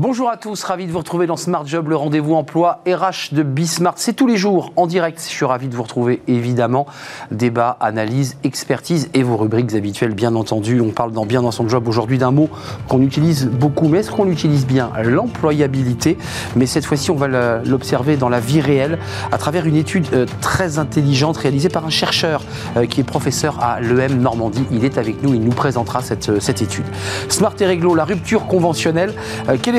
Bonjour 0.00 0.30
à 0.30 0.36
tous, 0.36 0.62
ravi 0.62 0.86
de 0.86 0.92
vous 0.92 0.98
retrouver 0.98 1.26
dans 1.26 1.36
Smart 1.36 1.66
Job, 1.66 1.88
le 1.88 1.96
rendez-vous 1.96 2.34
emploi 2.36 2.82
RH 2.86 3.34
de 3.34 3.42
Bismart. 3.42 3.94
C'est 3.96 4.12
tous 4.12 4.28
les 4.28 4.36
jours 4.36 4.72
en 4.76 4.86
direct. 4.86 5.20
Je 5.20 5.34
suis 5.34 5.44
ravi 5.44 5.66
de 5.66 5.74
vous 5.74 5.82
retrouver 5.82 6.22
évidemment. 6.28 6.86
Débat, 7.32 7.76
analyse, 7.80 8.36
expertise 8.44 9.10
et 9.12 9.24
vos 9.24 9.36
rubriques 9.36 9.74
habituelles, 9.74 10.14
bien 10.14 10.36
entendu. 10.36 10.80
On 10.80 10.90
parle 10.90 11.10
dans 11.10 11.26
Bien 11.26 11.42
dans 11.42 11.50
son 11.50 11.68
job 11.68 11.88
aujourd'hui 11.88 12.16
d'un 12.16 12.30
mot 12.30 12.48
qu'on 12.86 13.02
utilise 13.02 13.48
beaucoup, 13.48 13.88
mais 13.88 13.98
est-ce 13.98 14.12
qu'on 14.12 14.22
l'utilise 14.22 14.68
bien 14.68 14.92
L'employabilité? 15.02 16.16
Mais 16.54 16.66
cette 16.66 16.86
fois-ci, 16.86 17.10
on 17.10 17.16
va 17.16 17.26
l'observer 17.64 18.16
dans 18.16 18.28
la 18.28 18.38
vie 18.38 18.60
réelle 18.60 19.00
à 19.32 19.36
travers 19.36 19.66
une 19.66 19.74
étude 19.74 20.06
euh, 20.12 20.26
très 20.40 20.78
intelligente 20.78 21.38
réalisée 21.38 21.70
par 21.70 21.84
un 21.84 21.90
chercheur 21.90 22.44
euh, 22.76 22.86
qui 22.86 23.00
est 23.00 23.04
professeur 23.04 23.58
à 23.60 23.80
l'EM 23.80 24.20
Normandie. 24.20 24.64
Il 24.70 24.84
est 24.84 24.96
avec 24.96 25.24
nous, 25.24 25.34
il 25.34 25.42
nous 25.42 25.50
présentera 25.50 26.02
cette, 26.02 26.28
euh, 26.28 26.38
cette 26.38 26.62
étude. 26.62 26.86
Smart 27.28 27.54
et 27.58 27.66
réglo, 27.66 27.96
la 27.96 28.04
rupture 28.04 28.46
conventionnelle. 28.46 29.12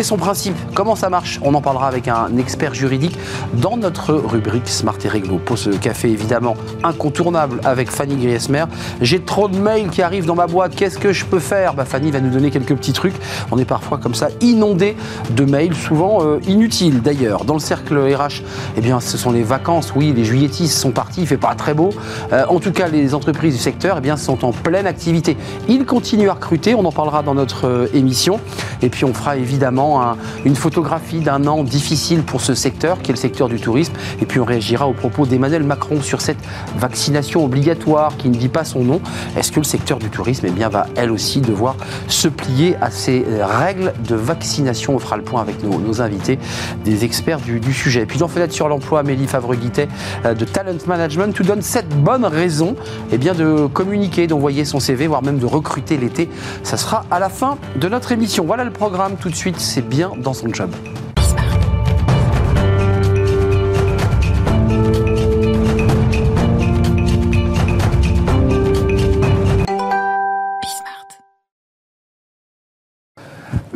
Son 0.10 0.18
principe 0.18 0.56
Comment 0.74 0.96
ça 0.96 1.12
marche? 1.12 1.40
On 1.44 1.54
en 1.54 1.62
parlera 1.62 1.88
avec 1.88 2.08
un 2.08 2.36
expert 2.40 2.74
juridique 2.74 3.16
dans 3.54 3.78
notre 3.78 4.14
rubrique 4.14 4.68
Smart 4.68 4.98
et 5.06 5.08
Réglo. 5.08 5.38
Pause 5.38 5.70
café 5.80 6.10
évidemment 6.10 6.56
incontournable 6.84 7.62
avec 7.64 7.92
Fanny 7.92 8.16
Griesmer. 8.16 8.64
J'ai 9.02 9.20
trop 9.20 9.48
de 9.48 9.58
mails 9.58 9.90
qui 9.90 10.02
arrivent 10.02 10.26
dans 10.26 10.34
ma 10.34 10.48
boîte, 10.48 10.76
qu'est-ce 10.76 10.98
que 10.98 11.14
je 11.14 11.26
peux 11.26 11.38
faire? 11.38 11.76
Bah, 11.76 11.86
Fanny 11.86 12.10
va 12.10 12.22
nous 12.22 12.32
donner 12.32 12.50
quelques 12.50 12.76
petits 12.76 12.94
trucs. 12.94 13.14
On 13.52 13.60
est 13.60 13.66
parfois 13.66 14.00
comme 14.00 14.16
ça 14.16 14.30
inondé 14.42 14.98
de 15.30 15.46
mails, 15.46 15.76
souvent 15.76 16.24
euh, 16.24 16.40
inutiles 16.48 17.04
d'ailleurs. 17.04 17.46
Dans 17.46 17.54
le 17.54 17.60
cercle 17.60 17.96
RH, 18.00 18.42
eh 18.78 18.82
bien, 18.82 19.00
ce 19.00 19.16
sont 19.16 19.32
les 19.32 19.44
vacances. 19.44 19.94
Oui, 19.96 20.12
les 20.16 20.26
juilletistes 20.26 20.76
sont 20.76 20.92
partis, 20.92 21.22
il 21.22 21.28
fait 21.28 21.38
pas 21.38 21.54
très 21.54 21.76
beau. 21.76 21.92
Euh, 22.34 22.46
en 22.50 22.60
tout 22.60 22.72
cas, 22.72 22.88
les 22.88 23.14
entreprises 23.14 23.54
du 23.54 23.62
secteur 23.62 23.98
eh 24.00 24.02
bien, 24.02 24.18
sont 24.18 24.44
en 24.44 24.54
pleine 24.54 24.88
activité. 24.88 25.38
Ils 25.68 25.86
continuent 25.86 26.30
à 26.30 26.34
recruter, 26.34 26.74
on 26.74 26.86
en 26.86 26.92
parlera 26.92 27.22
dans 27.22 27.36
notre 27.36 27.68
euh, 27.68 27.88
émission. 27.94 28.40
Et 28.82 28.90
puis 28.90 29.06
on 29.06 29.14
fera 29.14 29.38
évidemment 29.38 29.99
une 30.46 30.56
photographie 30.56 31.20
d'un 31.20 31.46
an 31.48 31.64
difficile 31.64 32.24
pour 32.24 32.42
ce 32.42 32.54
secteur, 32.54 33.02
qui 33.02 33.12
est 33.12 33.14
le 33.14 33.20
secteur 33.20 33.50
du 33.50 33.60
tourisme. 33.60 33.94
Et 34.22 34.26
puis 34.26 34.40
on 34.40 34.46
réagira 34.46 34.88
aux 34.88 34.94
propos 34.94 35.26
d'Emmanuel 35.26 35.64
Macron 35.64 36.02
sur 36.02 36.22
cette 36.22 36.40
vaccination 36.78 37.44
obligatoire 37.44 38.18
qui 38.18 38.30
ne 38.30 38.36
dit 38.36 38.50
pas 38.50 38.64
son 38.64 38.84
nom. 38.84 39.02
Est-ce 39.38 39.52
que 39.52 39.60
le 39.60 39.66
secteur 39.66 40.00
du 40.00 40.10
tourisme 40.10 40.46
eh 40.48 40.52
bien, 40.52 40.70
va 40.70 40.88
elle 40.96 41.12
aussi 41.12 41.42
devoir 41.42 41.76
se 42.08 42.28
plier 42.28 42.76
à 42.82 42.92
ces 42.92 43.26
règles 43.42 43.94
de 44.08 44.16
vaccination? 44.16 44.96
On 44.96 45.00
fera 45.00 45.18
le 45.18 45.24
point 45.24 45.42
avec 45.42 45.64
nos, 45.64 46.02
invités, 46.02 46.40
des 46.84 47.04
experts 47.04 47.40
du, 47.40 47.74
sujet. 47.74 48.02
Et 48.02 48.06
puis 48.06 48.20
dans 48.20 48.28
Fenêtre 48.28 48.54
sur 48.54 48.68
l'emploi, 48.68 49.00
Amélie 49.00 49.28
Favre-Guittet 49.28 49.88
euh, 50.26 50.34
de 50.34 50.46
Talent 50.46 50.78
Management 50.88 51.38
nous 51.40 51.46
donne 51.46 51.62
cette 51.62 51.90
bonne 51.90 52.26
raison 52.26 52.76
eh 53.12 53.18
bien, 53.18 53.34
de 53.34 53.68
communiquer, 53.68 54.28
d'envoyer 54.28 54.66
son 54.66 54.80
CV, 54.80 55.08
voire 55.08 55.24
même 55.24 55.40
de 55.40 55.46
recruter 55.46 55.98
l'été. 55.98 56.30
Ça 56.64 56.78
sera 56.78 57.06
à 57.12 57.20
la 57.20 57.30
fin 57.30 57.58
de 57.76 57.88
notre 57.88 58.12
émission. 58.12 58.46
Voilà 58.46 58.64
le 58.64 58.72
programme 58.72 59.16
tout 59.20 59.30
de 59.30 59.36
suite, 59.36 59.60
c'est 59.60 59.82
bien 59.90 60.12
dans 60.16 60.34
son 60.34 60.54
job. 60.54 60.70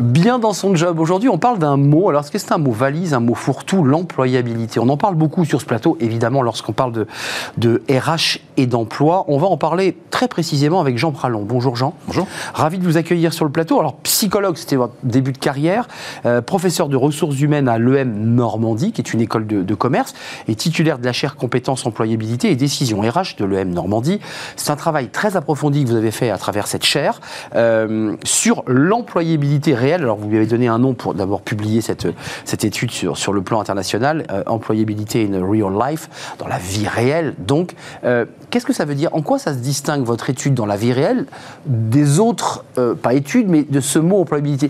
Bien 0.03 0.37
dans 0.37 0.53
son 0.53 0.75
job. 0.75 0.99
Aujourd'hui, 0.99 1.29
on 1.29 1.37
parle 1.37 1.57
d'un 1.57 1.77
mot. 1.77 2.09
Alors, 2.09 2.21
est-ce 2.21 2.31
que 2.31 2.37
c'est 2.37 2.51
un 2.51 2.57
mot 2.57 2.71
valise, 2.71 3.13
un 3.13 3.19
mot 3.19 3.35
fourre-tout, 3.35 3.83
l'employabilité? 3.83 4.79
On 4.79 4.89
en 4.89 4.97
parle 4.97 5.15
beaucoup 5.15 5.45
sur 5.45 5.61
ce 5.61 5.65
plateau, 5.65 5.97
évidemment, 5.99 6.41
lorsqu'on 6.41 6.73
parle 6.73 6.91
de, 6.91 7.07
de 7.57 7.81
RH 7.89 8.39
et 8.57 8.67
d'emploi. 8.67 9.25
On 9.29 9.37
va 9.37 9.47
en 9.47 9.57
parler 9.57 9.97
très 10.11 10.27
précisément 10.27 10.81
avec 10.81 10.97
Jean 10.97 11.11
Pralon. 11.11 11.43
Bonjour 11.43 11.75
Jean. 11.75 11.95
Bonjour. 12.07 12.27
Ravi 12.53 12.77
de 12.77 12.83
vous 12.83 12.97
accueillir 12.97 13.33
sur 13.33 13.45
le 13.45 13.51
plateau. 13.51 13.79
Alors, 13.79 13.95
psychologue, 13.97 14.57
c'était 14.57 14.75
votre 14.75 14.93
début 15.03 15.31
de 15.31 15.37
carrière, 15.37 15.87
euh, 16.25 16.41
professeur 16.41 16.89
de 16.89 16.97
ressources 16.97 17.39
humaines 17.39 17.69
à 17.69 17.77
l'EM 17.77 18.35
Normandie, 18.35 18.91
qui 18.91 19.01
est 19.01 19.13
une 19.13 19.21
école 19.21 19.47
de, 19.47 19.75
commerce, 19.75 20.13
et 20.47 20.55
titulaire 20.55 20.99
de 20.99 21.05
la 21.05 21.13
chaire 21.13 21.35
compétences, 21.35 21.85
employabilité 21.85 22.51
et 22.51 22.55
décision 22.55 23.01
RH 23.01 23.37
de 23.37 23.45
l'EM 23.45 23.71
Normandie. 23.71 24.19
C'est 24.55 24.71
un 24.71 24.75
travail 24.75 25.09
très 25.09 25.37
approfondi 25.37 25.83
que 25.83 25.89
vous 25.89 25.95
avez 25.95 26.11
fait 26.11 26.29
à 26.29 26.37
travers 26.37 26.67
cette 26.67 26.83
chaire 26.83 27.21
euh, 27.55 28.15
sur 28.23 28.63
l'employabilité 28.67 29.73
réelle 29.73 29.92
alors 30.01 30.17
vous 30.17 30.29
lui 30.29 30.37
avez 30.37 30.45
donné 30.45 30.67
un 30.67 30.79
nom 30.79 30.93
pour 30.93 31.13
d'abord 31.13 31.41
publier 31.41 31.81
cette, 31.81 32.07
cette 32.45 32.63
étude 32.63 32.91
sur, 32.91 33.17
sur 33.17 33.33
le 33.33 33.41
plan 33.41 33.59
international, 33.59 34.25
euh, 34.31 34.43
employabilité 34.47 35.29
in 35.29 35.45
real 35.45 35.73
life, 35.79 36.35
dans 36.39 36.47
la 36.47 36.57
vie 36.57 36.87
réelle. 36.87 37.35
Donc, 37.37 37.73
euh, 38.03 38.25
qu'est-ce 38.53 38.67
que 38.67 38.73
ça 38.73 38.85
veut 38.85 38.93
dire? 38.93 39.09
En 39.13 39.23
quoi 39.23 39.39
ça 39.39 39.51
se 39.51 39.57
distingue 39.57 40.05
votre 40.05 40.29
étude 40.29 40.53
dans 40.53 40.67
la 40.67 40.77
vie 40.77 40.93
réelle 40.93 41.25
des 41.65 42.19
autres, 42.19 42.63
euh, 42.77 42.93
pas 42.93 43.15
études, 43.15 43.49
mais 43.49 43.63
de 43.63 43.79
ce 43.79 43.97
mot 43.97 44.21
employabilité? 44.21 44.69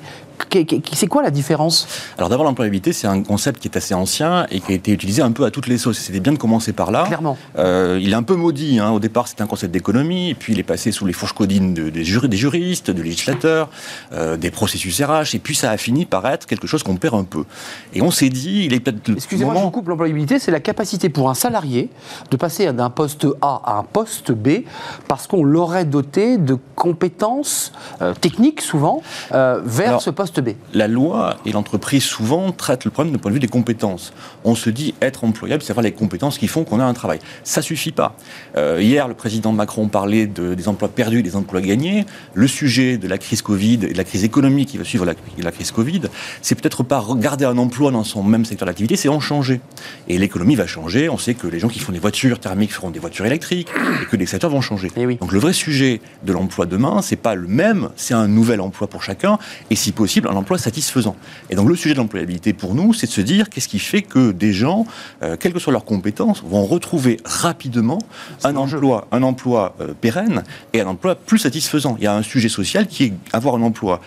C'est 0.94 1.08
quoi 1.08 1.24
la 1.24 1.32
différence? 1.32 1.88
Alors 2.18 2.30
d'abord, 2.30 2.46
l'employabilité, 2.46 2.94
c'est 2.94 3.08
un 3.08 3.24
concept 3.24 3.60
qui 3.60 3.68
est 3.68 3.78
assez 3.78 3.94
ancien 3.94 4.46
et 4.52 4.60
qui 4.60 4.72
a 4.72 4.76
été 4.76 4.92
utilisé 4.92 5.22
un 5.22 5.32
peu 5.32 5.46
à 5.46 5.52
toutes 5.52 5.68
les 5.68 5.78
sauces. 5.78 5.98
C'était 5.98 6.20
bien 6.20 6.34
de 6.34 6.38
commencer 6.38 6.74
par 6.74 6.92
là. 6.92 7.06
Clairement. 7.06 7.38
Euh, 7.58 8.00
il 8.02 8.12
est 8.12 8.16
un 8.16 8.24
peu 8.24 8.36
maudit. 8.36 8.80
Hein. 8.80 8.92
Au 8.92 9.00
départ, 9.00 9.28
c'était 9.28 9.42
un 9.42 9.48
concept 9.48 9.74
d'économie, 9.74 10.30
et 10.30 10.36
puis 10.36 10.54
il 10.54 10.60
est 10.60 10.64
passé 10.64 10.92
sous 10.92 11.06
les 11.06 11.14
fourches 11.14 11.34
codines 11.34 11.74
des, 11.74 11.92
des, 11.92 12.04
juristes, 12.04 12.92
des 12.92 13.04
législateurs, 13.04 13.70
euh, 14.12 14.38
des 14.38 14.52
processus 14.52 15.02
RH, 15.02 15.36
et 15.36 15.40
puis 15.40 15.56
ça 15.56 15.72
a 15.72 15.78
fini 15.78 16.06
par 16.06 16.28
être 16.28 16.46
quelque 16.46 16.68
chose 16.68 16.84
qu'on 16.84 16.98
perd 16.98 17.16
un 17.16 17.24
peu. 17.24 17.46
Et 17.94 18.02
on 18.02 18.12
s'est 18.12 18.30
dit, 18.30 18.66
il 18.66 18.74
est 18.74 18.80
peut-être... 18.80 19.12
Excusez-moi, 19.12 19.56
je 19.56 19.62
vous 19.62 19.72
coupe, 19.72 19.88
l'employabilité, 19.88 20.40
c'est 20.40 20.52
la 20.52 20.60
capacité 20.60 21.10
pour 21.10 21.30
un 21.30 21.36
salarié 21.36 21.90
de 22.30 22.38
passer 22.38 22.72
d'un 22.74 22.90
poste 22.90 23.26
A 23.42 23.62
à 23.66 23.73
un 23.74 23.84
poste 23.84 24.32
B 24.32 24.64
parce 25.08 25.28
qu'on 25.28 25.44
l'aurait 25.44 25.86
doté 25.86 26.38
de 26.38 26.58
compétences 26.76 27.72
euh, 28.02 28.14
techniques, 28.14 28.62
souvent, 28.62 29.02
vers 29.32 30.02
ce 30.02 30.10
poste 30.10 30.42
la 30.74 30.88
loi 30.88 31.38
et 31.46 31.52
l'entreprise 31.52 32.04
souvent 32.04 32.52
traitent 32.52 32.86
le 32.86 32.92
problème 32.92 33.14
d'un 33.14 33.20
point 33.20 33.32
de 33.32 33.36
vue 33.36 33.40
des 33.40 33.48
compétences. 33.48 34.14
On 34.44 34.56
se 34.56 34.70
dit 34.70 34.94
être 35.02 35.24
employable, 35.24 35.64
c'est 35.64 35.72
avoir 35.72 35.84
les 35.84 35.92
compétences 35.92 36.38
qui 36.38 36.48
font 36.48 36.64
qu'on 36.64 36.80
a 36.80 36.86
un 36.86 36.94
travail. 36.94 37.20
Ça 37.44 37.62
suffit 37.62 37.92
pas. 37.92 38.16
Euh, 38.58 38.80
hier, 38.82 39.08
le 39.08 39.14
président 39.14 39.52
Macron 39.52 39.88
parlait 39.88 40.28
des 40.28 40.68
emplois 40.68 40.90
perdus 40.90 41.20
et 41.20 41.24
des 41.24 41.36
emplois 41.36 41.62
gagnés. 41.62 42.06
Le 42.34 42.48
sujet 42.48 42.98
de 42.98 43.08
la 43.08 43.18
crise 43.18 43.42
Covid 43.42 43.80
et 43.84 43.94
de 43.94 43.98
la 43.98 44.04
crise 44.04 44.24
économique 44.24 44.70
qui 44.70 44.78
va 44.78 44.84
suivre 44.84 45.06
la, 45.06 45.52
crise 45.52 45.72
Covid, 45.72 46.02
c'est 46.42 46.56
peut-être 46.56 46.84
pas 46.84 47.06
garder 47.16 47.46
un 47.46 47.58
emploi 47.58 47.92
dans 47.92 48.04
son 48.04 48.24
même 48.24 48.46
secteur 48.46 48.66
d'activité, 48.66 48.96
c'est 48.96 49.10
en 49.10 49.20
changer. 49.20 49.62
Et 50.08 50.18
l'économie 50.18 50.56
va 50.56 50.68
changer. 50.68 51.10
On 51.10 51.18
sait 51.18 51.34
que 51.34 51.48
les 51.48 51.60
gens 51.60 51.68
qui 51.68 51.80
font 51.80 51.92
des 51.92 52.00
voitures 52.00 52.40
thermiques 52.40 52.74
feront 52.74 52.90
des 52.90 53.00
voitures 53.00 53.26
électriques 53.26 53.62
et 54.01 54.06
que 54.06 54.16
les 54.16 54.25
secteurs 54.25 54.50
vont 54.50 54.62
changer. 54.62 54.91
Eh 54.96 55.16
Donc 55.16 55.31
le 55.31 55.40
vrai 55.40 55.53
sujet 55.53 56.01
de 56.24 56.34
l'emploi 56.34 56.66
demain, 56.66 57.01
c'est 57.01 57.16
pas 57.16 57.35
le 57.35 57.47
même, 57.47 57.90
c'est 57.96 58.13
un 58.13 58.28
nouvel 58.28 58.62
emploi 58.62 58.88
pour 58.88 59.03
chacun 59.03 59.38
et 59.69 59.75
si 59.75 59.91
possible 59.91 60.28
un 60.28 60.35
emploi 60.35 60.57
satisfaisant. 60.57 61.16
Et 61.50 61.56
donc 61.56 61.69
le 61.69 61.75
sujet 61.75 61.94
de 61.94 62.00
l'employabilité 62.00 62.53
pour 62.53 62.75
nous, 62.75 62.94
c'est 62.94 63.07
de 63.07 63.12
se 63.12 63.22
dire 63.22 63.50
qu'est-ce 63.50 63.68
qui 63.68 63.79
fait 63.79 64.01
que 64.01 64.31
des 64.31 64.53
gens, 64.53 64.85
euh, 65.22 65.35
quelles 65.40 65.53
que 65.53 65.59
soient 65.59 65.74
leurs 65.74 65.85
compétences, 65.85 66.44
vont 66.44 66.66
retrouver 66.66 67.18
rapidement 67.25 68.00
un 68.44 68.56
emploi, 68.56 69.07
un 69.12 69.24
emploi 69.24 69.75
euh, 69.81 69.94
pérenne 70.00 70.44
et 70.74 70.81
un 70.81 70.88
emploi 70.88 71.16
plus 71.16 71.40
satisfaisant. 71.40 71.95
Il 71.97 72.03
y 72.03 72.07
a 72.07 72.16
un 72.16 72.24
sujet 72.24 72.50
social 72.50 72.88
qui 72.88 73.06
est 73.06 73.13
avoir 73.34 73.56
un 73.56 73.62
emploi 73.62 74.01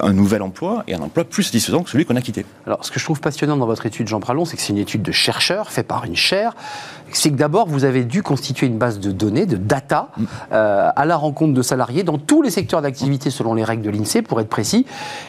un 0.00 0.12
nouvel 0.12 0.42
emploi 0.42 0.84
et 0.86 0.94
un 0.94 1.00
emploi 1.00 1.24
plus 1.24 1.44
satisfaisant 1.44 1.82
que 1.82 1.90
celui 1.90 2.04
qu'on 2.04 2.16
a 2.16 2.20
quitté. 2.20 2.44
Alors, 2.66 2.84
ce 2.84 2.90
que 2.90 3.00
je 3.00 3.04
trouve 3.04 3.20
passionnant 3.20 3.56
dans 3.56 3.66
votre 3.66 3.86
étude, 3.86 4.06
Jean 4.08 4.20
Pralon, 4.20 4.44
c'est 4.44 4.56
que 4.56 4.62
c'est 4.62 4.72
une 4.72 4.78
étude 4.78 5.02
de 5.02 5.12
chercheurs, 5.12 5.70
faite 5.70 5.86
par 5.86 6.04
une 6.04 6.16
chaire. 6.16 6.54
C'est 7.12 7.30
que 7.30 7.36
d'abord, 7.36 7.68
vous 7.68 7.84
avez 7.84 8.04
dû 8.04 8.22
constituer 8.22 8.66
une 8.66 8.78
base 8.78 9.00
de 9.00 9.12
données, 9.12 9.46
de 9.46 9.56
data, 9.56 10.10
mm. 10.16 10.24
euh, 10.52 10.90
à 10.94 11.04
la 11.06 11.16
rencontre 11.16 11.54
de 11.54 11.62
salariés 11.62 12.02
dans 12.02 12.18
tous 12.18 12.42
les 12.42 12.50
secteurs 12.50 12.82
d'activité 12.82 13.30
selon 13.30 13.54
les 13.54 13.64
règles 13.64 13.82
de 13.82 13.90
l'INSEE, 13.90 14.22
pour 14.22 14.40
être 14.40 14.48
précis. 14.48 14.86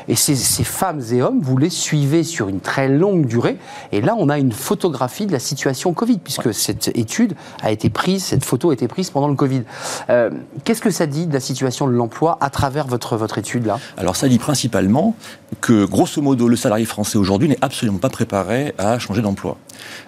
Et 0.07 0.15
ces, 0.15 0.35
femmes 0.63 1.01
et 1.11 1.21
hommes, 1.21 1.39
vous 1.41 1.57
les 1.57 1.69
suivez 1.69 2.23
sur 2.23 2.49
une 2.49 2.59
très 2.59 2.87
longue 2.87 3.25
durée. 3.25 3.57
Et 3.91 4.01
là, 4.01 4.15
on 4.17 4.29
a 4.29 4.37
une 4.37 4.51
photographie 4.51 5.25
de 5.25 5.31
la 5.31 5.39
situation 5.39 5.93
Covid, 5.93 6.19
puisque 6.19 6.53
cette 6.53 6.89
étude 6.95 7.35
a 7.61 7.71
été 7.71 7.89
prise, 7.89 8.23
cette 8.23 8.45
photo 8.45 8.71
a 8.71 8.73
été 8.73 8.87
prise 8.87 9.09
pendant 9.09 9.27
le 9.27 9.35
Covid. 9.35 9.63
Euh, 10.09 10.29
qu'est-ce 10.63 10.81
que 10.81 10.91
ça 10.91 11.05
dit 11.05 11.27
de 11.27 11.33
la 11.33 11.39
situation 11.39 11.87
de 11.87 11.93
l'emploi 11.93 12.37
à 12.41 12.49
travers 12.49 12.87
votre, 12.87 13.17
votre 13.17 13.37
étude 13.37 13.65
là? 13.65 13.79
Alors, 13.97 14.15
ça 14.15 14.27
dit 14.27 14.39
principalement 14.39 15.15
que, 15.61 15.85
grosso 15.85 16.21
modo, 16.21 16.47
le 16.47 16.55
salarié 16.55 16.85
français 16.85 17.17
aujourd'hui 17.17 17.49
n'est 17.49 17.57
absolument 17.61 17.99
pas 17.99 18.09
préparé 18.09 18.73
à 18.77 18.99
changer 18.99 19.21
d'emploi. 19.21 19.57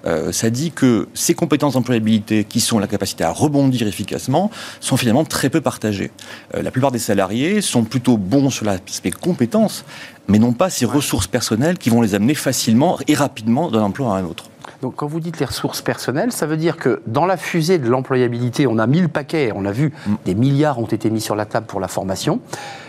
Euh, 0.05 0.31
ça 0.31 0.49
dit 0.49 0.71
que 0.71 1.07
ces 1.13 1.33
compétences 1.33 1.73
d'employabilité, 1.73 2.43
qui 2.43 2.59
sont 2.59 2.79
la 2.79 2.87
capacité 2.87 3.23
à 3.23 3.31
rebondir 3.31 3.87
efficacement, 3.87 4.51
sont 4.79 4.97
finalement 4.97 5.25
très 5.25 5.49
peu 5.49 5.61
partagées. 5.61 6.11
Euh, 6.55 6.61
la 6.61 6.71
plupart 6.71 6.91
des 6.91 6.99
salariés 6.99 7.61
sont 7.61 7.83
plutôt 7.83 8.17
bons 8.17 8.49
sur 8.49 8.65
l'aspect 8.65 9.11
compétences, 9.11 9.85
mais 10.27 10.39
n'ont 10.39 10.53
pas 10.53 10.69
ces 10.69 10.85
ressources 10.85 11.27
personnelles 11.27 11.77
qui 11.77 11.89
vont 11.89 12.01
les 12.01 12.15
amener 12.15 12.35
facilement 12.35 12.97
et 13.07 13.13
rapidement 13.13 13.69
d'un 13.69 13.83
emploi 13.83 14.15
à 14.15 14.19
un 14.19 14.25
autre. 14.25 14.45
Donc 14.81 14.95
quand 14.95 15.07
vous 15.07 15.19
dites 15.19 15.39
les 15.39 15.45
ressources 15.45 15.81
personnelles, 15.81 16.31
ça 16.31 16.47
veut 16.47 16.57
dire 16.57 16.77
que 16.77 17.01
dans 17.05 17.25
la 17.25 17.37
fusée 17.37 17.77
de 17.77 17.87
l'employabilité, 17.87 18.65
on 18.65 18.79
a 18.79 18.87
mis 18.87 18.99
le 18.99 19.07
paquet, 19.07 19.51
on 19.55 19.65
a 19.65 19.71
vu, 19.71 19.93
mm. 20.05 20.13
des 20.25 20.35
milliards 20.35 20.79
ont 20.79 20.87
été 20.87 21.09
mis 21.09 21.21
sur 21.21 21.35
la 21.35 21.45
table 21.45 21.67
pour 21.67 21.79
la 21.79 21.87
formation. 21.87 22.39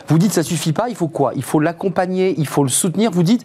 Vous 0.09 0.19
dites 0.19 0.33
ça 0.33 0.43
suffit 0.43 0.73
pas, 0.73 0.89
il 0.89 0.95
faut 0.97 1.09
quoi? 1.09 1.33
Il 1.37 1.43
faut 1.43 1.61
l'accompagner, 1.61 2.35
il 2.37 2.47
faut 2.47 2.65
le 2.65 2.71
soutenir. 2.71 3.11
Vous 3.11 3.23
dites 3.23 3.45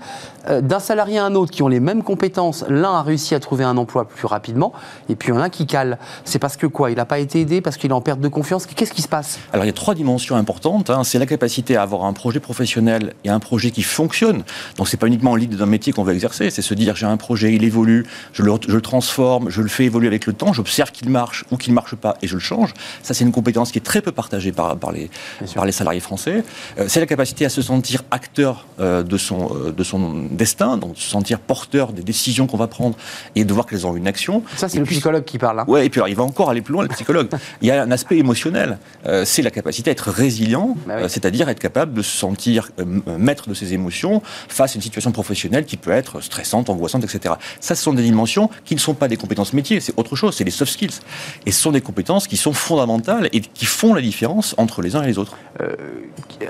euh, 0.50 0.62
d'un 0.62 0.80
salarié 0.80 1.20
à 1.20 1.26
un 1.26 1.36
autre 1.36 1.52
qui 1.52 1.62
ont 1.62 1.68
les 1.68 1.80
mêmes 1.80 2.04
compétences, 2.04 2.66
l'un 2.68 2.94
a 2.94 3.04
réussi 3.04 3.36
à 3.36 3.40
trouver 3.40 3.64
un 3.64 3.78
emploi 3.78 4.08
plus 4.08 4.26
rapidement, 4.26 4.74
et 5.08 5.16
puis 5.16 5.30
il 5.30 5.36
y 5.36 5.38
en 5.38 5.42
a 5.42 5.46
un 5.46 5.50
qui 5.50 5.66
cale. 5.66 5.98
C'est 6.26 6.40
parce 6.40 6.58
que 6.58 6.68
quoi? 6.68 6.90
Il 6.90 6.98
n'a 6.98 7.06
pas 7.06 7.20
été 7.20 7.42
aidé, 7.42 7.62
parce 7.62 7.78
qu'il 7.78 7.92
est 7.92 7.94
en 7.94 8.02
perte 8.02 8.20
de 8.20 8.28
confiance? 8.28 8.66
Qu'est-ce 8.66 8.94
qui 8.94 9.02
se 9.02 9.08
passe? 9.08 9.40
Alors 9.54 9.66
il 9.66 9.68
y 9.68 9.72
a 9.72 9.74
trois 9.74 9.94
dimensions 9.94 10.36
importantes. 10.36 10.90
Hein. 10.90 11.04
C'est 11.04 11.20
la 11.20 11.26
capacité 11.26 11.76
à 11.76 11.84
avoir 11.84 12.06
un 12.06 12.14
projet 12.14 12.40
professionnel 12.40 13.14
et 13.24 13.30
un 13.30 13.40
projet 13.40 13.72
qui 13.72 13.77
fonctionne. 13.86 14.44
Donc 14.78 14.88
c'est 14.88 14.98
pas 14.98 15.08
uniquement 15.08 15.32
en 15.32 15.36
ligne 15.36 15.56
d'un 15.56 15.66
métier 15.66 15.94
qu'on 15.94 16.04
veut 16.04 16.14
exercer, 16.14 16.50
c'est 16.50 16.62
se 16.62 16.74
dire 16.74 16.96
j'ai 16.96 17.06
un 17.06 17.18
projet, 17.18 17.54
il 17.54 17.64
évolue, 17.64 18.06
je 18.34 18.44
le, 18.44 18.52
je 18.68 18.74
le, 18.74 18.82
transforme, 18.82 19.50
je 19.50 19.62
le 19.62 19.70
fais 19.70 19.86
évoluer 19.86 20.08
avec 20.08 20.26
le 20.26 20.34
temps, 20.34 20.54
j'observe 20.54 20.92
qu'il 20.92 21.10
marche 21.10 21.46
ou 21.52 21.58
qu'il 21.58 21.72
ne 21.72 21.76
marche 21.76 21.96
pas 21.96 22.16
et 22.22 22.28
je 22.28 22.36
le 22.36 22.40
change. 22.40 22.74
Ça 23.04 23.14
c'est 23.14 23.24
une 23.24 23.32
compétence 23.32 23.72
qui 23.72 23.78
est 23.78 23.82
très 23.82 24.02
peu 24.02 24.12
partagée 24.12 24.52
par, 24.52 24.78
par, 24.78 24.92
les, 24.92 25.10
par 25.56 25.66
les 25.66 25.72
salariés 25.72 26.00
français. 26.00 26.44
Euh, 26.80 26.86
c'est 26.88 27.00
la 27.00 27.06
capacité 27.06 27.46
à 27.46 27.50
se 27.50 27.62
sentir 27.62 28.04
acteur 28.12 28.66
euh, 28.80 29.04
de, 29.04 29.18
son, 29.18 29.50
euh, 29.56 29.72
de 29.72 29.84
son 29.84 30.28
destin, 30.32 30.78
donc 30.78 30.98
se 30.98 31.10
sentir 31.10 31.40
porteur 31.40 31.94
des 31.94 32.04
décisions 32.04 32.48
qu'on 32.48 32.58
va 32.58 32.68
prendre 32.68 32.98
et 33.36 33.44
de 33.44 33.54
voir 33.54 33.66
qu'elles 33.66 33.88
ont 33.88 33.96
une 33.96 34.08
action. 34.08 34.44
Ça, 34.56 34.70
c'est 34.70 34.80
le 34.80 34.86
psychologue 34.86 35.24
qui 35.24 35.38
parle. 35.38 35.60
Hein. 35.60 35.66
Ouais, 35.68 35.86
et 35.86 35.90
puis 35.90 36.00
alors, 36.00 36.10
il 36.10 36.16
va 36.16 36.24
encore 36.24 36.50
aller 36.50 36.62
plus 36.62 36.74
loin, 36.74 36.84
le 36.84 36.90
psychologue. 36.90 37.30
il 37.62 37.68
y 37.68 37.72
a 37.72 37.82
un 37.82 37.92
aspect 37.92 38.18
émotionnel. 38.18 38.78
c'est 39.26 39.42
la 39.42 39.52
capacité 39.52 39.90
à 39.90 39.94
être 39.94 40.10
résilient, 40.10 40.76
bah 40.88 41.10
c'est-à-dire 41.10 41.50
être 41.50 41.60
capable 41.60 41.94
de 41.94 42.02
se 42.02 42.16
sentir 42.16 42.72
maître 43.18 43.50
de 43.50 43.54
ses 43.54 43.67
émotions 43.74 44.22
face 44.48 44.74
à 44.74 44.76
une 44.76 44.82
situation 44.82 45.12
professionnelle 45.12 45.66
qui 45.66 45.78
peut 45.78 45.92
être 45.92 46.22
stressante, 46.22 46.70
angoissante, 46.70 47.04
etc. 47.04 47.36
Ça, 47.60 47.76
ce 47.76 47.84
sont 47.84 47.94
des 47.94 48.04
dimensions 48.04 48.50
qui 48.66 48.76
ne 48.76 48.80
sont 48.80 48.94
pas 48.94 49.08
des 49.08 49.18
compétences 49.18 49.54
métiers, 49.54 49.80
c'est 49.80 49.94
autre 49.98 50.16
chose, 50.16 50.36
c'est 50.36 50.44
des 50.44 50.52
soft 50.52 50.72
skills. 50.72 51.00
Et 51.46 51.52
ce 51.52 51.62
sont 51.62 51.72
des 51.72 51.82
compétences 51.82 52.28
qui 52.28 52.38
sont 52.38 52.54
fondamentales 52.54 53.30
et 53.34 53.42
qui 53.42 53.66
font 53.66 53.94
la 53.94 54.02
différence 54.02 54.56
entre 54.58 54.82
les 54.82 54.96
uns 54.96 55.04
et 55.04 55.08
les 55.08 55.18
autres. 55.18 55.36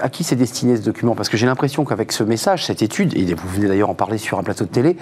à 0.02 0.10
qui 0.10 0.24
c'est 0.24 0.36
destiné 0.36 0.78
ce 0.78 0.81
document? 0.81 1.16
Parce 1.16 1.30
que 1.30 1.38
j'ai 1.38 1.46
l'impression 1.46 1.86
qu'avec 1.86 2.12
ce 2.12 2.24
message, 2.24 2.66
cette 2.66 2.81
étude, 2.81 3.16
et 3.18 3.34
vous 3.34 3.48
venez 3.48 3.68
d'ailleurs 3.68 3.90
en 3.90 3.96
parler 3.96 4.18
sur 4.18 4.40
un 4.40 4.44
plateau 4.44 4.66
de 4.66 4.69
télé, 4.69 4.98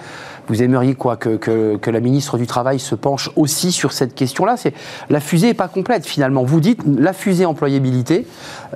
vous 0.48 0.62
aimeriez 0.62 0.94
quoi 0.94 1.16
que, 1.16 1.36
que, 1.36 1.90
la 1.90 2.00
ministre 2.00 2.38
du 2.38 2.46
Travail 2.46 2.78
se 2.78 2.94
penche 2.94 3.30
aussi 3.36 3.72
sur 3.72 3.92
cette 3.92 4.14
question-là? 4.14 4.56
C'est 4.56 4.74
la 5.10 5.20
fusée 5.20 5.48
n'est 5.48 5.54
pas 5.54 5.68
complète 5.68 6.06
finalement. 6.06 6.44
Vous 6.44 6.60
dites 6.60 6.80
la 6.86 7.12
fusée 7.12 7.46
employabilité 7.46 8.26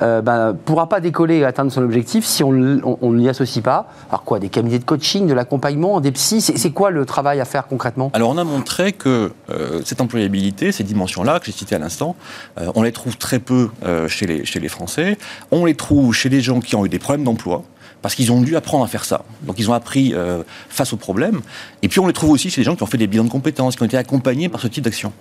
ne 0.00 0.06
euh, 0.06 0.22
ben, 0.22 0.56
pourra 0.64 0.88
pas 0.88 1.00
décoller 1.00 1.36
et 1.36 1.44
atteindre 1.44 1.72
son 1.72 1.82
objectif 1.82 2.24
si 2.24 2.42
on 2.42 2.52
ne 2.52 3.18
l'y 3.18 3.28
pas. 3.62 3.88
Alors 4.08 4.24
quoi 4.24 4.38
Des 4.38 4.48
cabinets 4.48 4.78
de 4.78 4.84
coaching, 4.84 5.26
de 5.26 5.34
l'accompagnement, 5.34 6.00
des 6.00 6.12
psys 6.12 6.40
C'est 6.40 6.70
quoi 6.70 6.90
le 6.90 7.04
travail 7.06 7.40
à 7.40 7.44
faire 7.44 7.66
concrètement? 7.66 8.10
Alors 8.14 8.30
on 8.30 8.38
a 8.38 8.44
montré 8.44 8.92
que 8.92 9.32
euh, 9.50 9.80
cette 9.84 10.00
employabilité, 10.00 10.72
ces 10.72 10.84
dimensions-là 10.84 11.40
que 11.40 11.46
j'ai 11.46 11.52
citées 11.52 11.74
à 11.74 11.78
l'instant, 11.78 12.16
euh, 12.58 12.70
on 12.74 12.82
les 12.82 12.92
trouve 12.92 13.16
très 13.16 13.38
peu 13.38 13.70
chez, 14.08 14.26
les, 14.26 14.44
chez 14.44 14.60
les 14.60 14.68
Français. 14.68 15.18
On 15.50 15.64
les 15.64 15.74
trouve 15.74 16.14
chez 16.14 16.28
les 16.28 16.40
gens 16.40 16.60
qui 16.60 16.76
ont 16.76 16.84
eu 16.84 16.88
des 16.88 16.98
problèmes 16.98 17.24
d'emploi 17.24 17.64
parce 18.02 18.14
qu'ils 18.14 18.32
ont 18.32 18.40
dû 18.40 18.56
apprendre 18.56 18.84
à 18.84 18.86
faire 18.86 19.04
ça. 19.04 19.24
Donc 19.42 19.58
ils 19.58 19.70
ont 19.70 19.74
appris 19.74 20.14
euh, 20.14 20.42
face 20.68 20.92
aux 20.92 20.96
problèmes. 20.96 21.40
Et 21.82 21.88
puis 21.88 22.00
on 22.00 22.06
les 22.06 22.12
trouve 22.12 22.30
aussi 22.30 22.50
chez 22.50 22.60
les 22.60 22.64
gens 22.64 22.76
qui 22.76 22.82
ont 22.82 22.86
fait 22.86 22.98
des 22.98 23.06
bilans 23.06 23.24
de 23.24 23.30
compétences, 23.30 23.76
qui 23.76 23.82
ont 23.82 23.86
été 23.86 23.96
accompagnés 23.96 24.48
par 24.48 24.60
ce 24.60 24.68
type 24.68 24.84
d'action. 24.84 25.12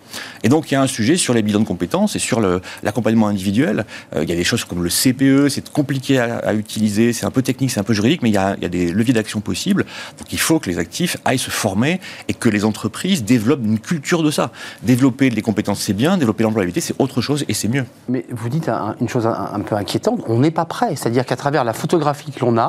Et 0.44 0.50
donc 0.50 0.72
il 0.72 0.74
y 0.74 0.78
a 0.78 0.81
un 0.81 0.88
sujet 0.88 1.18
sur 1.18 1.34
les 1.34 1.42
bilans 1.42 1.60
de 1.60 1.66
compétences 1.66 2.16
et 2.16 2.20
sur 2.20 2.42
l'accompagnement 2.84 3.28
individuel. 3.28 3.86
Euh, 4.16 4.24
il 4.24 4.30
y 4.30 4.34
a 4.34 4.36
des 4.36 4.44
choses 4.44 4.64
comme 4.64 4.84
le 4.84 4.90
CPE, 4.90 5.50
c'est 5.50 5.70
compliqué 5.70 6.20
à, 6.20 6.54
utiliser, 6.54 7.14
c'est 7.14 7.26
un 7.26 7.31
peu 7.31 7.42
technique, 7.42 7.72
c'est 7.72 7.80
un 7.80 7.84
peu 7.84 7.94
juridique, 7.94 8.22
mais 8.22 8.30
il 8.30 8.34
y 8.34 8.38
a 8.38 8.56
des 8.56 8.92
leviers 8.92 9.14
d'action 9.14 9.42
possibles. 9.42 9.86
Donc 10.18 10.31
il 10.31 10.40
faut 10.40 10.60
que 10.60 10.70
les 10.70 10.80
actifs 10.80 11.18
aillent 11.26 11.38
se 11.38 11.52
former 11.52 12.00
et 12.28 12.34
que 12.34 12.50
les 12.50 12.66
entreprises 12.66 13.24
développent 13.24 13.66
une 13.66 13.80
culture 13.80 14.24
de 14.24 14.31
ça. 14.31 14.52
Développer 14.84 15.30
les 15.30 15.42
compétences, 15.42 15.81
c'est 15.81 15.94
bien, 15.94 16.18
développer 16.18 16.44
l'employabilité, 16.44 16.81
c'est 16.81 16.96
autre 17.00 17.22
chose 17.22 17.46
et 17.48 17.54
c'est 17.54 17.68
mieux. 17.68 17.86
Mais 18.08 18.26
vous 18.31 18.50
dites 18.50 18.70
une 19.00 19.10
chose 19.10 19.28
un 19.28 19.60
peu 19.62 19.76
inquiétante, 19.76 20.22
on 20.28 20.40
n'est 20.40 20.52
pas 20.52 20.66
prêt. 20.66 20.96
C'est-à-dire 20.96 21.26
qu'à 21.26 21.36
travers 21.36 21.64
la 21.64 21.74
photographie 21.74 22.31
que 22.31 22.42
l'on 22.42 22.58
a, 22.58 22.69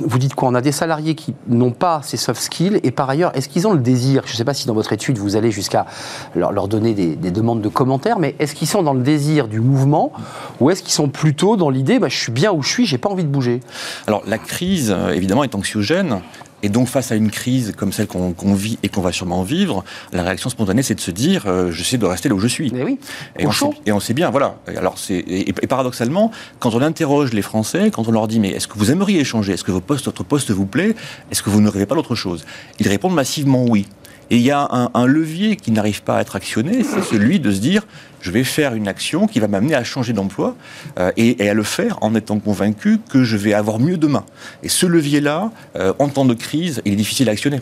vous 0.00 0.18
dites 0.18 0.34
quoi? 0.34 0.48
On 0.48 0.54
a 0.54 0.60
des 0.60 0.72
salariés 0.72 1.14
qui 1.14 1.34
n'ont 1.48 1.72
pas 1.72 2.00
ces 2.02 2.16
soft 2.16 2.40
skills 2.40 2.80
et 2.82 2.90
par 2.90 3.08
ailleurs, 3.10 3.36
est-ce 3.36 3.48
qu'ils 3.48 3.66
ont 3.66 3.72
le 3.72 3.80
désir? 3.80 4.22
Je 4.26 4.32
ne 4.32 4.36
sais 4.36 4.44
pas 4.44 4.54
si 4.54 4.66
dans 4.66 4.74
votre 4.74 4.92
étude 4.92 5.18
vous 5.18 5.36
allez 5.36 5.50
jusqu'à 5.50 5.86
leur, 6.34 6.68
donner 6.68 6.94
des, 6.94 7.30
demandes 7.30 7.60
de 7.60 7.68
commentaires, 7.68 8.18
mais 8.18 8.34
est-ce 8.38 8.54
qu'ils 8.54 8.68
sont 8.68 8.82
dans 8.82 8.94
le 8.94 9.02
désir 9.02 9.48
du 9.48 9.60
mouvement 9.60 10.12
ou 10.60 10.70
est-ce 10.70 10.82
qu'ils 10.82 10.92
sont 10.92 11.08
plutôt 11.08 11.56
dans 11.56 11.70
l'idée 11.70 11.98
bah, 11.98 12.08
je 12.08 12.16
suis 12.16 12.32
bien 12.32 12.52
où 12.52 12.62
je 12.62 12.68
suis, 12.68 12.86
j'ai 12.86 12.98
pas 12.98 13.08
envie 13.08 13.24
de 13.24 13.28
bouger? 13.28 13.60
Alors 14.06 14.22
la 14.26 14.38
crise, 14.38 14.94
euh, 14.96 15.12
évidemment, 15.12 15.44
est 15.44 15.54
anxiogène. 15.54 16.20
Et 16.62 16.68
donc, 16.68 16.88
face 16.88 17.12
à 17.12 17.16
une 17.16 17.30
crise 17.30 17.72
comme 17.76 17.92
celle 17.92 18.06
qu'on 18.06 18.54
vit 18.54 18.78
et 18.82 18.88
qu'on 18.88 19.00
va 19.00 19.12
sûrement 19.12 19.42
vivre, 19.42 19.84
la 20.12 20.22
réaction 20.22 20.50
spontanée, 20.50 20.82
c'est 20.82 20.94
de 20.94 21.00
se 21.00 21.10
dire 21.10 21.44
euh, 21.46 21.70
j'essaie 21.70 21.98
de 21.98 22.06
rester 22.06 22.28
là 22.28 22.34
où 22.34 22.40
je 22.40 22.46
suis. 22.46 22.70
Mais 22.72 22.82
oui. 22.82 22.98
Et 23.38 23.46
on, 23.46 23.52
sait, 23.52 23.66
et 23.86 23.92
on, 23.92 24.00
sait, 24.00 24.14
bien, 24.14 24.30
voilà. 24.30 24.56
Alors, 24.66 24.98
c'est 24.98 25.24
et, 25.26 25.52
paradoxalement, 25.52 26.30
quand 26.58 26.74
on 26.74 26.82
interroge 26.82 27.32
les 27.32 27.42
Français, 27.42 27.90
quand 27.90 28.08
on 28.08 28.12
leur 28.12 28.28
dit 28.28 28.40
mais 28.40 28.50
est-ce 28.50 28.68
que 28.68 28.78
vous 28.78 28.90
aimeriez 28.90 29.20
échanger? 29.20 29.52
Est-ce 29.52 29.64
que 29.64 29.72
vos 29.72 29.80
postes, 29.80 30.06
votre 30.06 30.24
poste 30.24 30.50
vous 30.50 30.66
plaît? 30.66 30.94
Est-ce 31.30 31.42
que 31.42 31.50
vous 31.50 31.60
ne 31.60 31.68
rêvez 31.68 31.86
pas 31.86 31.94
d'autre 31.94 32.14
chose? 32.14 32.44
Ils 32.78 32.88
répondent 32.88 33.14
massivement 33.14 33.64
oui. 33.64 33.86
Et 34.30 34.36
il 34.36 34.42
y 34.42 34.52
a 34.52 34.90
un, 34.94 35.06
levier 35.06 35.56
qui 35.56 35.72
n'arrive 35.72 36.02
pas 36.02 36.18
à 36.18 36.20
être 36.20 36.36
actionné, 36.36 36.84
c'est 36.84 37.02
celui 37.02 37.40
de 37.40 37.50
se 37.50 37.58
dire 37.58 37.82
je 38.20 38.30
vais 38.30 38.44
faire 38.44 38.74
une 38.74 38.86
action 38.86 39.26
qui 39.26 39.40
va 39.40 39.48
m'amener 39.48 39.74
à 39.74 39.82
changer 39.82 40.12
d'emploi 40.12 40.56
euh, 40.98 41.10
et, 41.16 41.48
à 41.48 41.54
le 41.54 41.62
faire 41.62 41.98
en 42.02 42.14
étant 42.14 42.38
convaincu 42.38 42.98
que 43.10 43.24
je 43.24 43.36
vais 43.36 43.54
avoir 43.54 43.80
mieux 43.80 43.96
demain. 43.96 44.24
Et 44.62 44.68
ce 44.68 44.86
levier-là, 44.86 45.50
euh, 45.76 45.94
en 45.98 46.08
temps 46.08 46.26
de 46.26 46.34
crise, 46.34 46.80
il 46.84 46.92
est 46.92 46.96
difficile 46.96 47.28
à 47.28 47.32
actionner. 47.32 47.60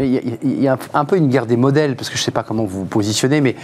Il 0.00 0.62
y, 0.62 0.68
a 0.68 0.78
un 0.94 1.04
peu 1.04 1.16
une 1.16 1.28
guerre 1.28 1.46
des 1.46 1.56
modèles, 1.56 1.96
parce 1.96 2.08
que 2.08 2.16
je 2.16 2.22
ne 2.22 2.24
sais 2.24 2.30
pas 2.30 2.44
comment 2.44 2.64
vous 2.64 2.80
vous 2.80 2.84
positionnez, 2.84 3.40
mais 3.40 3.56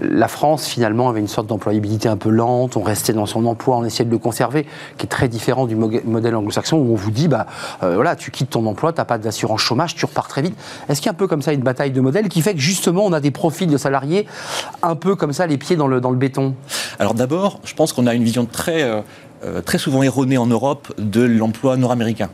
la 0.00 0.26
France, 0.26 0.66
finalement, 0.66 1.08
avait 1.08 1.20
une 1.20 1.28
sorte 1.28 1.46
d'employabilité 1.46 2.08
un 2.08 2.16
peu 2.16 2.28
lente, 2.28 2.76
on 2.76 2.82
restait 2.82 3.12
dans 3.12 3.26
son 3.26 3.46
emploi, 3.46 3.76
on 3.76 3.84
essayait 3.84 4.04
de 4.04 4.10
le 4.10 4.18
conserver, 4.18 4.66
qui 4.98 5.06
est 5.06 5.08
très 5.08 5.28
différent 5.28 5.66
du 5.66 5.76
modèle 5.76 6.34
anglo-saxon, 6.34 6.76
où 6.76 6.92
on 6.92 6.96
vous 6.96 7.12
dit, 7.12 7.28
bah, 7.28 7.46
euh, 7.84 7.94
voilà, 7.94 8.16
tu 8.16 8.32
quittes 8.32 8.50
ton 8.50 8.66
emploi, 8.66 8.92
tu 8.92 9.00
n'as 9.00 9.04
pas 9.04 9.18
d'assurance 9.18 9.60
chômage, 9.60 9.94
tu 9.94 10.04
repars 10.06 10.26
très 10.26 10.42
vite. 10.42 10.56
Est-ce 10.88 11.00
qu'il 11.00 11.06
y 11.06 11.10
a 11.10 11.12
un 11.12 11.14
peu 11.14 11.28
comme 11.28 11.42
ça 11.42 11.52
une 11.52 11.60
bataille 11.60 11.92
de 11.92 12.00
modèles 12.00 12.28
qui 12.28 12.42
fait 12.42 12.54
que 12.54 12.60
justement, 12.60 13.04
on 13.04 13.12
a 13.12 13.20
des 13.20 13.30
profils 13.30 13.70
de 13.70 13.76
salariés 13.76 14.26
un 14.82 14.96
peu 14.96 15.14
comme 15.14 15.32
ça, 15.32 15.46
les 15.46 15.56
pieds 15.56 15.76
dans 15.76 15.86
le, 15.86 16.00
dans 16.00 16.10
le 16.10 16.16
béton? 16.16 16.54
Alors 16.98 17.14
d'abord, 17.14 17.60
je 17.64 17.74
pense 17.74 17.92
qu'on 17.92 18.08
a 18.08 18.14
une 18.14 18.24
vision 18.24 18.44
très... 18.44 18.82
Euh, 18.82 19.02
euh, 19.46 19.60
très 19.62 19.78
souvent 19.78 20.02
erronée 20.02 20.38
en 20.38 20.46
Europe 20.46 20.92
de 20.98 21.22
l'emploi 21.22 21.76
nord-américain. 21.76 22.30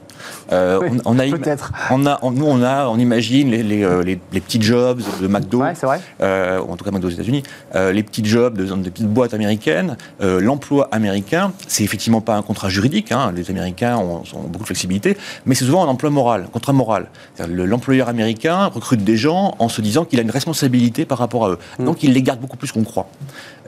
Euh, 0.52 0.80
on, 1.04 1.18
a, 1.18 1.24
peut-être. 1.24 1.72
On 1.90 2.06
a, 2.06 2.18
nous, 2.22 2.44
on 2.44 2.62
a, 2.62 2.86
on 2.86 2.98
imagine 2.98 3.50
les, 3.50 3.62
les, 3.62 3.82
euh, 3.84 4.02
les, 4.02 4.16
petits 4.16 4.60
jobs 4.60 5.00
de 5.20 5.26
McDo, 5.26 5.60
ouais, 5.60 5.72
vrai. 5.74 6.00
Euh, 6.20 6.60
en 6.60 6.76
tout 6.76 6.84
cas 6.84 6.90
McDo 6.90 7.08
aux 7.08 7.10
États-Unis, 7.10 7.42
les 7.74 8.02
petits 8.02 8.24
jobs 8.24 8.56
de, 8.56 8.64
de 8.64 8.90
petites 8.90 9.08
boîtes 9.08 9.34
américaines. 9.34 9.96
L'emploi 10.20 10.88
américain, 10.92 11.52
c'est 11.68 11.84
effectivement 11.84 12.20
pas 12.20 12.36
un 12.36 12.42
contrat 12.42 12.68
juridique. 12.68 13.12
Hein, 13.12 13.32
les 13.34 13.50
Américains 13.50 13.96
ont, 13.96 14.22
ont, 14.34 14.42
beaucoup 14.48 14.64
de 14.64 14.66
flexibilité, 14.66 15.16
mais 15.46 15.54
c'est 15.54 15.64
souvent 15.64 15.84
un 15.84 15.88
emploi 15.88 16.10
moral, 16.10 16.42
un 16.42 16.50
contrat 16.50 16.72
moral. 16.72 17.06
L'employeur 17.48 18.08
américain 18.08 18.66
recrute 18.66 19.04
des 19.04 19.16
gens 19.16 19.54
en 19.58 19.68
se 19.68 19.80
disant 19.80 20.04
qu'il 20.04 20.18
a 20.18 20.22
une 20.22 20.30
responsabilité 20.30 21.04
par 21.04 21.18
rapport 21.18 21.46
à 21.46 21.50
eux. 21.50 21.58
Mm. 21.78 21.84
Donc 21.84 22.02
il 22.02 22.12
les 22.12 22.22
garde 22.22 22.40
beaucoup 22.40 22.56
plus 22.56 22.72
qu'on 22.72 22.84
croit. 22.84 23.08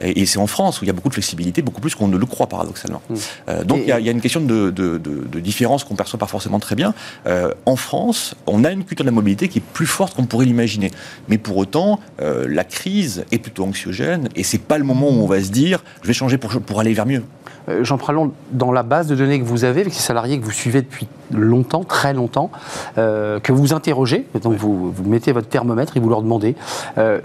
Et, 0.01 0.25
c'est 0.25 0.39
en 0.39 0.47
France 0.47 0.81
où 0.81 0.85
il 0.85 0.87
y 0.87 0.89
a 0.89 0.93
beaucoup 0.93 1.09
de 1.09 1.13
flexibilité, 1.13 1.61
beaucoup 1.61 1.81
plus 1.81 1.95
qu'on 1.95 2.07
ne 2.07 2.17
le 2.17 2.25
croit 2.25 2.47
paradoxalement. 2.47 3.01
Mm. 3.09 3.63
donc 3.63 3.79
il 3.79 3.85
y, 3.85 4.03
y, 4.03 4.09
a 4.09 4.11
une 4.11 4.21
question 4.21 4.41
de, 4.41 4.69
de, 4.71 4.97
de 4.97 5.39
différence 5.39 5.83
qu'on 5.83 5.95
perçoit 5.95 6.19
pas 6.19 6.27
forcément 6.27 6.59
très 6.59 6.75
bien. 6.75 6.93
Euh, 7.27 7.51
en 7.65 7.75
France, 7.75 8.35
on 8.47 8.63
a 8.63 8.71
une 8.71 8.83
culture 8.83 9.05
de 9.05 9.09
la 9.09 9.15
mobilité 9.15 9.47
qui 9.47 9.59
est 9.59 9.63
plus 9.73 9.85
forte 9.85 10.15
qu'on 10.15 10.25
pourrait 10.25 10.45
l'imaginer. 10.45 10.91
Mais 11.29 11.37
pour 11.37 11.57
autant, 11.57 11.99
euh, 12.21 12.45
la 12.49 12.63
crise 12.63 13.25
est 13.31 13.39
plutôt 13.39 13.63
anxiogène 13.63 14.29
et 14.35 14.43
c'est 14.43 14.61
pas 14.61 14.77
le 14.77 14.83
moment 14.83 15.07
où 15.07 15.23
on 15.23 15.27
va 15.27 15.41
se 15.41 15.49
dire 15.49 15.83
je 16.01 16.07
vais 16.07 16.13
changer 16.13 16.37
pour, 16.37 16.51
pour 16.61 16.79
aller 16.79 16.93
vers 16.93 17.05
mieux. 17.05 17.23
Euh, 17.67 17.83
Jean 17.83 17.97
Pralon, 17.97 18.31
dans 18.51 18.71
la 18.71 18.83
base 18.83 19.07
de 19.07 19.15
données 19.15 19.39
que 19.39 19.45
vous 19.45 19.63
avez 19.63 19.81
avec 19.81 19.93
ces 19.93 20.01
salariés 20.01 20.39
que 20.39 20.45
vous 20.45 20.51
suivez 20.51 20.81
depuis 20.81 21.07
longtemps, 21.31 21.83
très 21.83 22.13
longtemps, 22.13 22.51
que 22.95 23.51
vous 23.51 23.73
interrogez, 23.73 24.27
donc 24.43 24.53
vous, 24.53 24.91
vous, 24.91 25.09
mettez 25.09 25.31
votre 25.31 25.47
thermomètre 25.47 25.97
et 25.97 25.99
vous 25.99 26.09
leur 26.09 26.21
demandez 26.21 26.55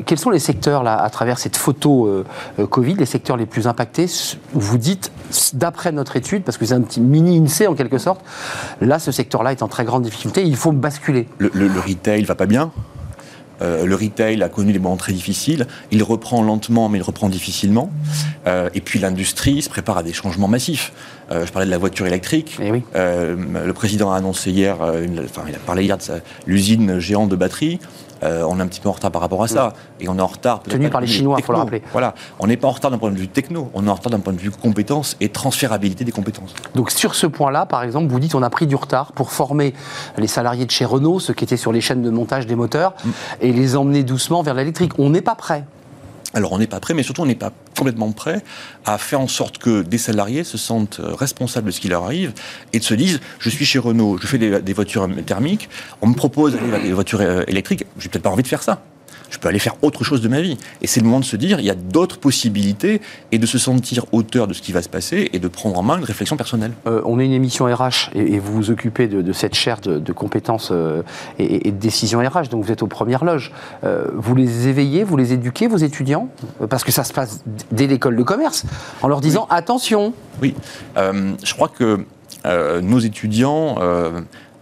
quels 0.07 0.19
sont 0.19 0.31
les 0.31 0.39
secteurs, 0.39 0.83
là, 0.83 0.97
à 0.97 1.11
travers 1.11 1.39
cette 1.39 1.59
photo 1.59 2.25
Covid, 2.67 2.95
les 2.95 3.07
secteurs 3.07 3.37
les 3.37 3.47
plus 3.47 3.67
impactés, 3.67 4.07
vous 4.53 4.79
dites, 4.79 5.13
d'après 5.55 5.93
notre 5.93 6.17
étude, 6.17 6.43
parce 6.43 6.59
que 6.59 6.67
c'est 6.67 6.75
un 6.75 6.83
petit 6.83 7.01
mini 7.01 7.39
INSEE 7.39 7.67
en 7.67 7.75
quelque 7.75 7.99
sorte, 7.99 8.23
là, 8.81 8.99
ce 8.99 9.13
secteur-là 9.13 9.53
est 9.53 9.63
en 9.63 9.69
très 9.69 9.85
grande 9.85 10.03
difficulté, 10.03 10.43
il 10.45 10.57
faut 10.57 10.73
basculer. 10.73 11.29
Le, 11.39 11.51
le, 11.55 11.69
le 11.69 11.81
retail 11.81 12.25
va 12.25 12.35
pas 12.35 12.47
bien 12.47 12.73
euh, 13.63 13.85
le 13.85 13.95
retail 13.95 14.43
a 14.43 14.49
connu 14.49 14.73
des 14.73 14.79
moments 14.79 14.97
très 14.97 15.13
difficiles. 15.13 15.67
Il 15.91 16.03
reprend 16.03 16.43
lentement, 16.43 16.89
mais 16.89 16.99
il 16.99 17.03
reprend 17.03 17.29
difficilement. 17.29 17.91
Euh, 18.47 18.71
et 18.75 18.81
puis 18.81 18.99
l'industrie 18.99 19.63
se 19.63 19.69
prépare 19.69 19.99
à 19.99 20.03
des 20.03 20.13
changements 20.13 20.49
massifs. 20.49 20.93
Euh, 21.31 21.47
je 21.47 21.53
parlais 21.53 21.67
de 21.67 21.71
la 21.71 21.79
voiture 21.79 22.07
électrique. 22.07 22.59
Eh 22.61 22.71
oui. 22.73 22.83
le 22.95 23.73
président 23.73 24.13
a 24.13 24.17
annoncé 24.17 24.51
hier, 24.51 24.77
enfin, 24.81 25.43
il 25.49 25.55
a 25.55 25.59
parlé 25.59 25.85
hier 25.85 25.99
de 25.99 26.05
l'usine 26.47 26.99
géante 26.99 27.29
de 27.29 27.37
batteries. 27.37 27.79
Euh, 28.23 28.45
on 28.49 28.59
est 28.59 28.63
un 28.63 28.67
petit 28.67 28.81
peu 28.81 28.89
en 28.89 28.93
retard 28.93 29.11
par 29.11 29.21
rapport 29.21 29.43
à 29.43 29.49
ça. 29.49 29.73
Et 30.01 30.09
on 30.09 30.17
est 30.17 30.23
en 30.23 30.27
retard. 30.27 30.63
Tenu 30.63 30.91
par 30.91 31.01
les 31.01 31.07
Chinois, 31.07 31.37
il 31.39 31.45
faut 31.45 31.53
le 31.53 31.59
rappeler. 31.59 31.83
Voilà. 31.93 32.15
On 32.39 32.47
n'est 32.47 32.57
pas 32.57 32.69
en 32.69 32.73
retard 32.73 32.91
d'un 32.91 32.99
point 32.99 33.11
de 33.11 33.19
vue 33.19 33.29
techno, 33.29 33.71
on 33.75 33.87
est 33.87 33.91
en 33.91 33.95
retard 33.95 34.11
d'un 34.11 34.21
point 34.21 34.33
de 34.33 34.39
vue 34.39 34.51
compétence 34.51 35.17
et 35.21 35.29
transférabilité 35.29 36.05
des 36.05 36.13
compétences. 36.13 36.55
Donc 36.75 36.91
sur 36.91 37.15
ce 37.15 37.27
point-là, 37.27 37.67
par 37.67 37.83
exemple, 37.83 38.09
vous 38.09 38.21
dites 38.21 38.35
on 38.35 38.43
a 38.43 38.51
pris 38.51 38.67
du 38.67 38.77
retard 38.77 39.13
pour 39.13 39.33
former 39.33 39.75
les 40.17 40.27
salariés 40.27 40.67
de 40.67 40.71
chez 40.71 40.85
Renault, 40.85 41.21
ceux 41.21 41.35
qui 41.35 41.45
étaient 41.45 41.57
sur 41.57 41.73
les 41.73 41.81
chaînes 41.81 42.03
de 42.03 42.11
montage 42.11 42.47
des 42.47 42.55
moteurs, 42.55 42.95
mm. 43.05 43.11
et 43.43 43.53
les 43.53 43.77
emmener 43.77 44.03
doucement 44.03 44.43
vers 44.43 44.55
l'électrique. 44.55 44.93
On 44.99 45.11
n'est 45.11 45.23
pas 45.23 45.35
prêt. 45.35 45.65
Alors 46.33 46.53
on 46.53 46.59
n'est 46.59 46.69
pas 46.69 46.79
prêt, 46.79 46.95
mais 46.95 47.03
surtout 47.03 47.23
on 47.23 47.27
n'est 47.27 47.35
pas 47.35 47.51
complètement 47.81 48.13
prêt 48.13 48.43
à 48.85 48.99
faire 48.99 49.21
en 49.21 49.27
sorte 49.27 49.57
que 49.57 49.81
des 49.81 49.97
salariés 49.97 50.45
se 50.45 50.59
sentent 50.59 51.01
euh, 51.01 51.15
responsables 51.15 51.69
de 51.69 51.71
ce 51.71 51.81
qui 51.81 51.89
leur 51.89 52.05
arrive 52.05 52.35
et 52.75 52.81
se 52.81 52.93
disent 52.93 53.21
je 53.39 53.49
suis 53.49 53.65
chez 53.65 53.79
Renault, 53.79 54.19
je 54.21 54.27
fais 54.27 54.37
des, 54.37 54.73
voitures 54.75 55.09
thermiques, 55.25 55.71
on 56.03 56.09
me 56.09 56.15
propose 56.15 56.59
des 56.83 56.93
voitures 56.93 57.23
euh, 57.23 57.43
électriques, 57.49 57.87
j'ai 57.99 58.11
peut-être 58.11 58.25
pas 58.25 58.31
envie 58.31 58.43
de 58.43 58.49
faire 58.49 58.63
ça 58.63 58.83
je 59.31 59.39
peux 59.39 59.49
aller 59.49 59.59
faire 59.59 59.77
autre 59.83 60.05
chose 60.05 60.21
de 60.21 60.29
ma 60.29 60.41
vie. 60.41 60.59
Et 60.83 60.87
c'est 60.87 61.01
le 61.01 61.07
moment 61.07 61.21
de 61.21 61.25
se 61.25 61.37
dire, 61.37 61.61
il 61.61 61.67
y 61.67 61.71
a 61.71 61.75
d'autres 61.75 62.19
possibilités 62.19 63.01
et 63.33 63.39
de 63.39 63.47
se 63.47 63.59
sentir 63.59 64.05
auteur 64.13 64.47
de 64.47 64.55
ce 64.55 64.61
qui 64.61 64.73
va 64.73 64.83
se 64.83 64.89
passer 64.89 65.31
et 65.33 65.39
de 65.39 65.49
prendre 65.49 65.79
en 65.79 65.83
main 65.83 65.99
une 65.99 66.05
réflexion 66.05 66.37
personnelle. 66.37 66.73
Euh, 66.87 67.01
on 67.05 67.19
est 67.19 67.25
une 67.25 67.33
émission 67.33 67.65
RH 67.67 68.11
et, 68.15 68.39
vous 68.39 68.53
vous 68.53 68.71
occupez 68.71 69.09
de, 69.09 69.33
cette 69.33 69.55
chaire 69.55 69.81
de, 69.81 70.13
compétences 70.13 70.71
euh, 70.73 71.03
et, 71.39 71.71
de 71.71 71.77
décisions 71.77 72.21
RH, 72.21 72.49
donc 72.51 72.65
vous 72.65 72.73
êtes 72.73 72.83
aux 72.83 72.89
premières 72.89 73.25
loges. 73.25 73.53
Euh, 73.85 74.07
vous 74.15 74.35
les 74.35 74.69
éveillez, 74.69 75.05
vous 75.05 75.17
les 75.17 75.33
éduquez, 75.33 75.69
vos 75.69 75.77
étudiants? 75.77 76.29
Parce 76.69 76.85
que 76.85 76.93
ça 76.93 77.05
se 77.05 77.13
passe 77.13 77.43
dès 77.71 77.87
l'école 77.87 78.17
de 78.17 78.23
commerce, 78.23 78.65
en 79.03 79.09
leur 79.09 79.21
disant 79.21 79.47
attention. 79.51 80.13
Oui, 80.43 80.55
je 80.97 81.55
crois 81.55 81.69
que 81.69 82.05
nos 82.45 82.99
étudiants 82.99 83.77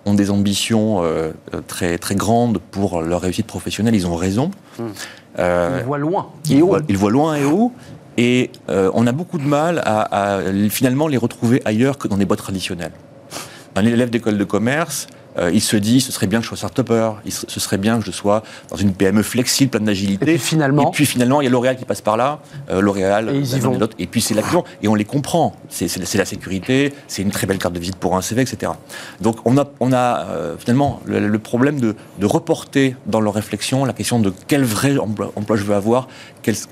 ont 0.08 0.14
des 0.14 0.30
ambitions 0.30 1.02
euh, 1.02 1.32
très, 1.66 1.98
très 1.98 2.14
grandes 2.14 2.58
pour 2.58 3.02
leur 3.02 3.20
réussite 3.20 3.46
professionnelle, 3.46 3.94
ils 3.94 4.06
ont 4.06 4.16
raison. 4.16 4.50
Hmm. 4.78 4.86
Euh, 5.38 5.78
ils 5.80 5.86
voient 5.86 5.98
loin 5.98 6.32
et 6.50 6.62
haut. 6.62 6.76
ils 6.88 6.96
voient 6.96 7.10
loin 7.10 7.36
et 7.36 7.44
haut. 7.44 7.72
Et 8.16 8.50
euh, 8.68 8.90
on 8.94 9.06
a 9.06 9.12
beaucoup 9.12 9.38
de 9.38 9.44
mal 9.44 9.80
à, 9.84 10.40
finalement 10.70 11.06
les 11.06 11.16
retrouver 11.16 11.62
ailleurs 11.64 11.98
que 11.98 12.08
dans 12.08 12.16
des 12.16 12.24
boîtes 12.24 12.40
traditionnelles. 12.40 12.92
Un 13.76 13.84
élève 13.84 14.10
d'école 14.10 14.38
de 14.38 14.44
commerce, 14.44 15.06
euh, 15.38 15.50
il 15.52 15.60
se 15.60 15.76
dit 15.76 16.00
ce 16.00 16.12
serait 16.12 16.26
bien 16.26 16.38
que 16.38 16.44
je 16.44 16.48
sois 16.48 16.56
start-upper, 16.56 17.12
ce 17.28 17.60
serait 17.60 17.78
bien 17.78 17.98
que 17.98 18.04
je 18.04 18.10
sois 18.10 18.42
dans 18.70 18.76
une 18.76 18.92
PME 18.92 19.22
flexible, 19.22 19.70
pleine 19.70 19.84
d'agilité. 19.84 20.24
Et 20.24 20.34
puis 20.34 20.38
finalement, 20.38 20.88
et 20.88 20.92
puis 20.92 21.06
finalement, 21.06 21.40
il 21.40 21.44
y 21.44 21.46
a 21.46 21.50
L'Oréal 21.50 21.76
qui 21.76 21.84
passe 21.84 22.00
par 22.00 22.16
là, 22.16 22.40
euh, 22.70 22.80
L'Oréal, 22.80 23.30
et, 23.30 23.38
ils 23.38 23.56
y 23.56 23.60
vont. 23.60 23.78
et 23.98 24.06
puis 24.06 24.20
c'est 24.20 24.34
l'action, 24.34 24.64
et 24.82 24.88
on 24.88 24.94
les 24.94 25.04
comprend. 25.04 25.54
C'est 25.68 25.88
la 26.14 26.24
sécurité, 26.24 26.92
c'est 27.06 27.22
une 27.22 27.30
très 27.30 27.46
belle 27.46 27.58
carte 27.58 27.74
de 27.74 27.80
visite 27.80 27.96
pour 27.96 28.16
un 28.16 28.22
CV, 28.22 28.42
etc. 28.42 28.72
Donc 29.20 29.38
on 29.44 29.56
a, 29.58 29.66
on 29.80 29.92
a 29.92 30.26
euh, 30.26 30.56
finalement 30.58 31.00
le, 31.04 31.38
problème 31.38 31.80
de, 31.80 31.94
reporter 32.22 32.96
dans 33.06 33.20
leur 33.20 33.34
réflexion 33.34 33.84
la 33.84 33.92
question 33.92 34.18
de 34.18 34.32
quel 34.48 34.64
vrai 34.64 34.96
emploi, 34.98 35.56
je 35.56 35.62
veux 35.62 35.74
avoir, 35.74 36.08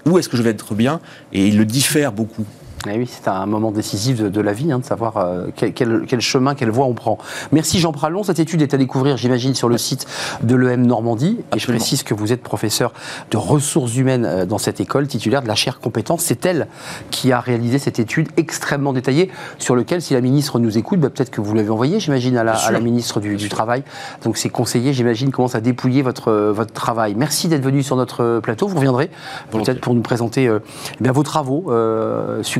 où 0.06 0.18
est-ce 0.18 0.28
que 0.28 0.36
je 0.36 0.42
vais 0.42 0.50
être 0.50 0.74
bien, 0.74 1.00
et 1.32 1.46
ils 1.46 1.56
le 1.56 1.64
diffèrent 1.64 2.12
beaucoup. 2.12 2.44
Eh 2.88 2.98
oui, 2.98 3.08
c'est 3.10 3.26
un 3.28 3.46
moment 3.46 3.72
décisif 3.72 4.22
de, 4.22 4.40
la 4.40 4.52
vie, 4.52 4.70
hein, 4.70 4.78
de 4.78 4.84
savoir 4.84 5.16
euh, 5.16 5.46
quel, 5.54 6.20
chemin, 6.20 6.54
quelle 6.54 6.70
voie 6.70 6.86
on 6.86 6.94
prend. 6.94 7.18
Merci 7.50 7.80
Jean 7.80 7.90
Pralon. 7.90 8.22
Cette 8.22 8.38
étude 8.38 8.62
est 8.62 8.74
à 8.74 8.76
découvrir, 8.76 9.16
j'imagine, 9.16 9.54
sur 9.54 9.68
le 9.68 9.76
site 9.76 10.06
de 10.42 10.54
l'EM 10.54 10.86
Normandie. 10.86 11.38
Et 11.54 11.58
je 11.58 11.66
précise 11.66 12.02
que 12.04 12.14
vous 12.14 12.32
êtes 12.32 12.42
professeur 12.42 12.92
de 13.30 13.36
ressources 13.36 13.96
humaines 13.96 14.24
euh, 14.24 14.46
dans 14.46 14.58
cette 14.58 14.80
école, 14.80 15.08
titulaire 15.08 15.42
de 15.42 15.48
la 15.48 15.54
chaire 15.54 15.80
compétence. 15.80 16.22
C'est 16.22 16.46
elle 16.46 16.68
qui 17.10 17.32
a 17.32 17.40
réalisé 17.40 17.78
cette 17.78 17.98
étude 17.98 18.28
extrêmement 18.36 18.92
détaillée, 18.92 19.30
sur 19.58 19.74
laquelle, 19.74 20.02
si 20.02 20.14
la 20.14 20.20
ministre 20.20 20.58
nous 20.58 20.78
écoute, 20.78 21.00
bah, 21.00 21.10
peut-être 21.10 21.30
que 21.30 21.40
vous 21.40 21.54
l'avez 21.54 21.70
envoyée, 21.70 21.98
j'imagine, 21.98 22.36
à, 22.36 22.44
la, 22.44 22.80
ministre 22.80 23.20
du, 23.20 23.36
Travail. 23.48 23.84
Donc 24.24 24.36
ces 24.36 24.48
conseillers, 24.48 24.92
j'imagine, 24.92 25.30
commencent 25.30 25.54
à 25.54 25.60
dépouiller 25.60 26.02
votre, 26.02 26.32
votre 26.32 26.72
travail. 26.72 27.14
Merci 27.16 27.48
d'être 27.48 27.62
venu 27.62 27.82
sur 27.82 27.96
notre 27.96 28.40
plateau. 28.40 28.66
Vous 28.66 28.76
reviendrez 28.76 29.10
peut-être 29.50 29.80
pour 29.80 29.94
nous 29.94 30.02
présenter 30.02 30.48
euh, 30.48 30.58
eh 31.02 31.08
vos 31.10 31.22
travaux 31.22 31.70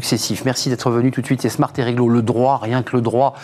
successifs 0.07 0.45
Merci 0.45 0.69
d'être 0.69 0.89
venu 0.91 1.11
tout 1.11 1.21
de 1.21 1.27
suite. 1.27 1.43
C'est 1.43 1.49
Smart 1.49 1.73
et 1.77 1.83
Réglo, 1.83 2.09
le 2.09 2.23
droit, 2.23 2.61
rien 2.63 2.85
que 2.85 2.95
le 2.95 3.03
droit. 3.03 3.35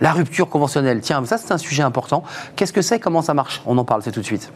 La 0.00 0.12
rupture 0.12 0.48
conventionnelle. 0.48 1.00
Tiens, 1.00 1.24
ça 1.24 1.36
c'est 1.36 1.52
un 1.52 1.58
sujet 1.58 1.82
important. 1.82 2.22
Qu'est-ce 2.54 2.72
que 2.72 2.80
c'est? 2.80 3.00
Comment 3.00 3.22
ça 3.22 3.34
marche? 3.34 3.60
On 3.66 3.76
en 3.76 3.84
parle, 3.84 4.02
c'est 4.04 4.12
tout 4.12 4.20
de 4.20 4.24
suite. 4.24 4.52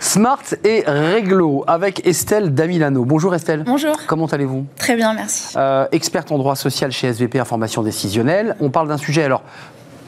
Smart 0.00 0.42
et 0.64 0.84
Réglo 0.86 1.64
avec 1.66 2.06
Estelle 2.06 2.54
Damilano. 2.54 3.04
Bonjour 3.04 3.34
Estelle. 3.34 3.64
Bonjour. 3.64 3.96
Comment 4.06 4.26
allez-vous? 4.26 4.66
Très 4.76 4.96
bien, 4.96 5.14
merci. 5.14 5.54
Euh, 5.56 5.86
experte 5.92 6.30
en 6.30 6.38
droit 6.38 6.56
social 6.56 6.92
chez 6.92 7.08
SVP 7.08 7.40
Information 7.40 7.82
Décisionnelle. 7.82 8.54
On 8.60 8.70
parle 8.70 8.88
d'un 8.88 8.98
sujet 8.98 9.24
alors 9.24 9.42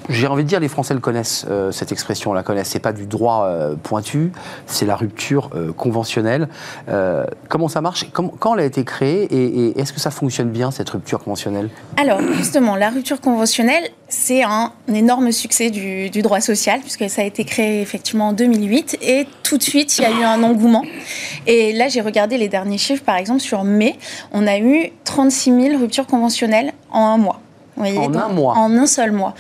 j'ai 0.09 0.27
envie 0.27 0.45
de 0.45 0.49
dire, 0.49 0.61
les 0.61 0.69
Français 0.69 0.95
le 0.95 1.01
connaissent, 1.01 1.47
euh, 1.51 1.73
cette 1.73 1.93
expression, 1.93 2.31
on 2.31 2.35
la 2.35 2.43
connaissent. 2.43 2.69
C'est 2.69 2.79
pas 2.79 2.93
du 2.93 3.07
droit 3.07 3.47
euh, 3.47 3.75
pointu, 3.81 4.33
c'est 4.67 4.87
la 4.87 4.97
rupture 4.97 5.51
euh, 5.55 5.73
conventionnelle. 5.73 6.49
comment 7.49 7.69
ça 7.69 7.81
marche? 7.81 8.07
Quand 8.13 8.55
elle 8.55 8.61
a 8.61 8.65
été 8.65 8.85
créée? 8.85 9.25
Et, 9.25 9.79
est-ce 9.79 9.93
que 9.93 10.01
ça 10.01 10.11
fonctionne 10.11 10.51
bien, 10.51 10.71
cette 10.71 10.91
rupture 10.91 11.23
conventionnelle? 11.23 11.71
Alors, 11.97 12.21
justement, 12.37 12.77
la 12.77 12.91
rupture 12.91 13.21
conventionnelle, 13.21 13.85
c'est 14.09 14.43
un, 14.43 14.73
énorme 14.93 15.33
succès 15.33 15.71
du, 15.71 16.11
droit 16.23 16.41
social, 16.41 16.81
puisque 16.81 17.09
ça 17.11 17.23
a 17.23 17.25
été 17.25 17.45
créé 17.45 17.81
effectivement 17.81 18.29
en 18.29 18.33
2008. 18.33 18.99
Et 19.03 19.27
tout 19.43 19.59
de 19.59 19.63
suite, 19.63 19.99
il 19.99 20.03
y 20.03 20.05
a 20.05 20.11
eu 20.11 20.23
un 20.23 20.43
engouement. 20.43 20.85
Et 21.47 21.73
là, 21.73 21.89
j'ai 21.89 22.01
regardé 22.01 22.39
les 22.39 22.49
derniers 22.49 22.79
chiffres, 22.79 23.05
par 23.05 23.17
exemple, 23.17 23.41
sur 23.41 23.65
mai, 23.65 23.97
on 24.33 24.47
a 24.47 24.59
eu 24.59 24.91
36 25.05 25.71
000 25.71 25.81
ruptures 25.81 26.07
conventionnelles 26.07 26.73
en 26.91 27.07
un 27.07 27.19
mois 27.19 27.41
en 27.77 28.15
un 28.15 28.29
mois 28.29 28.55
En 28.57 28.77
un 28.77 28.87
seul 28.87 29.13
mois. 29.13 29.35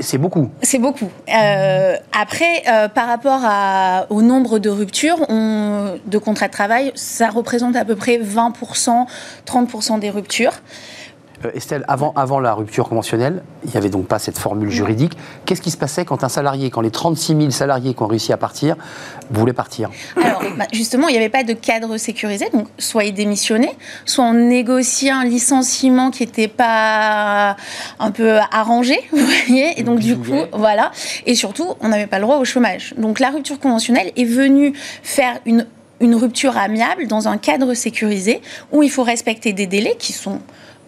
C'est 0.00 0.18
beaucoup. 0.18 0.50
C'est 0.62 0.78
beaucoup. 0.78 1.08
Euh, 1.34 1.96
après, 2.18 2.62
euh, 2.68 2.88
par 2.88 3.06
rapport 3.06 3.40
à, 3.44 4.06
au 4.10 4.22
nombre 4.22 4.58
de 4.58 4.70
ruptures 4.70 5.24
on, 5.28 5.98
de 6.06 6.18
contrats 6.18 6.48
de 6.48 6.52
travail, 6.52 6.92
ça 6.94 7.28
représente 7.28 7.76
à 7.76 7.84
peu 7.84 7.96
près 7.96 8.18
20%, 8.18 9.06
30% 9.46 9.98
des 9.98 10.10
ruptures. 10.10 10.54
Euh, 11.44 11.50
Estelle, 11.54 11.84
avant, 11.88 12.12
avant 12.16 12.40
la 12.40 12.54
rupture 12.54 12.88
conventionnelle, 12.88 13.42
il 13.64 13.70
n'y 13.70 13.76
avait 13.76 13.90
donc 13.90 14.06
pas 14.06 14.18
cette 14.18 14.38
formule 14.38 14.70
juridique. 14.70 15.12
Qu'est-ce 15.44 15.62
qui 15.62 15.70
se 15.70 15.76
passait 15.76 16.04
quand 16.04 16.24
un 16.24 16.28
salarié, 16.28 16.70
quand 16.70 16.80
les 16.80 16.90
36 16.90 17.36
000 17.36 17.50
salariés 17.50 17.94
qui 17.94 18.02
ont 18.02 18.06
réussi 18.06 18.32
à 18.32 18.36
partir, 18.36 18.76
voulaient 19.30 19.52
partir? 19.52 19.90
Alors, 20.22 20.42
bah, 20.58 20.66
justement, 20.72 21.08
il 21.08 21.12
n'y 21.12 21.18
avait 21.18 21.28
pas 21.28 21.44
de 21.44 21.52
cadre 21.52 21.96
sécurisé. 21.96 22.48
Donc, 22.52 22.68
soit 22.78 23.04
ils 23.04 23.14
démissionnaient, 23.14 23.76
soit 24.04 24.24
on 24.24 24.34
négociait 24.34 25.10
un 25.10 25.24
licenciement 25.24 26.10
qui 26.10 26.24
n'était 26.24 26.48
pas 26.48 27.56
un 27.98 28.10
peu 28.10 28.38
arrangé, 28.50 28.98
vous 29.12 29.24
voyez. 29.24 29.78
Et 29.78 29.82
donc, 29.82 30.00
du 30.00 30.16
coup, 30.16 30.42
voilà. 30.52 30.90
Et 31.26 31.34
surtout, 31.34 31.74
on 31.80 31.88
n'avait 31.88 32.06
pas 32.06 32.18
le 32.18 32.24
droit 32.24 32.38
au 32.38 32.44
chômage. 32.44 32.94
Donc, 32.96 33.20
la 33.20 33.30
rupture 33.30 33.58
conventionnelle 33.58 34.12
est 34.16 34.24
venue 34.24 34.72
faire 35.02 35.38
une 35.46 35.66
une 36.00 36.16
rupture 36.16 36.56
amiable 36.58 37.06
dans 37.06 37.28
un 37.28 37.38
cadre 37.38 37.72
sécurisé 37.72 38.42
où 38.72 38.82
il 38.82 38.90
faut 38.90 39.04
respecter 39.04 39.52
des 39.52 39.66
délais 39.66 39.96
qui 39.96 40.12
sont 40.12 40.40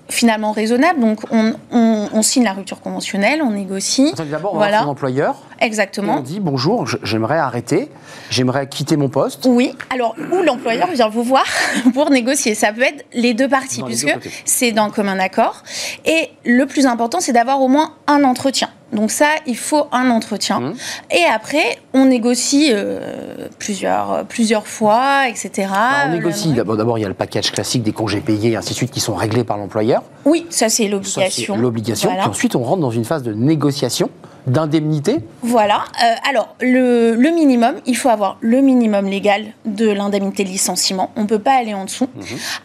finalement 0.08 0.52
raisonnable. 0.52 1.00
Donc, 1.00 1.20
on, 1.32 2.22
signe 2.22 2.44
la 2.44 2.52
rupture 2.52 2.80
conventionnelle, 2.80 3.42
on 3.42 3.50
négocie. 3.50 4.14
D'abord, 4.30 4.54
on 4.54 4.56
voilà. 4.56 4.82
son 4.82 4.88
employeur. 4.88 5.36
Exactement. 5.60 6.16
on 6.18 6.20
dit 6.20 6.40
bonjour, 6.40 6.86
j'aimerais 7.02 7.38
arrêter, 7.38 7.90
j'aimerais 8.30 8.68
quitter 8.68 8.96
mon 8.96 9.08
poste. 9.08 9.46
Oui. 9.48 9.74
Alors, 9.90 10.14
où 10.32 10.42
l'employeur 10.42 10.90
vient 10.92 11.08
vous 11.08 11.22
voir 11.22 11.44
pour 11.94 12.10
négocier. 12.10 12.54
Ça 12.54 12.72
peut 12.72 12.82
être 12.82 13.04
les 13.12 13.34
deux 13.34 13.48
parties, 13.48 13.82
puisque 13.82 14.14
c'est 14.44 14.72
d'un 14.72 14.90
commun 14.90 15.18
accord. 15.18 15.62
Et 16.04 16.30
le 16.44 16.66
plus 16.66 16.86
important, 16.86 17.20
c'est 17.20 17.32
d'avoir 17.32 17.60
au 17.60 17.68
moins 17.68 17.94
un 18.06 18.24
entretien. 18.24 18.68
Donc 18.92 19.10
ça, 19.10 19.30
il 19.46 19.56
faut 19.56 19.86
un 19.90 20.10
entretien. 20.10 20.60
Mmh. 20.60 20.74
Et 21.10 21.24
après, 21.24 21.78
on 21.92 22.04
négocie 22.04 22.70
euh, 22.72 23.48
plusieurs, 23.58 24.24
plusieurs 24.26 24.66
fois, 24.66 25.28
etc. 25.28 25.68
Bah, 25.70 26.04
on 26.06 26.12
négocie. 26.12 26.52
D'abord, 26.52 26.98
il 26.98 27.02
y 27.02 27.04
a 27.04 27.08
le 27.08 27.14
package 27.14 27.50
classique 27.50 27.82
des 27.82 27.92
congés 27.92 28.20
payés, 28.20 28.56
ainsi 28.56 28.70
de 28.70 28.74
suite, 28.76 28.92
qui 28.92 29.00
sont 29.00 29.14
réglés 29.14 29.42
par 29.42 29.58
l'employeur. 29.58 30.02
Oui, 30.24 30.46
ça 30.50 30.68
c'est 30.68 30.86
l'obligation. 30.86 31.56
L'obligation. 31.56 32.10
Puis 32.10 32.28
ensuite, 32.28 32.54
on 32.54 32.62
rentre 32.62 32.80
dans 32.80 32.90
une 32.90 33.04
phase 33.04 33.24
de 33.24 33.32
négociation 33.32 34.08
d'indemnité 34.46 35.18
Voilà. 35.42 35.84
Euh, 36.02 36.14
alors, 36.28 36.54
le, 36.60 37.16
minimum, 37.16 37.74
il 37.84 37.96
faut 37.96 38.08
avoir 38.08 38.38
le 38.40 38.60
minimum 38.60 39.06
légal 39.06 39.46
de 39.64 39.88
l'indemnité 39.88 40.44
de 40.44 40.48
licenciement. 40.48 41.10
On 41.16 41.22
ne 41.22 41.26
peut 41.26 41.40
pas 41.40 41.54
aller 41.54 41.74
en 41.74 41.84
dessous. 41.84 42.06
Mmh. 42.14 42.22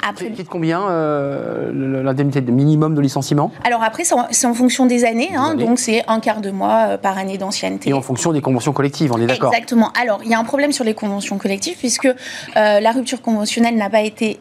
Après, 0.07 0.31
c'est 0.35 0.47
combien 0.47 0.87
euh, 0.89 2.03
l'indemnité 2.03 2.41
de 2.41 2.51
minimum 2.51 2.93
de 2.93 3.01
licenciement 3.01 3.51
Alors 3.63 3.83
après, 3.83 4.03
c'est 4.03 4.45
en, 4.45 4.53
fonction 4.53 4.85
des 4.85 5.05
années. 5.05 5.31
Hein. 5.35 5.55
donc, 5.55 5.79
c'est 5.79 6.03
un 6.07 6.19
quart 6.19 6.41
de 6.41 6.51
mois 6.51 6.85
euh, 6.87 6.97
par 6.97 7.17
année 7.17 7.37
d'ancienneté. 7.37 7.89
Et 7.89 7.93
en 7.93 8.01
fonction 8.01 8.31
des 8.31 8.41
conventions 8.41 8.73
collectives, 8.73 9.11
on 9.13 9.19
est 9.19 9.25
d'accord 9.25 9.51
Exactement. 9.51 9.91
Alors, 9.99 10.21
il 10.23 10.29
y 10.29 10.35
a 10.35 10.39
un 10.39 10.43
problème 10.43 10.71
sur 10.71 10.83
les 10.83 10.93
conventions 10.93 11.37
collectives 11.37 11.77
puisque 11.77 12.09
la 12.55 12.91
rupture 12.91 13.21
conventionnelle 13.21 13.75
n'a 13.75 13.89
pas 13.89 14.01
été 14.01 14.39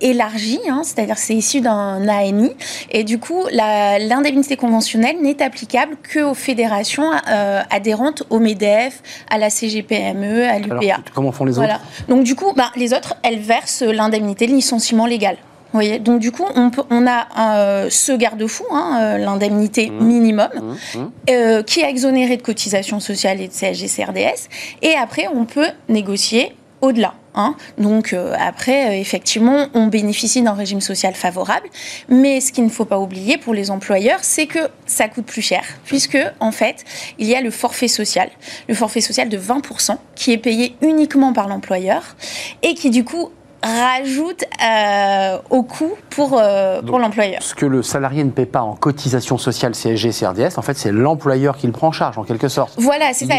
élargie. 0.00 0.60
Hein. 0.68 0.82
C'est-à-dire 0.84 1.18
c'est 1.18 1.34
issu 1.34 1.60
d'un 1.60 2.08
AMI. 2.08 2.52
Et 2.90 3.04
du 3.04 3.18
coup, 3.18 3.44
l'indemnité 3.52 4.56
conventionnelle 4.56 5.16
n'est 5.20 5.42
applicable 5.42 5.96
qu'aux 6.12 6.34
fédérations 6.34 6.69
euh, 6.72 7.62
adhérentes 7.70 8.22
au 8.30 8.38
MEDEF, 8.38 9.02
à 9.30 9.38
la 9.38 9.50
CGPME, 9.50 10.44
à 10.44 10.58
l'UPA. 10.58 11.00
Comment 11.14 11.32
font 11.32 11.44
les 11.44 11.58
autres? 11.58 11.80
Donc 12.08 12.24
du 12.24 12.34
coup, 12.34 12.52
bah, 12.56 12.70
les 12.76 12.92
autres, 12.92 13.14
elles 13.22 13.40
versent 13.40 13.82
l'indemnité 13.82 14.46
de 14.46 14.52
licenciement 14.52 15.06
légal. 15.06 15.36
Vous 15.72 15.76
voyez? 15.76 16.00
Donc 16.00 16.20
du 16.20 16.32
coup, 16.32 16.46
on, 16.56 16.70
peut, 16.70 16.82
on 16.90 17.06
a 17.06 17.26
euh, 17.38 17.86
ce 17.90 18.10
garde-fou, 18.12 18.64
hein, 18.72 19.18
l'indemnité 19.18 19.90
mmh. 19.90 20.04
minimum, 20.04 20.48
mmh. 20.54 20.98
Mmh. 20.98 21.62
qui 21.64 21.80
est 21.80 21.88
exonéré 21.88 22.36
de 22.36 22.42
cotisations 22.42 22.98
sociales 22.98 23.40
et 23.40 23.46
de 23.46 23.52
CSG 23.52 23.86
CRDS. 23.86 24.48
Et 24.82 24.94
après, 24.94 25.28
on 25.32 25.44
peut 25.44 25.68
négocier 25.88 26.54
au-delà. 26.80 27.14
Hein. 27.34 27.54
Donc 27.78 28.12
euh, 28.12 28.34
après, 28.38 28.88
euh, 28.88 29.00
effectivement, 29.00 29.68
on 29.74 29.86
bénéficie 29.86 30.42
d'un 30.42 30.52
régime 30.52 30.80
social 30.80 31.14
favorable, 31.14 31.68
mais 32.08 32.40
ce 32.40 32.52
qu'il 32.52 32.64
ne 32.64 32.70
faut 32.70 32.84
pas 32.84 32.98
oublier 32.98 33.38
pour 33.38 33.54
les 33.54 33.70
employeurs, 33.70 34.18
c'est 34.22 34.46
que 34.46 34.58
ça 34.86 35.08
coûte 35.08 35.26
plus 35.26 35.42
cher, 35.42 35.62
puisque 35.84 36.18
en 36.40 36.50
fait, 36.50 36.84
il 37.18 37.26
y 37.26 37.36
a 37.36 37.40
le 37.40 37.50
forfait 37.50 37.88
social, 37.88 38.30
le 38.68 38.74
forfait 38.74 39.00
social 39.00 39.28
de 39.28 39.38
20% 39.38 39.96
qui 40.16 40.32
est 40.32 40.38
payé 40.38 40.74
uniquement 40.82 41.32
par 41.32 41.48
l'employeur 41.48 42.16
et 42.62 42.74
qui 42.74 42.90
du 42.90 43.04
coup 43.04 43.30
rajoute 43.62 44.44
euh, 44.62 45.38
au 45.50 45.62
coût 45.62 45.92
pour, 46.10 46.38
euh, 46.38 46.82
pour 46.82 46.98
l'employeur. 46.98 47.42
Ce 47.42 47.54
que 47.54 47.66
le 47.66 47.82
salarié 47.82 48.24
ne 48.24 48.30
paie 48.30 48.46
pas 48.46 48.62
en 48.62 48.74
cotisation 48.74 49.38
sociale 49.38 49.72
CSG, 49.72 50.10
CRDS, 50.10 50.58
en 50.58 50.62
fait, 50.62 50.76
c'est 50.76 50.92
l'employeur 50.92 51.56
qui 51.56 51.66
le 51.66 51.72
prend 51.72 51.88
en 51.88 51.92
charge, 51.92 52.18
en 52.18 52.24
quelque 52.24 52.48
sorte. 52.48 52.74
Voilà, 52.78 53.12
c'est 53.12 53.26
ça. 53.26 53.34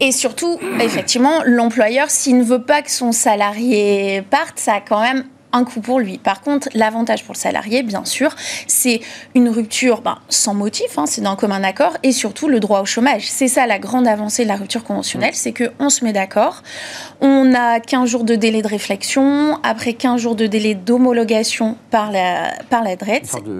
Et 0.00 0.12
surtout, 0.12 0.58
effectivement, 0.80 1.42
l'employeur, 1.44 2.10
s'il 2.10 2.38
ne 2.38 2.44
veut 2.44 2.62
pas 2.62 2.82
que 2.82 2.90
son 2.90 3.12
salarié 3.12 4.22
parte, 4.22 4.58
ça 4.58 4.74
a 4.74 4.80
quand 4.80 5.00
même 5.00 5.24
un 5.52 5.64
coût 5.64 5.80
pour 5.80 5.98
lui. 5.98 6.18
Par 6.18 6.40
contre, 6.40 6.68
l'avantage 6.74 7.24
pour 7.24 7.34
le 7.34 7.38
salarié, 7.38 7.82
bien 7.82 8.04
sûr, 8.04 8.34
c'est 8.66 9.00
une 9.34 9.48
rupture 9.48 10.02
ben, 10.02 10.18
sans 10.28 10.54
motif, 10.54 10.98
hein, 10.98 11.06
c'est 11.06 11.22
d'un 11.22 11.36
commun 11.36 11.62
accord, 11.64 11.96
et 12.02 12.12
surtout 12.12 12.48
le 12.48 12.60
droit 12.60 12.80
au 12.80 12.84
chômage. 12.84 13.28
C'est 13.28 13.48
ça 13.48 13.66
la 13.66 13.78
grande 13.78 14.06
avancée 14.06 14.44
de 14.44 14.48
la 14.48 14.56
rupture 14.56 14.84
conventionnelle, 14.84 15.34
c'est 15.34 15.52
qu'on 15.52 15.90
se 15.90 16.04
met 16.04 16.12
d'accord, 16.12 16.62
on 17.20 17.54
a 17.54 17.80
15 17.80 18.08
jours 18.08 18.24
de 18.24 18.34
délai 18.34 18.62
de 18.62 18.68
réflexion, 18.68 19.58
après 19.62 19.94
15 19.94 20.20
jours 20.20 20.34
de 20.34 20.46
délai 20.46 20.74
d'homologation 20.74 21.76
par 21.90 22.12
la, 22.12 22.52
par 22.70 22.82
la 22.84 22.92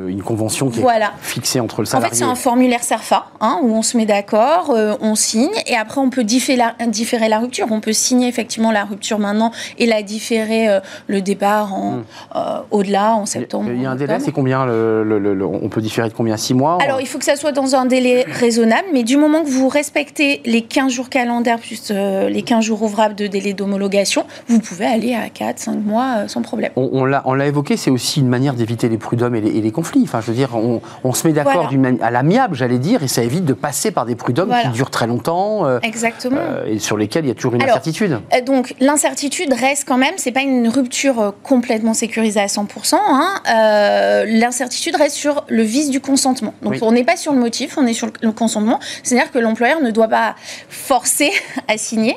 Une, 0.08 0.22
convention 0.22 0.70
qui 0.70 0.80
est 0.80 0.84
fixée 1.22 1.60
entre 1.60 1.80
le 1.80 1.86
salarié. 1.86 2.06
En 2.06 2.10
fait, 2.10 2.16
c'est 2.16 2.24
un 2.24 2.34
formulaire 2.34 2.82
SERFA, 2.82 3.26
hein, 3.40 3.58
où 3.62 3.72
on 3.72 3.82
se 3.82 3.96
met 3.96 4.06
d'accord, 4.06 4.70
euh, 4.70 4.94
on 5.00 5.14
signe, 5.14 5.50
et 5.66 5.76
après 5.76 6.00
on 6.00 6.10
peut 6.10 6.24
différer 6.24 6.56
la, 6.56 6.74
différer 6.86 7.28
la, 7.28 7.38
rupture. 7.38 7.66
On 7.70 7.80
peut 7.80 7.92
signer 7.92 8.28
effectivement 8.28 8.72
la 8.72 8.84
rupture 8.84 9.18
maintenant 9.18 9.52
et 9.78 9.86
la 9.86 10.02
différer 10.02 10.68
euh, 10.68 10.80
le 11.06 11.20
départ 11.20 11.77
Hmm. 11.78 12.04
Euh, 12.36 12.60
au-delà, 12.70 13.14
en 13.14 13.26
septembre. 13.26 13.70
Il 13.72 13.82
y 13.82 13.86
a 13.86 13.90
un 13.90 13.96
délai, 13.96 14.18
c'est 14.20 14.32
combien 14.32 14.66
le, 14.66 15.38
On 15.44 15.68
peut 15.68 15.80
différer 15.80 16.08
de 16.08 16.14
combien 16.14 16.36
6 16.36 16.54
mois 16.54 16.78
Alors, 16.82 17.00
il 17.00 17.06
faut 17.06 17.18
que 17.18 17.24
ça 17.24 17.36
soit 17.36 17.52
dans 17.52 17.74
un 17.74 17.86
délai 17.86 18.24
raisonnable, 18.28 18.88
mais 18.92 19.02
du 19.02 19.16
moment 19.16 19.42
que 19.42 19.48
vous 19.48 19.68
respectez 19.68 20.40
les 20.44 20.62
15 20.62 20.92
jours 20.92 21.08
calendaires 21.08 21.58
plus 21.58 21.90
euh, 21.90 22.28
les 22.28 22.42
15 22.42 22.64
jours 22.64 22.82
ouvrables 22.82 23.14
de 23.14 23.26
délai 23.26 23.52
d'homologation, 23.52 24.24
vous 24.48 24.60
pouvez 24.60 24.86
aller 24.86 25.14
à 25.14 25.28
4, 25.28 25.58
5 25.58 25.84
mois 25.84 26.14
euh, 26.18 26.28
sans 26.28 26.42
problème. 26.42 26.70
On, 26.76 26.90
on 27.24 27.34
l'a 27.34 27.46
évoqué, 27.46 27.76
c'est 27.76 27.90
aussi 27.90 28.20
une 28.20 28.28
manière 28.28 28.54
d'éviter 28.54 28.88
les 28.88 28.98
prud'hommes 28.98 29.36
et, 29.36 29.40
les, 29.40 29.72
conflits. 29.72 30.02
Enfin, 30.04 30.20
je 30.20 30.26
veux 30.26 30.36
dire, 30.36 30.50
on, 30.56 31.12
se 31.12 31.26
met 31.26 31.32
d'accord 31.32 31.70
à 32.00 32.10
l'amiable, 32.10 32.54
j'allais 32.54 32.78
dire, 32.78 33.02
et 33.02 33.08
ça 33.08 33.22
évite 33.22 33.44
de 33.44 33.52
passer 33.52 33.90
par 33.90 34.06
des 34.06 34.14
prud'hommes 34.14 34.54
qui 34.62 34.68
durent 34.70 34.90
très 34.90 35.06
longtemps. 35.06 35.78
Exactement. 35.82 36.40
et 36.66 36.78
sur 36.78 36.96
lesquels 36.96 37.24
il 37.24 37.28
y 37.28 37.30
a 37.30 37.34
toujours 37.34 37.54
une 37.54 37.62
incertitude. 37.62 38.20
donc, 38.46 38.74
l'incertitude 38.80 39.52
reste 39.52 39.86
quand 39.86 39.98
même, 39.98 40.14
c'est 40.16 40.32
pas 40.32 40.42
une 40.42 40.68
rupture 40.68 41.34
complète 41.42 41.67
complètement 41.68 41.92
sécurisé 41.92 42.40
à 42.40 42.46
100%, 42.46 42.94
hein, 42.94 43.42
euh, 43.46 44.24
l'incertitude 44.26 44.96
reste 44.96 45.16
sur 45.16 45.44
le 45.48 45.62
vice 45.62 45.90
du 45.90 46.00
consentement. 46.00 46.54
Donc 46.62 46.76
on 46.80 46.92
n'est 46.92 47.04
pas 47.04 47.18
sur 47.18 47.34
le 47.34 47.38
motif, 47.38 47.76
on 47.76 47.86
est 47.86 47.92
sur 47.92 48.08
le 48.22 48.32
consentement. 48.32 48.80
C'est-à-dire 49.02 49.30
que 49.30 49.38
l'employeur 49.38 49.82
ne 49.82 49.90
doit 49.90 50.08
pas 50.08 50.34
forcer 50.70 51.30
à 51.68 51.76
signer. 51.76 52.16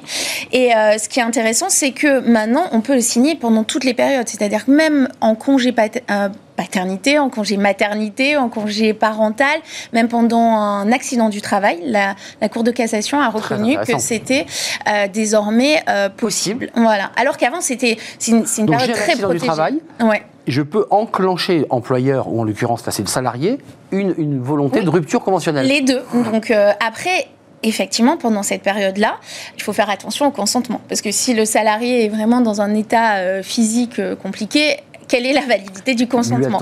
Et 0.53 0.73
euh, 0.73 0.97
ce 0.97 1.09
qui 1.09 1.19
est 1.19 1.23
intéressant, 1.23 1.65
c'est 1.67 1.91
que 1.91 2.21
maintenant, 2.21 2.63
on 2.71 2.79
peut 2.79 2.95
le 2.95 3.01
signer 3.01 3.35
pendant 3.35 3.65
toutes 3.65 3.83
les 3.83 3.93
périodes. 3.93 4.29
C'est-à-dire 4.29 4.63
que 4.65 4.71
même 4.71 5.09
en 5.19 5.35
congé 5.35 5.75
euh, 6.09 6.29
paternité, 6.55 7.19
en 7.19 7.29
congé 7.29 7.57
maternité, 7.57 8.37
en 8.37 8.49
congé 8.49 8.93
parental, 8.93 9.59
même 9.93 10.07
pendant 10.07 10.55
un 10.55 10.91
accident 10.91 11.29
du 11.29 11.41
travail, 11.41 11.79
la, 11.85 12.15
Cour 12.51 12.63
de 12.63 12.71
cassation 12.71 13.21
a 13.21 13.29
reconnu 13.29 13.77
que 13.77 13.97
c'était 13.97 14.45
euh, 14.87 15.07
désormais 15.07 15.81
euh, 15.87 16.09
possible. 16.09 16.69
Voilà. 16.75 17.11
Alors 17.15 17.37
qu'avant, 17.37 17.61
c'était 17.61 17.97
c'est 18.19 18.31
une, 18.31 18.45
une 18.57 18.65
période 18.65 18.91
très 18.91 19.15
protégée. 19.15 19.39
Du 19.39 19.45
travail. 19.45 19.79
Ouais 20.01 20.23
je 20.47 20.63
peux 20.63 20.87
enclencher, 20.89 21.67
employeur, 21.69 22.27
ou 22.27 22.41
en 22.41 22.43
l'occurrence, 22.43 22.83
c'est 22.89 23.03
le 23.03 23.07
salarié, 23.07 23.59
une, 23.91 24.15
une 24.17 24.41
volonté 24.41 24.81
de 24.81 24.89
rupture 24.89 25.21
conventionnelle. 25.21 25.67
Les 25.67 25.81
deux. 25.81 26.01
Donc 26.31 26.49
euh, 26.49 26.71
après, 26.85 27.27
effectivement, 27.61 28.17
pendant 28.17 28.41
cette 28.41 28.63
période-là, 28.63 29.17
il 29.55 29.61
faut 29.61 29.71
faire 29.71 29.91
attention 29.91 30.25
au 30.25 30.31
consentement. 30.31 30.81
Parce 30.89 31.01
que 31.01 31.11
si 31.11 31.35
le 31.35 31.45
salarié 31.45 32.05
est 32.05 32.09
vraiment 32.09 32.41
dans 32.41 32.59
un 32.59 32.73
état 32.73 33.43
physique 33.43 34.01
compliqué, 34.15 34.79
quelle 35.11 35.25
est 35.25 35.33
la 35.33 35.45
validité 35.45 35.93
du 35.93 36.07
consentement. 36.07 36.57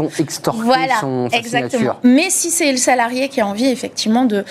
voilà, 0.55 1.29
exactement. 1.31 1.97
Mais 2.01 2.31
si 2.31 2.49
c'est 2.49 2.71
le 2.71 2.77
salarié 2.77 3.29
qui 3.29 3.41
a 3.41 3.45
envie 3.45 3.67
effectivement 3.67 4.25
de, 4.25 4.43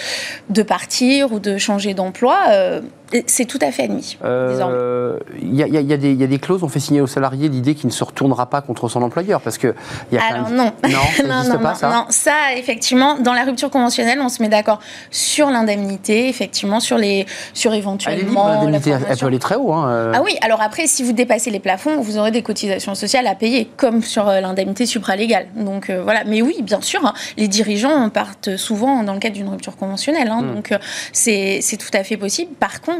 de 0.50 0.62
partir 0.62 1.32
ou 1.32 1.40
de 1.40 1.58
changer 1.58 1.94
d'emploi, 1.94 2.38
euh, 2.50 2.80
c'est 3.26 3.46
tout 3.46 3.58
à 3.62 3.70
fait 3.70 3.84
admis. 3.84 4.18
Euh, 4.24 5.18
il 5.40 5.54
y, 5.54 5.62
y, 5.62 5.92
a 5.92 6.26
des 6.26 6.38
clauses, 6.38 6.62
on 6.62 6.68
fait 6.68 6.80
signer 6.80 7.00
au 7.00 7.06
salarié 7.06 7.48
l'idée 7.48 7.74
qu'il 7.74 7.86
ne 7.86 7.92
se 7.92 8.04
retournera 8.04 8.46
pas 8.46 8.60
contre 8.60 8.88
son 8.88 9.02
employeur 9.02 9.40
parce 9.40 9.56
que 9.56 9.74
y 10.12 10.18
a 10.18 10.24
Alors 10.24 10.50
non, 10.50 10.72
non, 10.84 10.98
ça 11.16 11.22
non, 11.48 11.58
pas, 11.58 11.74
ça. 11.74 11.88
non, 11.88 12.04
ça 12.10 12.54
effectivement, 12.56 13.18
dans 13.18 13.32
la 13.32 13.44
rupture 13.44 13.70
conventionnelle, 13.70 14.20
on 14.20 14.28
se 14.28 14.42
met 14.42 14.48
d'accord 14.48 14.80
sur 15.10 15.50
l'indemnité, 15.50 16.28
effectivement, 16.28 16.80
sur 16.80 16.98
les, 16.98 17.26
sur 17.54 17.72
éventuellement. 17.72 18.48
L'indemnité, 18.48 18.90
elle 18.90 19.16
peut 19.16 19.26
aller 19.26 19.38
très 19.38 19.56
haut. 19.56 19.72
Hein, 19.72 19.88
euh. 19.88 20.12
Ah 20.14 20.22
oui, 20.22 20.36
alors 20.42 20.60
après, 20.60 20.86
si 20.86 21.02
vous 21.02 21.12
dépassez 21.12 21.50
les 21.50 21.60
plafonds, 21.60 22.00
vous 22.00 22.18
aurez 22.18 22.30
des 22.30 22.42
cotisations 22.42 22.94
sociales 22.94 23.26
à 23.26 23.34
payer, 23.34 23.70
comme 23.76 24.02
sur 24.02 24.28
euh, 24.28 24.40
l'indemnité 24.40 24.84
supralégale. 24.84 25.46
Donc 25.56 25.90
voilà, 25.90 26.24
mais 26.24 26.42
oui, 26.42 26.56
bien 26.62 26.82
sûr, 26.82 27.04
hein, 27.06 27.14
les 27.38 27.48
dirigeants 27.48 28.10
partent 28.10 28.56
souvent 28.56 29.02
dans 29.02 29.14
le 29.14 29.18
cadre 29.18 29.34
d'une 29.34 29.48
rupture 29.48 29.76
conventionnelle, 29.76 30.28
hein, 30.28 30.42
hmm. 30.42 30.54
donc 30.54 30.74
c'est 31.12 31.60
tout 31.78 31.90
à 31.96 32.04
fait 32.04 32.16
possible. 32.16 32.52
Par 32.58 32.80
contre 32.80 32.97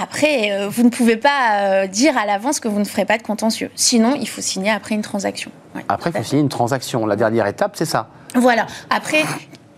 après, 0.00 0.52
euh, 0.52 0.68
vous 0.68 0.82
ne 0.82 0.90
pouvez 0.90 1.16
pas 1.16 1.62
euh, 1.62 1.86
dire 1.86 2.16
à 2.16 2.26
l'avance 2.26 2.60
que 2.60 2.68
vous 2.68 2.78
ne 2.78 2.84
ferez 2.84 3.04
pas 3.04 3.18
de 3.18 3.22
contentieux. 3.22 3.70
Sinon, 3.74 4.16
il 4.18 4.28
faut 4.28 4.40
signer 4.40 4.70
après 4.70 4.94
une 4.94 5.02
transaction. 5.02 5.50
après, 5.88 6.10
il 6.10 6.16
faut 6.16 6.22
signer 6.22 6.42
une 6.42 6.48
transaction. 6.48 7.06
La 7.06 7.16
dernière 7.16 7.46
étape, 7.46 7.72
c'est 7.76 7.84
ça. 7.84 8.08
Voilà. 8.34 8.66
Après, 8.90 9.24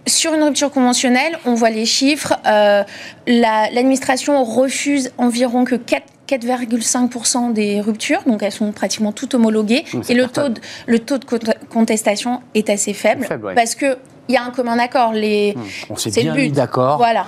sur 0.07 0.35
une 0.35 0.43
rupture 0.43 0.71
conventionnelle, 0.71 1.39
on 1.45 1.55
voit 1.55 1.71
les 1.71 1.87
chiffres. 1.87 2.35
Euh, 2.47 2.83
l'administration 3.27 4.43
refuse 4.45 5.13
environ 5.19 5.65
que 5.65 5.77
4,5% 5.77 7.53
des 7.53 7.81
ruptures, 7.81 8.23
donc 8.27 8.43
elles 8.43 8.53
sont 8.53 8.73
pratiquement 8.73 9.13
toutes 9.13 9.35
homologuées. 9.35 9.85
Et 10.09 10.15
le 10.15 10.27
taux, 10.27 10.49
de, 10.49 10.61
le 10.87 10.99
taux 10.99 11.19
de 11.19 11.27
contestation 11.71 12.43
est 12.55 12.69
assez 12.71 12.95
faible, 12.95 13.29
parce 13.55 13.75
que 13.75 13.97
il 14.29 14.35
y 14.35 14.37
a 14.37 14.45
un 14.45 14.51
commun 14.51 14.79
accord. 14.79 15.13
Les... 15.13 15.55
Hmm. 15.57 15.61
On 15.91 15.97
s'est 15.97 16.11
bien 16.11 16.35
mis 16.35 16.51
d'accord. 16.51 16.97
Voilà. 16.99 17.27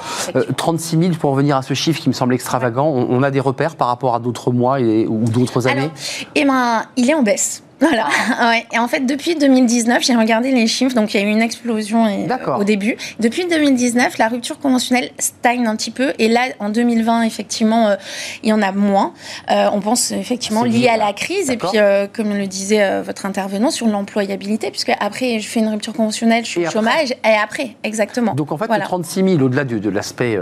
36 0.57 0.99
000, 0.99 1.11
pour 1.15 1.33
revenir 1.33 1.57
à 1.57 1.63
ce 1.63 1.75
chiffre 1.75 2.01
qui 2.01 2.09
me 2.09 2.15
semble 2.15 2.35
extravagant, 2.35 2.87
on, 2.87 3.23
a 3.23 3.31
des 3.31 3.41
repères 3.41 3.77
par 3.77 3.89
rapport 3.89 4.15
à 4.15 4.21
d'autres 4.21 4.53
mois 4.53 4.81
et, 4.81 5.07
ou 5.07 5.25
d'autres 5.25 5.67
années? 5.67 5.91
Eh 6.35 6.45
ben, 6.45 6.85
il 6.97 7.11
est 7.11 7.15
en 7.15 7.23
baisse. 7.23 7.63
Voilà. 7.81 8.07
ouais. 8.51 8.67
Et 8.73 8.79
en 8.79 8.89
fait, 8.89 9.01
depuis 9.01 9.37
2019, 9.37 10.03
j'ai 10.03 10.15
regardé 10.15 10.51
les 10.53 10.67
chiffres, 10.67 10.95
donc 10.95 11.15
il 11.15 11.21
y 11.21 11.25
a 11.25 11.27
eu 11.27 11.31
une 11.31 11.43
explosion 11.43 12.07
euh, 12.07 12.57
au 12.59 12.65
début. 12.65 12.97
Depuis 13.21 13.47
2019, 13.47 14.19
la 14.19 14.29
rupture 14.29 14.59
conventionnelle 14.59 15.11
stagne 15.19 15.67
un 15.67 15.77
petit 15.77 15.91
peu. 15.91 16.13
Et 16.19 16.29
là, 16.29 16.43
en 16.61 16.71
2020, 16.71 17.23
effectivement, 17.23 17.89
euh, 17.89 17.97
il 18.43 18.51
y 18.51 18.53
en 18.53 18.63
a 18.63 18.73
moins. 18.73 19.13
Euh, 19.51 19.69
on 19.73 19.81
pense 19.81 20.13
effectivement 20.13 20.65
lié 20.65 20.89
à 20.89 20.97
la 20.97 21.13
crise. 21.13 21.51
Et 21.51 21.57
puis, 21.57 21.79
comme 22.13 22.35
le 22.35 22.47
disait 22.47 23.03
votre 23.03 23.27
intervenant, 23.27 23.71
sur 23.71 23.87
l'employabilité, 23.87 24.71
puisque 24.71 24.93
après, 25.01 25.41
je 25.41 25.49
fais 25.49 25.61
une 25.61 25.69
rupture 25.69 25.93
conventionnelle, 25.93 26.45
je 26.45 26.51
suis 26.51 26.67
au 26.67 26.71
chômage. 26.71 27.11
Et 27.25 27.37
après, 27.43 27.77
exactement. 27.83 28.35
Donc 28.35 28.53
en 28.53 28.59
fait, 28.59 28.69
36 28.69 29.25
000, 29.25 29.43
au-delà 29.43 29.65
de, 29.65 29.91
l'aspect 29.91 30.39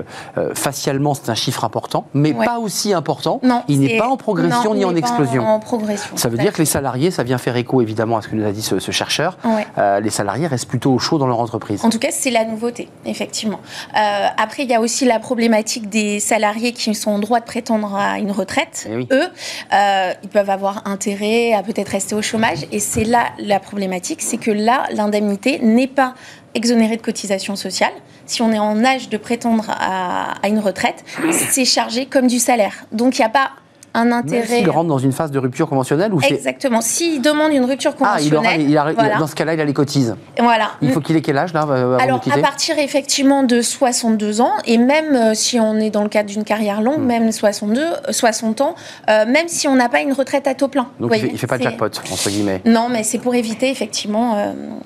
facialement, 0.55 1.15
c'est 1.15 1.31
un 1.31 1.35
chiffre 1.35 1.65
important, 1.65 2.07
mais 2.15 2.33
pas 2.33 2.59
aussi 2.59 2.93
important. 2.93 3.41
Non, 3.43 3.63
il 3.69 3.81
n'est 3.81 3.99
pas 3.99 4.09
en 4.09 4.17
progression 4.17 4.75
ni 4.75 4.85
en 4.85 4.95
explosion. 4.95 5.47
En, 5.47 5.61
progression. 5.61 6.17
Ça 6.17 6.29
veut 6.29 6.39
dire 6.39 6.53
que 6.53 6.59
les 6.59 6.67
salariés, 6.67 7.11
ça 7.11 7.23
vient 7.23 7.32
faire 7.39 7.57
écho 7.57 7.81
évidemment 7.81 8.17
à 8.17 8.23
ce 8.23 8.29
que 8.29 8.37
nous 8.37 8.47
a 8.47 8.53
dit 8.53 8.63
ce, 8.63 8.79
chercheur. 8.91 9.39
Euh, 9.79 10.01
les 10.01 10.11
salariés 10.11 10.47
restent 10.47 10.69
plutôt 10.69 10.93
au 10.93 10.99
chaud 10.99 11.19
dans 11.19 11.27
leur 11.27 11.41
entreprise. 11.41 11.85
En 11.85 11.91
tout 11.91 11.99
cas, 11.99 12.11
c'est 12.11 12.31
la 12.31 12.45
nouveauté, 12.45 12.89
effectivement. 13.07 13.61
Euh, 13.97 14.27
après, 14.37 14.65
il 14.65 14.71
y 14.71 14.75
a 14.75 14.81
aussi 14.81 15.05
la 15.05 15.19
problématique 15.19 15.89
des 15.89 16.21
salariés 16.21 16.73
qui 16.73 16.95
sont 16.95 17.11
en 17.11 17.19
droit 17.19 17.41
de 17.41 17.45
prétendre 17.45 17.95
à 17.95 18.19
une 18.19 18.31
retraite. 18.31 18.89
Eh 18.89 19.07
Eux, 19.15 19.29
euh, 19.73 20.13
ils 20.23 20.29
peuvent 20.29 20.51
avoir 20.51 20.87
intérêt 20.87 21.53
à 21.53 21.63
peut-être 21.63 21.89
rester 21.89 22.15
au 22.15 22.23
chômage. 22.23 22.67
Et 22.73 22.81
c'est 22.81 23.05
là 23.05 23.27
la 23.39 23.61
problématique, 23.61 24.23
c'est 24.23 24.39
que 24.39 24.51
là, 24.51 24.85
l'indemnité 24.93 25.59
n'est 25.61 25.87
pas 25.87 26.15
exonérée 26.55 26.97
de 26.97 27.03
cotisation 27.03 27.57
sociale. 27.57 27.93
Si 28.27 28.43
on 28.43 28.53
est 28.53 28.59
en 28.59 28.85
âge 28.85 29.09
de 29.09 29.17
prétendre 29.17 29.65
à, 29.69 30.35
à 30.43 30.49
une 30.49 30.61
retraite, 30.61 31.05
c'est 31.33 31.65
chargé 31.65 32.07
comme 32.07 32.27
du 32.27 32.39
salaire. 32.39 32.85
Donc 32.93 33.19
il 33.19 33.23
n'y 33.23 33.27
a 33.27 33.31
pas 33.31 33.51
un 33.95 34.13
intérêt. 34.13 34.59
S'il 34.59 34.71
rentre 34.71 34.89
dans 34.89 34.99
une 34.99 35.13
phase 35.13 35.31
de 35.31 35.39
rupture 35.39 35.69
conventionnelle 35.69 36.13
ou 36.13 36.21
Exactement. 36.21 36.81
S'il 36.81 37.21
demande 37.21 37.53
une 37.53 37.65
rupture 37.65 37.95
conventionnelle. 37.95 38.49
Ah, 38.49 38.57
il 38.59 38.79
aura, 38.79 38.93
il 38.93 39.19
dans 39.19 39.27
ce 39.27 39.35
cas-là, 39.35 39.55
il 39.55 39.61
a 39.61 39.65
les 39.65 39.73
cotises. 39.73 40.17
Voilà. 40.39 40.73
Il 40.81 40.91
faut 40.91 41.01
qu'il 41.01 41.17
ait 41.17 41.21
quel 41.21 41.39
âge 41.39 41.53
là 41.53 41.67
Alors, 42.01 42.21
à 42.31 42.39
partir 42.39 42.79
effectivement 42.79 43.43
de 43.43 43.61
62 43.61 44.41
ans, 44.41 44.53
et 44.67 44.79
même 44.79 45.15
euh, 45.15 45.35
si 45.35 45.61
on 45.61 45.79
est 45.79 45.91
dans 45.91 46.03
le 46.03 46.09
cadre 46.09 46.29
d'une 46.29 46.45
carrière 46.45 46.81
longue, 46.83 47.01
hmm. 47.01 47.07
même 47.07 47.33
62, 47.33 47.81
60 48.11 48.61
euh, 48.61 48.65
ans, 48.65 48.75
euh, 49.09 49.27
même 49.27 49.49
si 49.49 49.69
on 49.69 49.75
n'a 49.75 49.89
pas 49.89 50.01
une 50.01 50.13
retraite 50.13 50.47
à 50.47 50.55
taux 50.55 50.69
plein. 50.69 50.89
Donc 51.01 51.13
il 51.17 51.33
ne 51.33 51.37
fait, 51.37 51.47
pas 51.47 51.59
de 51.59 51.63
jackpot, 51.63 51.87
entre 51.87 52.31
guillemets. 52.31 52.63
Non, 52.65 52.89
mais 52.91 53.03
c'est 53.03 53.19
pour 53.19 53.35
éviter 53.35 53.71
effectivement. 53.71 54.37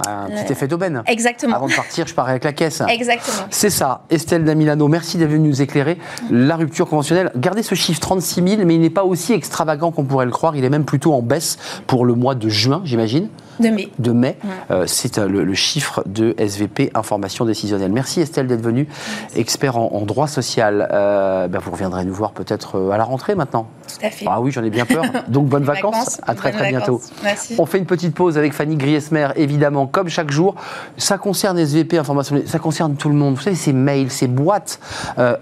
un 0.07 0.27
petit 0.27 0.53
effet 0.53 0.67
d'aubaine. 0.67 1.03
Exactement. 1.07 1.57
Avant 1.57 1.69
de 1.69 1.75
partir, 1.75 2.07
je 2.07 2.15
pars 2.15 2.29
avec 2.29 2.45
la 2.45 2.53
caisse. 2.53 2.83
Exactement. 2.89 3.47
C'est 3.51 3.71
ça. 3.71 4.03
Estelle 4.11 4.45
Damilano, 4.45 4.89
merci 4.89 5.19
d'être 5.19 5.31
venue 5.31 5.49
nous 5.49 5.63
éclairer. 5.63 5.99
La 6.31 6.57
rupture 6.57 6.89
conventionnelle, 6.89 7.31
gardez 7.37 7.63
ce 7.63 7.75
chiffre 7.75 8.01
36 8.01 8.43
000, 8.49 8.63
mais 8.65 8.75
il 8.75 8.81
n'est 8.81 8.91
pas 8.97 9.05
aussi 9.05 9.35
extravagant 9.35 9.91
qu'on 9.91 10.05
pourrait 10.05 10.25
le 10.25 10.31
croire. 10.31 10.57
Il 10.57 10.65
est 10.65 10.71
même 10.71 10.87
plutôt 10.87 11.13
en 11.13 11.21
baisse 11.21 11.59
pour 11.87 12.07
le 12.07 12.15
mois 12.15 12.35
de 12.35 12.49
juin, 12.49 12.81
j'imagine. 12.83 13.29
De 13.61 13.69
mai. 13.69 13.89
De 13.99 14.13
mai. 14.13 14.37
Euh, 14.71 14.85
c'est 14.87 15.19
euh, 15.19 15.29
le, 15.29 15.55
chiffre 15.55 16.03
de 16.07 16.35
SVP 16.39 16.91
Information 16.95 17.45
Décisionnelle. 17.45 17.91
Merci 17.93 18.21
Estelle 18.21 18.47
d'être 18.47 18.63
venue, 18.63 18.87
expert 19.35 19.77
en, 19.79 20.03
droit 20.03 20.27
social. 20.27 20.89
Euh, 20.93 21.49
ben, 21.49 21.59
vous 21.59 21.71
reviendrez 21.71 22.05
nous 22.05 22.13
voir 22.13 22.33
peut-être 22.33 22.91
à 22.93 22.99
la 22.99 23.05
rentrée 23.05 23.35
maintenant. 23.35 23.69
Tout 23.89 24.07
à 24.07 24.11
fait. 24.11 24.27
Ah 24.29 24.41
oui, 24.41 24.51
j'en 24.51 24.63
ai 24.63 24.71
bien 24.71 24.85
peur. 24.85 25.05
Donc 25.29 25.47
bonnes 25.47 25.65
vacances. 25.65 26.21
À 26.27 26.35
très 26.35 26.53
très 26.53 26.69
bientôt. 26.69 27.01
Merci. 27.23 27.57
On 27.59 27.67
fait 27.67 27.79
une 27.79 27.87
petite 27.87 28.15
pause 28.15 28.37
avec 28.37 28.53
Fanny 28.53 28.77
Griesmer, 28.77 29.29
évidemment, 29.37 29.87
comme 29.87 30.09
chaque 30.09 30.31
jour. 30.31 30.55
Ça 30.99 31.19
concerne 31.19 31.59
SVP 31.59 31.97
Information, 31.99 32.43
ça 32.45 32.59
concerne 32.59 32.97
tout 32.97 33.09
le 33.09 33.15
monde. 33.15 33.37
Vous 33.37 33.43
savez, 33.43 33.57
ces 33.57 33.73
mails, 33.73 34.11
ces 34.11 34.29
boîtes 34.29 34.81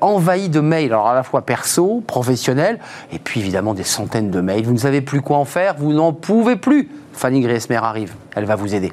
envahies 0.01 0.49
de 0.49 0.61
mails, 0.61 0.93
alors 0.93 1.09
à 1.09 1.15
la 1.15 1.23
fois 1.23 1.43
perso, 1.43 2.03
professionnels, 2.07 2.79
et 3.13 3.19
puis 3.19 3.41
évidemment 3.41 3.75
des 3.75 3.83
centaines 3.83 4.31
de 4.31 4.41
mails. 4.41 4.65
Vous 4.65 4.73
ne 4.73 4.79
savez 4.79 5.01
plus 5.01 5.21
quoi 5.21 5.39
en 5.39 5.45
faire, 5.45 5.75
vous 5.79 5.93
n'en 5.93 6.13
pouvez 6.13 6.57
plus. 6.57 6.89
Fanny 7.15 7.41
Griesmer 7.41 7.77
arrive, 7.77 8.15
elle 8.35 8.45
va 8.45 8.57
vous 8.57 8.75
aider. 8.75 8.93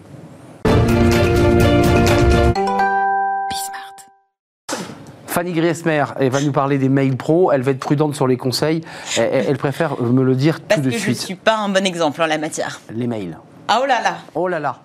Fanny 5.25 5.53
Griesmer, 5.53 6.05
elle 6.19 6.29
va 6.29 6.41
nous 6.41 6.51
parler 6.51 6.77
des 6.77 6.89
mails 6.89 7.17
pro, 7.17 7.51
elle 7.51 7.61
va 7.61 7.71
être 7.71 7.79
prudente 7.79 8.15
sur 8.15 8.27
les 8.27 8.37
conseils, 8.37 8.81
elle, 9.17 9.57
préfère 9.57 9.99
me 10.01 10.23
le 10.23 10.35
dire 10.35 10.59
tout 10.59 10.81
de 10.81 10.89
suite. 10.89 10.91
Parce 10.91 10.95
que 10.95 11.03
je 11.03 11.09
ne 11.09 11.15
suis 11.15 11.35
pas 11.35 11.57
un 11.57 11.69
bon 11.69 11.85
exemple 11.85 12.21
en 12.21 12.27
la 12.27 12.37
matière. 12.37 12.81
Les 12.93 13.07
mails. 13.07 13.37
Ah 13.67 13.79
oh 13.81 13.85
là 13.85 14.01
là 14.01 14.17
Oh 14.35 14.47
là 14.47 14.59
là 14.59 14.79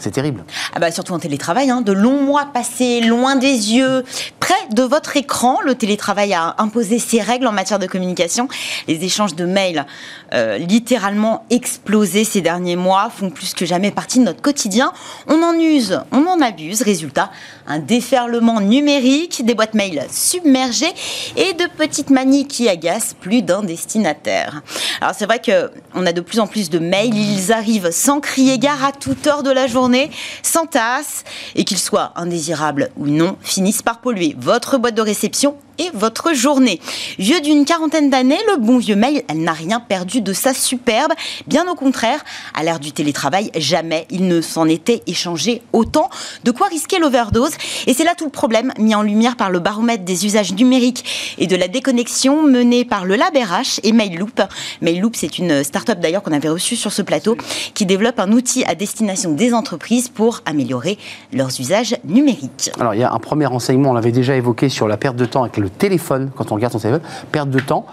c'est 0.00 0.10
terrible. 0.10 0.44
Ah 0.74 0.80
bah 0.80 0.90
surtout 0.90 1.12
en 1.12 1.18
télétravail, 1.18 1.70
hein, 1.70 1.82
de 1.82 1.92
longs 1.92 2.22
mois 2.22 2.46
passés 2.46 3.00
loin 3.00 3.36
des 3.36 3.74
yeux, 3.74 4.04
près 4.40 4.54
de 4.72 4.82
votre 4.82 5.16
écran. 5.16 5.58
Le 5.64 5.74
télétravail 5.74 6.34
a 6.34 6.56
imposé 6.58 6.98
ses 6.98 7.20
règles 7.20 7.46
en 7.46 7.52
matière 7.52 7.78
de 7.78 7.86
communication. 7.86 8.48
Les 8.88 9.04
échanges 9.04 9.34
de 9.34 9.44
mails, 9.44 9.86
euh, 10.34 10.58
littéralement 10.58 11.44
explosés 11.50 12.24
ces 12.24 12.40
derniers 12.40 12.76
mois, 12.76 13.10
font 13.10 13.30
plus 13.30 13.54
que 13.54 13.66
jamais 13.66 13.90
partie 13.90 14.18
de 14.18 14.24
notre 14.24 14.42
quotidien. 14.42 14.92
On 15.28 15.42
en 15.42 15.54
use, 15.54 16.00
on 16.12 16.26
en 16.26 16.40
abuse. 16.40 16.82
Résultat, 16.82 17.30
un 17.70 17.78
déferlement 17.78 18.60
numérique, 18.60 19.44
des 19.44 19.54
boîtes 19.54 19.74
mails 19.74 20.04
submergées 20.10 20.92
et 21.36 21.52
de 21.52 21.64
petites 21.78 22.10
manies 22.10 22.46
qui 22.46 22.68
agacent 22.68 23.14
plus 23.14 23.42
d'un 23.42 23.62
destinataire. 23.62 24.62
Alors 25.00 25.14
c'est 25.16 25.26
vrai 25.26 25.40
qu'on 25.40 26.04
a 26.04 26.12
de 26.12 26.20
plus 26.20 26.40
en 26.40 26.48
plus 26.48 26.68
de 26.68 26.80
mails. 26.80 27.16
Ils 27.16 27.52
arrivent 27.52 27.92
sans 27.92 28.20
crier 28.20 28.58
gare 28.58 28.84
à 28.84 28.92
toute 28.92 29.24
heure 29.28 29.44
de 29.44 29.50
la 29.50 29.68
journée 29.68 30.10
sans 30.42 30.66
tasse 30.66 31.22
et 31.54 31.64
qu'ils 31.64 31.78
soient 31.78 32.12
indésirables 32.16 32.90
ou 32.96 33.06
non, 33.06 33.36
finissent 33.40 33.82
par 33.82 34.00
polluer 34.00 34.34
votre 34.36 34.76
boîte 34.76 34.96
de 34.96 35.02
réception 35.02 35.56
votre 35.94 36.34
journée. 36.34 36.80
Vieux 37.18 37.40
d'une 37.40 37.64
quarantaine 37.64 38.10
d'années, 38.10 38.38
le 38.48 38.58
bon 38.58 38.78
vieux 38.78 38.96
mail, 38.96 39.22
elle 39.28 39.42
n'a 39.42 39.52
rien 39.52 39.80
perdu 39.80 40.20
de 40.20 40.32
sa 40.32 40.52
superbe. 40.52 41.12
Bien 41.46 41.66
au 41.70 41.74
contraire, 41.74 42.22
à 42.54 42.62
l'ère 42.62 42.80
du 42.80 42.92
télétravail, 42.92 43.50
jamais 43.56 44.06
il 44.10 44.28
ne 44.28 44.40
s'en 44.40 44.66
était 44.66 45.02
échangé 45.06 45.62
autant. 45.72 46.10
De 46.44 46.50
quoi 46.50 46.66
risquer 46.68 46.98
l'overdose? 46.98 47.52
Et 47.86 47.94
c'est 47.94 48.04
là 48.04 48.14
tout 48.16 48.24
le 48.24 48.30
problème, 48.30 48.72
mis 48.78 48.94
en 48.94 49.02
lumière 49.02 49.36
par 49.36 49.50
le 49.50 49.58
baromètre 49.58 50.04
des 50.04 50.26
usages 50.26 50.52
numériques 50.52 51.34
et 51.38 51.46
de 51.46 51.56
la 51.56 51.68
déconnexion 51.68 52.42
mené 52.42 52.84
par 52.84 53.04
le 53.04 53.16
Lab 53.16 53.34
RH 53.34 53.80
et 53.82 53.92
MailLoop. 53.92 54.42
MailLoop, 54.82 55.16
c'est 55.16 55.38
une 55.38 55.64
start-up 55.64 56.00
d'ailleurs 56.00 56.22
qu'on 56.22 56.32
avait 56.32 56.48
reçue 56.48 56.76
sur 56.76 56.92
ce 56.92 57.02
plateau 57.02 57.36
qui 57.74 57.86
développe 57.86 58.18
un 58.20 58.32
outil 58.32 58.64
à 58.64 58.74
destination 58.74 59.32
des 59.32 59.54
entreprises 59.54 60.08
pour 60.08 60.40
améliorer 60.44 60.98
leurs 61.32 61.60
usages 61.60 61.96
numériques. 62.04 62.70
Alors 62.78 62.94
il 62.94 63.00
y 63.00 63.04
a 63.04 63.12
un 63.12 63.18
premier 63.18 63.46
renseignement, 63.46 63.90
on 63.90 63.94
l'avait 63.94 64.12
déjà 64.12 64.36
évoqué 64.36 64.68
sur 64.68 64.88
la 64.88 64.96
perte 64.96 65.16
de 65.16 65.24
temps 65.24 65.42
avec 65.42 65.56
le 65.56 65.69
téléphone, 65.78 66.30
quand 66.34 66.52
on 66.52 66.54
regarde 66.54 66.72
son 66.72 66.78
téléphone, 66.78 67.02
perte 67.32 67.50
de 67.50 67.60
temps 67.60 67.86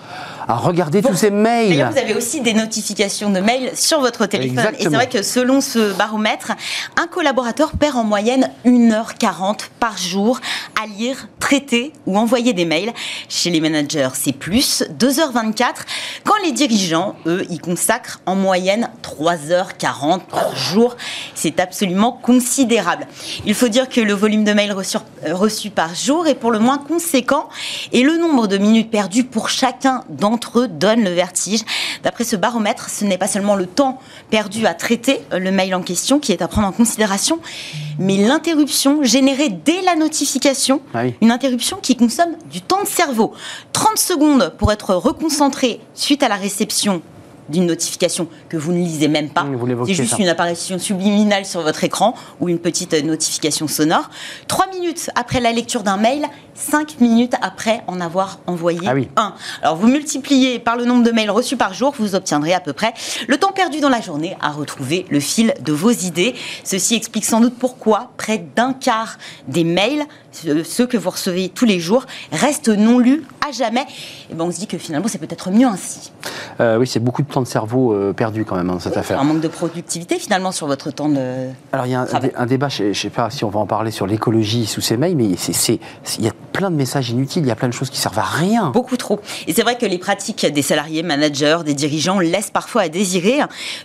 à 0.47 0.55
regarder 0.55 1.01
tous 1.01 1.15
ces 1.15 1.29
mails. 1.29 1.87
vous 1.91 1.97
avez 1.97 2.13
aussi 2.15 2.41
des 2.41 2.53
notifications 2.53 3.29
de 3.29 3.39
mails 3.39 3.71
sur 3.75 3.99
votre 3.99 4.25
téléphone. 4.25 4.73
Et 4.79 4.83
c'est 4.83 4.89
vrai 4.89 5.07
que 5.07 5.21
selon 5.21 5.61
ce 5.61 5.93
baromètre, 5.93 6.53
un 6.95 7.07
collaborateur 7.07 7.71
perd 7.71 7.97
en 7.97 8.03
moyenne 8.03 8.49
1h40 8.65 9.59
par 9.79 9.97
jour 9.97 10.39
à 10.81 10.87
lire, 10.87 11.27
traiter 11.39 11.91
ou 12.05 12.17
envoyer 12.17 12.53
des 12.53 12.65
mails. 12.65 12.93
Chez 13.29 13.49
les 13.49 13.59
managers, 13.59 14.09
c'est 14.13 14.31
plus, 14.31 14.83
2h24. 14.99 15.73
Quand 16.23 16.35
les 16.43 16.51
dirigeants, 16.51 17.15
eux, 17.25 17.45
y 17.49 17.57
consacrent 17.57 18.21
en 18.25 18.35
moyenne 18.35 18.89
3h40 19.03 20.21
par 20.29 20.55
jour. 20.55 20.95
C'est 21.35 21.59
absolument 21.59 22.11
considérable. 22.11 23.07
Il 23.45 23.53
faut 23.53 23.67
dire 23.67 23.89
que 23.89 24.01
le 24.01 24.13
volume 24.13 24.43
de 24.43 24.53
mails 24.53 24.71
reçus, 24.71 24.97
reçus 25.29 25.69
par 25.69 25.93
jour 25.95 26.27
est 26.27 26.35
pour 26.35 26.51
le 26.51 26.59
moins 26.59 26.77
conséquent 26.77 27.49
et 27.91 28.03
le 28.03 28.17
nombre 28.17 28.47
de 28.47 28.57
minutes 28.57 28.89
perdues 28.89 29.23
pour 29.23 29.49
chacun 29.49 30.03
d'entre 30.09 30.36
eux 30.55 30.67
donne 30.67 31.03
le 31.03 31.11
vertige. 31.11 31.61
D'après 32.03 32.23
ce 32.23 32.35
baromètre, 32.35 32.89
ce 32.89 33.05
n'est 33.05 33.17
pas 33.17 33.27
seulement 33.27 33.55
le 33.55 33.65
temps 33.65 33.99
perdu 34.29 34.65
à 34.65 34.73
traiter 34.73 35.21
euh, 35.33 35.39
le 35.39 35.51
mail 35.51 35.73
en 35.75 35.81
question 35.81 36.19
qui 36.19 36.31
est 36.31 36.41
à 36.41 36.47
prendre 36.47 36.67
en 36.67 36.71
considération, 36.71 37.39
mais 37.99 38.17
l'interruption 38.17 39.03
générée 39.03 39.49
dès 39.49 39.81
la 39.81 39.95
notification, 39.95 40.81
ah 40.93 41.03
une 41.21 41.31
interruption 41.31 41.77
qui 41.81 41.95
consomme 41.95 42.35
du 42.51 42.61
temps 42.61 42.81
de 42.81 42.87
cerveau. 42.87 43.33
30 43.73 43.97
secondes 43.97 44.53
pour 44.57 44.71
être 44.71 44.93
reconcentré 44.93 45.79
suite 45.93 46.23
à 46.23 46.29
la 46.29 46.35
réception 46.35 47.01
d'une 47.49 47.65
notification 47.65 48.27
que 48.49 48.57
vous 48.57 48.71
ne 48.71 48.77
lisez 48.77 49.07
même 49.07 49.29
pas. 49.29 49.45
C'est 49.85 49.93
juste 49.93 50.19
une 50.19 50.29
apparition 50.29 50.79
subliminale 50.79 51.45
sur 51.45 51.61
votre 51.61 51.83
écran 51.83 52.15
ou 52.39 52.49
une 52.49 52.59
petite 52.59 52.93
notification 53.03 53.67
sonore. 53.67 54.09
Trois 54.47 54.67
minutes 54.67 55.09
après 55.15 55.39
la 55.39 55.51
lecture 55.51 55.83
d'un 55.83 55.97
mail, 55.97 56.25
cinq 56.53 56.99
minutes 56.99 57.33
après 57.41 57.81
en 57.87 58.01
avoir 58.01 58.39
envoyé 58.47 58.79
ah 58.87 59.21
un. 59.21 59.33
Alors 59.61 59.75
vous 59.75 59.87
multipliez 59.87 60.59
par 60.59 60.75
le 60.75 60.85
nombre 60.85 61.03
de 61.03 61.11
mails 61.11 61.31
reçus 61.31 61.57
par 61.57 61.73
jour, 61.73 61.93
vous 61.97 62.15
obtiendrez 62.15 62.53
à 62.53 62.59
peu 62.59 62.73
près 62.73 62.93
le 63.27 63.37
temps 63.37 63.51
perdu 63.51 63.79
dans 63.79 63.89
la 63.89 64.01
journée 64.01 64.35
à 64.41 64.51
retrouver 64.51 65.05
le 65.09 65.19
fil 65.19 65.53
de 65.61 65.73
vos 65.73 65.91
idées. 65.91 66.35
Ceci 66.63 66.95
explique 66.95 67.25
sans 67.25 67.39
doute 67.39 67.55
pourquoi 67.57 68.11
près 68.17 68.43
d'un 68.55 68.73
quart 68.73 69.17
des 69.47 69.63
mails, 69.63 70.03
ceux 70.63 70.87
que 70.87 70.97
vous 70.97 71.09
recevez 71.09 71.49
tous 71.49 71.65
les 71.65 71.79
jours, 71.79 72.05
restent 72.31 72.69
non 72.69 72.99
lus 72.99 73.23
à 73.47 73.51
jamais. 73.51 73.85
Et 74.29 74.33
ben 74.33 74.45
on 74.45 74.51
se 74.51 74.59
dit 74.59 74.67
que 74.67 74.77
finalement 74.77 75.07
c'est 75.07 75.17
peut-être 75.17 75.51
mieux 75.51 75.67
ainsi. 75.67 76.11
Euh, 76.59 76.77
oui, 76.77 76.87
c'est 76.87 76.99
beaucoup 76.99 77.21
de 77.21 77.27
temps 77.27 77.41
de 77.41 77.47
cerveau 77.47 77.93
euh, 77.93 78.13
perdu 78.13 78.45
quand 78.45 78.55
même 78.55 78.67
dans 78.67 78.79
cette 78.79 78.97
affaire. 78.97 79.19
Un 79.19 79.23
manque 79.23 79.41
de 79.41 79.47
productivité 79.47 80.19
finalement 80.19 80.51
sur 80.51 80.67
votre 80.67 80.91
temps 80.91 81.09
de. 81.09 81.49
Alors 81.71 81.85
il 81.85 81.91
y 81.91 81.95
a 81.95 82.05
un, 82.35 82.45
débat, 82.45 82.69
je 82.69 82.85
ne 82.85 82.93
sais 82.93 83.09
pas 83.09 83.29
si 83.29 83.43
on 83.43 83.49
va 83.49 83.59
en 83.59 83.65
parler 83.65 83.91
sur 83.91 84.07
l'écologie 84.07 84.65
sous 84.65 84.81
ces 84.81 84.97
mails, 84.97 85.15
mais 85.15 85.25
il 85.25 86.23
y 86.23 86.27
a 86.27 86.33
plein 86.53 86.71
de 86.71 86.75
messages 86.75 87.09
inutiles, 87.09 87.43
il 87.43 87.47
y 87.47 87.51
a 87.51 87.55
plein 87.55 87.67
de 87.67 87.73
choses 87.73 87.89
qui 87.89 87.99
servent 87.99 88.19
à 88.19 88.23
rien. 88.23 88.71
Beaucoup 88.71 88.97
trop. 88.97 89.19
Et 89.45 89.53
c'est 89.53 89.61
vrai 89.61 89.77
que 89.77 89.85
les 89.85 89.99
pratiques 89.99 90.45
des 90.45 90.61
salariés, 90.61 91.03
managers, 91.03 91.59
des 91.65 91.73
dirigeants 91.73 92.19
laissent 92.19 92.49
parfois 92.49 92.83
à 92.83 92.89
désirer 92.89 93.39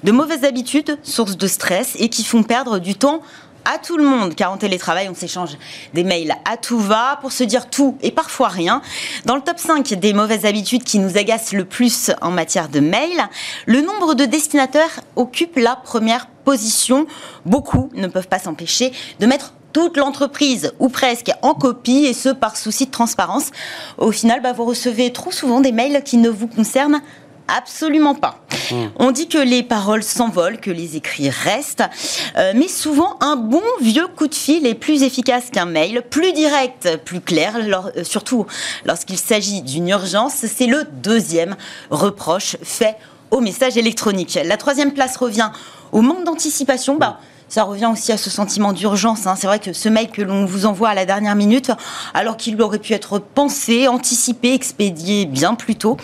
de 0.04 0.12
mauvaises 0.12 0.44
habitudes, 0.44 0.98
sources 1.02 1.36
de 1.36 1.46
stress 1.46 1.96
et 1.98 2.08
qui 2.08 2.24
font 2.24 2.42
perdre 2.42 2.78
du 2.78 2.94
temps 2.94 3.20
à 3.64 3.78
tout 3.78 3.96
le 3.96 4.04
monde, 4.04 4.34
car 4.34 4.52
en 4.52 4.56
télétravail, 4.56 5.08
on 5.08 5.14
s'échange 5.14 5.56
des 5.94 6.04
mails 6.04 6.34
à 6.50 6.56
tout 6.56 6.78
va 6.78 7.18
pour 7.20 7.32
se 7.32 7.44
dire 7.44 7.70
tout 7.70 7.96
et 8.02 8.10
parfois 8.10 8.48
rien. 8.48 8.82
Dans 9.24 9.36
le 9.36 9.42
top 9.42 9.58
5 9.58 9.94
des 9.94 10.12
mauvaises 10.12 10.44
habitudes 10.44 10.84
qui 10.84 10.98
nous 10.98 11.16
agacent 11.16 11.52
le 11.52 11.64
plus 11.64 12.10
en 12.20 12.30
matière 12.30 12.68
de 12.68 12.80
mails, 12.80 13.28
le 13.66 13.80
nombre 13.80 14.14
de 14.14 14.24
destinataires 14.24 15.00
occupe 15.16 15.56
la 15.56 15.76
première 15.76 16.26
position. 16.44 17.06
Beaucoup 17.46 17.90
ne 17.94 18.06
peuvent 18.06 18.28
pas 18.28 18.38
s'empêcher 18.38 18.92
de 19.20 19.26
mettre 19.26 19.54
toute 19.72 19.96
l'entreprise, 19.96 20.72
ou 20.80 20.90
presque, 20.90 21.30
en 21.40 21.54
copie, 21.54 22.04
et 22.04 22.12
ce 22.12 22.28
par 22.28 22.58
souci 22.58 22.86
de 22.86 22.90
transparence. 22.90 23.50
Au 23.96 24.12
final, 24.12 24.42
bah, 24.42 24.52
vous 24.52 24.64
recevez 24.64 25.12
trop 25.12 25.30
souvent 25.30 25.60
des 25.60 25.72
mails 25.72 26.02
qui 26.04 26.18
ne 26.18 26.28
vous 26.28 26.46
concernent 26.46 27.00
Absolument 27.48 28.14
pas. 28.14 28.41
On 28.96 29.10
dit 29.10 29.28
que 29.28 29.38
les 29.38 29.62
paroles 29.62 30.02
s'envolent, 30.02 30.58
que 30.58 30.70
les 30.70 30.96
écrits 30.96 31.30
restent, 31.30 31.84
euh, 32.36 32.52
mais 32.54 32.68
souvent 32.68 33.16
un 33.20 33.36
bon 33.36 33.62
vieux 33.80 34.06
coup 34.08 34.28
de 34.28 34.34
fil 34.34 34.66
est 34.66 34.74
plus 34.74 35.02
efficace 35.02 35.50
qu'un 35.50 35.66
mail, 35.66 36.02
plus 36.10 36.32
direct, 36.32 36.98
plus 37.04 37.20
clair, 37.20 37.56
euh, 37.56 38.04
surtout 38.04 38.46
lorsqu'il 38.84 39.18
s'agit 39.18 39.62
d'une 39.62 39.88
urgence. 39.88 40.44
C'est 40.46 40.66
le 40.66 40.84
deuxième 41.02 41.56
reproche 41.90 42.56
fait 42.62 42.96
au 43.30 43.40
message 43.40 43.76
électronique. 43.76 44.38
La 44.44 44.56
troisième 44.56 44.92
place 44.92 45.16
revient 45.16 45.50
au 45.92 46.02
manque 46.02 46.24
d'anticipation. 46.24 46.96
Bah, 46.96 47.18
ça 47.52 47.64
revient 47.64 47.90
aussi 47.92 48.12
à 48.12 48.16
ce 48.16 48.30
sentiment 48.30 48.72
d'urgence. 48.72 49.26
Hein. 49.26 49.34
C'est 49.36 49.46
vrai 49.46 49.58
que 49.58 49.74
ce 49.74 49.90
mail 49.90 50.08
que 50.08 50.22
l'on 50.22 50.46
vous 50.46 50.64
envoie 50.64 50.88
à 50.88 50.94
la 50.94 51.04
dernière 51.04 51.34
minute, 51.34 51.70
alors 52.14 52.38
qu'il 52.38 52.60
aurait 52.62 52.78
pu 52.78 52.94
être 52.94 53.18
pensé, 53.18 53.88
anticipé, 53.88 54.54
expédié 54.54 55.26
bien 55.26 55.54
plus 55.54 55.76
tôt. 55.76 55.98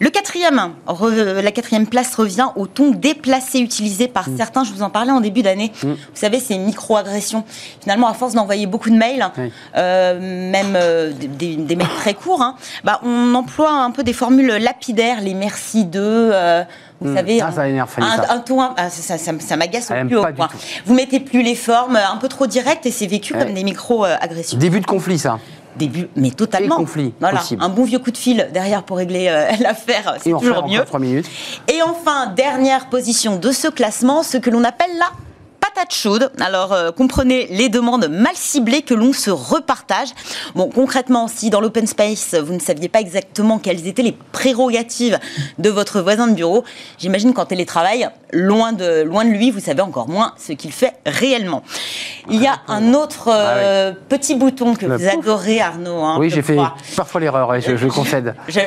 Le 0.00 0.10
quatrième, 0.10 0.74
la 0.86 1.50
quatrième 1.50 1.86
place 1.86 2.14
revient 2.14 2.48
au 2.56 2.66
ton 2.66 2.90
déplacé 2.90 3.60
utilisé 3.60 4.06
par 4.06 4.28
mm. 4.28 4.36
certains. 4.36 4.64
Je 4.64 4.72
vous 4.74 4.82
en 4.82 4.90
parlais 4.90 5.12
en 5.12 5.22
début 5.22 5.40
d'année. 5.40 5.72
Mm. 5.82 5.92
Vous 5.92 5.96
savez, 6.12 6.40
ces 6.40 6.58
micro-agressions. 6.58 7.44
Finalement, 7.80 8.08
à 8.08 8.12
force 8.12 8.34
d'envoyer 8.34 8.66
beaucoup 8.66 8.90
de 8.90 8.96
mails, 8.96 9.30
euh, 9.76 10.50
même 10.50 10.74
euh, 10.76 11.10
des, 11.14 11.56
mails 11.74 11.88
très 11.96 12.12
courts, 12.12 12.42
hein, 12.42 12.56
bah, 12.84 13.00
on 13.02 13.34
emploie 13.34 13.72
un 13.72 13.92
peu 13.92 14.02
des 14.02 14.12
formules 14.12 14.56
lapidaires, 14.56 15.22
les 15.22 15.32
merci 15.32 15.86
de. 15.86 16.00
Euh, 16.02 16.64
vous 17.02 17.10
hmm. 17.10 17.16
savez, 17.16 17.38
ça, 17.38 17.52
ça 17.52 17.68
énerve, 17.68 17.90
un, 17.98 18.38
ton, 18.38 18.60
ah, 18.60 18.90
ça, 18.90 19.18
ça, 19.18 19.56
m'agace 19.56 19.90
au 19.90 20.06
plus 20.06 20.16
haut 20.16 20.26
point. 20.34 20.48
Vous 20.86 20.94
mettez 20.94 21.20
plus 21.20 21.42
les 21.42 21.54
formes 21.54 21.96
un 21.96 22.16
peu 22.16 22.28
trop 22.28 22.46
directes 22.46 22.86
et 22.86 22.90
c'est 22.90 23.06
vécu 23.06 23.34
comme 23.34 23.52
des 23.52 23.64
micro-agressions. 23.64 24.58
Début 24.58 24.80
de 24.80 24.86
conflit, 24.86 25.18
ça 25.18 25.38
début, 25.76 26.08
mais 26.16 26.30
totalement. 26.30 26.76
conflit, 26.76 27.14
voilà, 27.20 27.40
un 27.58 27.68
bon 27.68 27.84
vieux 27.84 27.98
coup 27.98 28.10
de 28.10 28.18
fil 28.18 28.48
derrière 28.52 28.82
pour 28.82 28.98
régler 28.98 29.28
euh, 29.28 29.50
l'affaire, 29.60 30.16
c'est 30.18 30.30
toujours 30.30 30.68
mieux. 30.68 30.84
minutes. 30.98 31.26
Et 31.68 31.82
enfin, 31.82 32.26
dernière 32.26 32.88
position 32.88 33.36
de 33.36 33.50
ce 33.50 33.68
classement, 33.68 34.22
ce 34.22 34.36
que 34.36 34.50
l'on 34.50 34.64
appelle 34.64 34.90
la 34.98 35.10
patate 35.74 35.92
chaude. 35.94 36.30
Alors, 36.40 36.72
euh, 36.72 36.90
comprenez 36.90 37.46
les 37.50 37.68
demandes 37.68 38.08
mal 38.08 38.34
ciblées 38.34 38.82
que 38.82 38.94
l'on 38.94 39.12
se 39.12 39.30
repartage. 39.30 40.08
Bon, 40.54 40.68
concrètement, 40.68 41.28
si 41.28 41.50
dans 41.50 41.60
l'open 41.60 41.86
space, 41.86 42.34
vous 42.34 42.54
ne 42.54 42.60
saviez 42.60 42.88
pas 42.88 43.00
exactement 43.00 43.58
quelles 43.58 43.86
étaient 43.86 44.02
les 44.02 44.16
prérogatives 44.32 45.18
de 45.58 45.70
votre 45.70 46.00
voisin 46.00 46.26
de 46.26 46.34
bureau, 46.34 46.64
j'imagine 46.98 47.32
qu'en 47.32 47.44
télétravail, 47.44 48.08
loin 48.32 48.72
de, 48.72 49.02
loin 49.02 49.24
de 49.24 49.30
lui, 49.30 49.50
vous 49.50 49.60
savez 49.60 49.82
encore 49.82 50.08
moins 50.08 50.34
ce 50.38 50.52
qu'il 50.52 50.72
fait 50.72 50.94
réellement. 51.06 51.62
Il 52.30 52.40
y 52.40 52.46
a 52.46 52.60
un 52.68 52.94
autre 52.94 53.28
euh, 53.28 53.92
ah 53.92 53.98
petit 54.08 54.34
bouton 54.34 54.74
que 54.74 54.86
vous 54.86 55.08
adorez, 55.08 55.60
Arnaud. 55.60 56.02
Hein, 56.02 56.16
oui, 56.18 56.30
j'ai 56.30 56.42
fait 56.42 56.56
parfois 56.96 57.20
l'erreur, 57.20 57.60
je, 57.60 57.76
je, 57.76 57.88
concède. 57.88 58.34
je, 58.48 58.60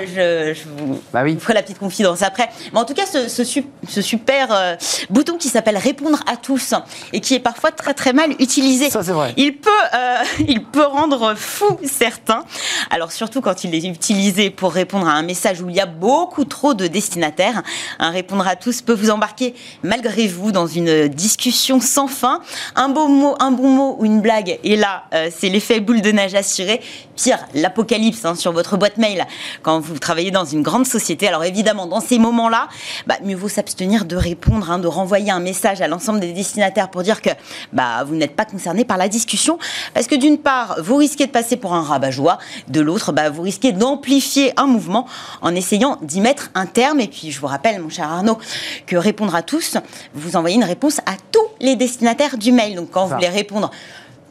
je, 0.53 0.63
vous 0.69 1.01
bah 1.13 1.21
oui. 1.23 1.37
ferai 1.39 1.53
la 1.53 1.63
petite 1.63 1.79
confidence 1.79 2.21
après. 2.21 2.49
Mais 2.73 2.79
en 2.79 2.85
tout 2.85 2.93
cas, 2.93 3.05
ce, 3.05 3.27
ce, 3.27 4.01
super 4.01 4.51
euh, 4.51 4.75
bouton 5.09 5.37
qui 5.37 5.49
s'appelle 5.49 5.77
Répondre 5.77 6.19
à 6.31 6.37
tous 6.37 6.73
et 7.13 7.21
qui 7.21 7.35
est 7.35 7.39
parfois 7.39 7.71
très 7.71 7.93
très 7.93 8.13
mal 8.13 8.31
utilisé. 8.39 8.89
Ça, 8.89 9.03
c'est 9.03 9.11
vrai. 9.11 9.33
Il 9.37 9.57
peut, 9.57 9.69
euh, 9.93 10.23
il 10.47 10.63
peut 10.63 10.85
rendre 10.85 11.35
fou 11.35 11.79
certains. 11.83 12.43
Alors, 12.89 13.11
surtout 13.11 13.41
quand 13.41 13.63
il 13.63 13.73
est 13.75 13.85
utilisé 13.85 14.49
pour 14.49 14.73
répondre 14.73 15.07
à 15.07 15.13
un 15.13 15.23
message 15.23 15.61
où 15.61 15.69
il 15.69 15.75
y 15.75 15.81
a 15.81 15.85
beaucoup 15.85 16.45
trop 16.45 16.73
de 16.73 16.87
destinataires. 16.87 17.63
Un 17.99 18.11
Répondre 18.15 18.47
à 18.47 18.55
tous 18.55 18.81
peut 18.81 18.93
vous 18.93 19.09
embarquer 19.09 19.53
malgré 19.83 20.27
vous 20.27 20.51
dans 20.51 20.67
une 20.67 21.07
discussion 21.07 21.81
sans 21.81 22.07
fin. 22.07 22.41
Un 22.75 22.89
beau 22.89 23.07
mot, 23.07 23.35
un 23.39 23.51
bon 23.51 23.69
mot 23.69 23.95
ou 23.99 24.05
une 24.05 24.21
blague, 24.21 24.57
et 24.63 24.75
là, 24.75 25.03
euh, 25.13 25.29
c'est 25.35 25.49
l'effet 25.49 25.79
boule 25.79 26.01
de 26.01 26.11
neige 26.11 26.33
assuré. 26.33 26.81
Pire, 27.15 27.39
l'apocalypse 27.53 28.25
hein, 28.25 28.35
sur 28.35 28.51
votre 28.51 28.77
boîte 28.77 28.97
mail 28.97 29.25
quand 29.63 29.79
vous 29.79 29.99
travaillez 29.99 30.31
dans 30.31 30.45
une 30.45 30.61
grande 30.61 30.85
société. 30.85 31.27
Alors 31.27 31.43
évidemment, 31.43 31.87
dans 31.87 32.01
ces 32.01 32.19
moments-là, 32.19 32.67
bah, 33.07 33.15
mieux 33.23 33.35
vaut 33.35 33.49
s'abstenir 33.49 34.05
de 34.05 34.15
répondre, 34.15 34.69
hein, 34.71 34.79
de 34.79 34.87
renvoyer 34.87 35.31
un 35.31 35.39
message 35.39 35.81
à 35.81 35.87
l'ensemble 35.87 36.19
des 36.19 36.33
destinataires 36.33 36.84
pour 36.87 37.03
dire 37.03 37.21
que 37.21 37.29
bah, 37.73 38.03
vous 38.03 38.15
n'êtes 38.15 38.35
pas 38.35 38.45
concerné 38.45 38.85
par 38.85 38.97
la 38.97 39.07
discussion. 39.07 39.57
Parce 39.93 40.07
que 40.07 40.15
d'une 40.15 40.37
part, 40.37 40.77
vous 40.81 40.95
risquez 40.95 41.25
de 41.25 41.31
passer 41.31 41.57
pour 41.57 41.73
un 41.73 41.81
rabat-joie, 41.81 42.37
de 42.67 42.81
l'autre, 42.81 43.11
bah, 43.11 43.29
vous 43.29 43.41
risquez 43.41 43.71
d'amplifier 43.71 44.53
un 44.57 44.67
mouvement 44.67 45.07
en 45.41 45.53
essayant 45.55 45.97
d'y 46.01 46.21
mettre 46.21 46.51
un 46.55 46.65
terme. 46.65 46.99
Et 46.99 47.07
puis, 47.07 47.31
je 47.31 47.39
vous 47.39 47.47
rappelle, 47.47 47.79
mon 47.81 47.89
cher 47.89 48.09
Arnaud, 48.09 48.37
que 48.85 48.95
répondre 48.95 49.35
à 49.35 49.41
tous, 49.41 49.77
vous 50.13 50.35
envoyez 50.35 50.55
une 50.55 50.63
réponse 50.63 50.99
à 50.99 51.15
tous 51.31 51.47
les 51.59 51.75
destinataires 51.75 52.37
du 52.37 52.51
mail. 52.51 52.75
Donc, 52.75 52.91
quand 52.91 53.05
vous 53.05 53.15
voulez 53.15 53.29
répondre 53.29 53.71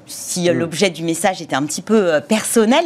si 0.07 0.45
l'objet 0.53 0.90
du 0.90 1.03
message 1.03 1.40
était 1.40 1.57
un 1.57 1.64
petit 1.64 1.83
peu 1.83 2.14
euh, 2.14 2.21
personnel, 2.21 2.85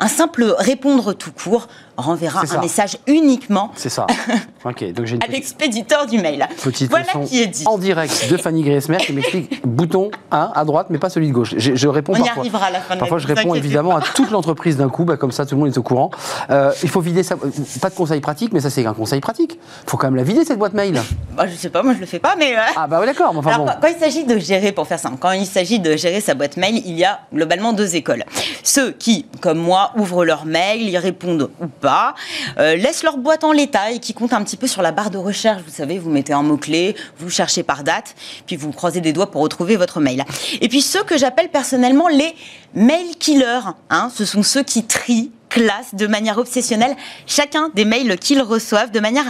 un 0.00 0.08
simple 0.08 0.54
répondre 0.58 1.14
tout 1.14 1.32
court 1.32 1.68
renverra 1.98 2.42
un 2.50 2.60
message 2.60 2.96
uniquement 3.06 3.72
C'est 3.74 3.88
ça. 3.88 4.06
donc 4.64 4.82
à 4.82 5.26
l'expéditeur 5.26 6.06
du 6.06 6.18
mail. 6.18 6.46
Petite 6.62 6.90
voilà 6.90 7.26
qui 7.26 7.42
est 7.42 7.46
dit. 7.46 7.64
En 7.66 7.76
direct 7.76 8.28
de 8.30 8.36
Fanny 8.36 8.62
Griesmer 8.62 8.98
qui 8.98 9.12
m'explique 9.12 9.60
bouton 9.66 10.10
1 10.30 10.52
à 10.54 10.64
droite, 10.64 10.86
mais 10.90 10.98
pas 10.98 11.10
celui 11.10 11.28
de 11.28 11.32
gauche. 11.32 11.54
Je, 11.58 11.88
réponds 11.88 12.14
On 12.16 12.22
y 12.22 12.28
arrivera 12.28 12.66
à 12.66 12.70
la 12.70 12.80
fin 12.80 12.94
de 12.94 13.00
Parfois, 13.00 13.18
je 13.18 13.26
réponds 13.26 13.54
évidemment 13.54 13.96
à 13.96 14.00
toute 14.00 14.30
l'entreprise 14.30 14.76
d'un 14.76 14.88
coup, 14.88 15.04
bah, 15.04 15.16
comme 15.16 15.32
ça 15.32 15.44
tout 15.44 15.54
le 15.54 15.60
monde 15.60 15.70
est 15.70 15.78
au 15.78 15.82
courant. 15.82 16.10
Euh, 16.50 16.72
il 16.82 16.88
faut 16.88 17.00
vider 17.00 17.22
ça. 17.22 17.36
Pas 17.80 17.90
de 17.90 17.94
conseil 17.94 18.20
pratique, 18.20 18.52
mais 18.52 18.60
ça 18.60 18.70
c'est 18.70 18.86
un 18.86 18.94
conseil 18.94 19.20
pratique. 19.20 19.58
Il 19.84 19.90
faut 19.90 19.96
quand 19.96 20.06
même 20.06 20.16
la 20.16 20.22
vider 20.22 20.44
cette 20.44 20.58
boîte 20.58 20.74
mail. 20.74 21.00
Bah, 21.36 21.46
je 21.46 21.54
sais 21.54 21.70
pas, 21.70 21.82
moi 21.82 21.94
je 21.94 22.00
le 22.00 22.06
fais 22.06 22.18
pas, 22.20 22.36
mais. 22.36 22.56
Euh, 22.56 22.60
ah 22.76 22.86
bah 22.86 23.04
d'accord. 23.04 23.32
Enfin, 23.36 23.64
quand, 23.80 23.88
il 23.88 23.98
s'agit 23.98 24.24
de 24.24 24.38
gérer, 24.38 24.72
pour 24.72 24.86
faire 24.86 24.98
simple, 24.98 25.16
quand 25.18 25.32
il 25.32 25.46
s'agit 25.46 25.80
de 25.80 25.96
gérer 25.96 26.20
sa 26.20 26.34
boîte 26.34 26.56
mail, 26.56 26.82
il 26.84 26.96
y 26.96 27.04
a 27.04 27.20
globalement 27.32 27.72
deux 27.72 27.96
écoles. 27.96 28.24
Ceux 28.62 28.92
qui, 28.92 29.26
comme 29.40 29.58
moi, 29.58 29.92
ouvrent 29.96 30.24
leur 30.24 30.44
mail, 30.44 30.88
y 30.88 30.98
répondent 30.98 31.50
ou 31.60 31.66
pas. 31.66 31.87
Euh, 31.88 32.68
euh, 32.68 32.76
laissent 32.76 33.02
leur 33.02 33.16
boîte 33.16 33.44
en 33.44 33.52
l'état 33.52 33.90
et 33.90 33.98
qui 33.98 34.14
comptent 34.14 34.32
un 34.32 34.42
petit 34.42 34.56
peu 34.56 34.66
sur 34.66 34.82
la 34.82 34.92
barre 34.92 35.10
de 35.10 35.18
recherche. 35.18 35.62
Vous 35.66 35.72
savez, 35.72 35.98
vous 35.98 36.10
mettez 36.10 36.32
un 36.32 36.42
mot-clé, 36.42 36.94
vous 37.18 37.30
cherchez 37.30 37.62
par 37.62 37.84
date, 37.84 38.14
puis 38.46 38.56
vous 38.56 38.72
croisez 38.72 39.00
des 39.00 39.12
doigts 39.12 39.30
pour 39.30 39.42
retrouver 39.42 39.76
votre 39.76 40.00
mail. 40.00 40.24
Et 40.60 40.68
puis 40.68 40.82
ceux 40.82 41.02
que 41.02 41.16
j'appelle 41.16 41.48
personnellement 41.48 42.08
les 42.08 42.34
mail 42.74 43.16
killers, 43.18 43.60
hein, 43.90 44.10
ce 44.14 44.24
sont 44.24 44.42
ceux 44.42 44.62
qui 44.62 44.84
trient 44.84 45.30
classent 45.48 45.94
de 45.94 46.06
manière 46.06 46.36
obsessionnelle 46.36 46.94
chacun 47.26 47.70
des 47.74 47.86
mails 47.86 48.18
qu'ils 48.18 48.42
reçoivent 48.42 48.90
de 48.90 49.00
manière 49.00 49.24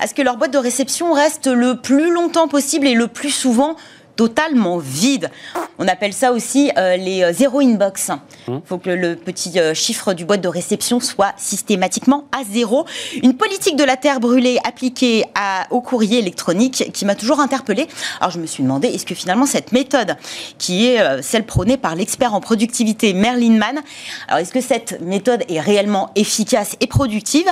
à 0.00 0.06
ce 0.06 0.12
que 0.12 0.20
leur 0.20 0.36
boîte 0.36 0.52
de 0.52 0.58
réception 0.58 1.14
reste 1.14 1.46
le 1.46 1.76
plus 1.76 2.12
longtemps 2.12 2.46
possible 2.46 2.86
et 2.86 2.92
le 2.92 3.08
plus 3.08 3.30
souvent 3.30 3.76
totalement 4.16 4.78
vide. 4.78 5.30
On 5.78 5.88
appelle 5.88 6.12
ça 6.12 6.32
aussi 6.32 6.70
euh, 6.76 6.96
les 6.96 7.22
euh, 7.22 7.32
zéro 7.32 7.60
inbox. 7.60 8.10
Il 8.46 8.54
mmh. 8.54 8.60
faut 8.64 8.78
que 8.78 8.90
le, 8.90 9.16
petit 9.16 9.58
euh, 9.58 9.74
chiffre 9.74 10.12
du 10.12 10.24
boîte 10.24 10.40
de 10.40 10.48
réception 10.48 11.00
soit 11.00 11.32
systématiquement 11.36 12.24
à 12.32 12.44
zéro. 12.44 12.84
Une 13.22 13.36
politique 13.36 13.76
de 13.76 13.84
la 13.84 13.96
terre 13.96 14.20
brûlée 14.20 14.58
appliquée 14.64 15.24
à, 15.34 15.66
au 15.70 15.80
courrier 15.80 16.18
électronique 16.18 16.90
qui 16.92 17.04
m'a 17.04 17.14
toujours 17.14 17.40
interpellée. 17.40 17.88
Alors 18.20 18.30
je 18.30 18.38
me 18.38 18.46
suis 18.46 18.62
demandé, 18.62 18.88
est-ce 18.88 19.06
que 19.06 19.14
finalement 19.14 19.46
cette 19.46 19.72
méthode, 19.72 20.16
qui 20.58 20.86
est 20.86 21.22
celle 21.22 21.44
prônée 21.44 21.76
par 21.76 21.94
l'expert 21.94 22.34
en 22.34 22.40
productivité 22.40 23.12
Merlin 23.14 23.56
Mann, 23.56 23.80
alors 24.28 24.40
est-ce 24.40 24.52
que 24.52 24.60
cette 24.60 25.00
méthode 25.00 25.44
est 25.48 25.60
réellement 25.60 26.10
efficace 26.14 26.76
et 26.80 26.86
productive? 26.86 27.46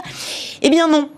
Eh 0.63 0.71
bien 0.71 0.89
non 0.89 1.09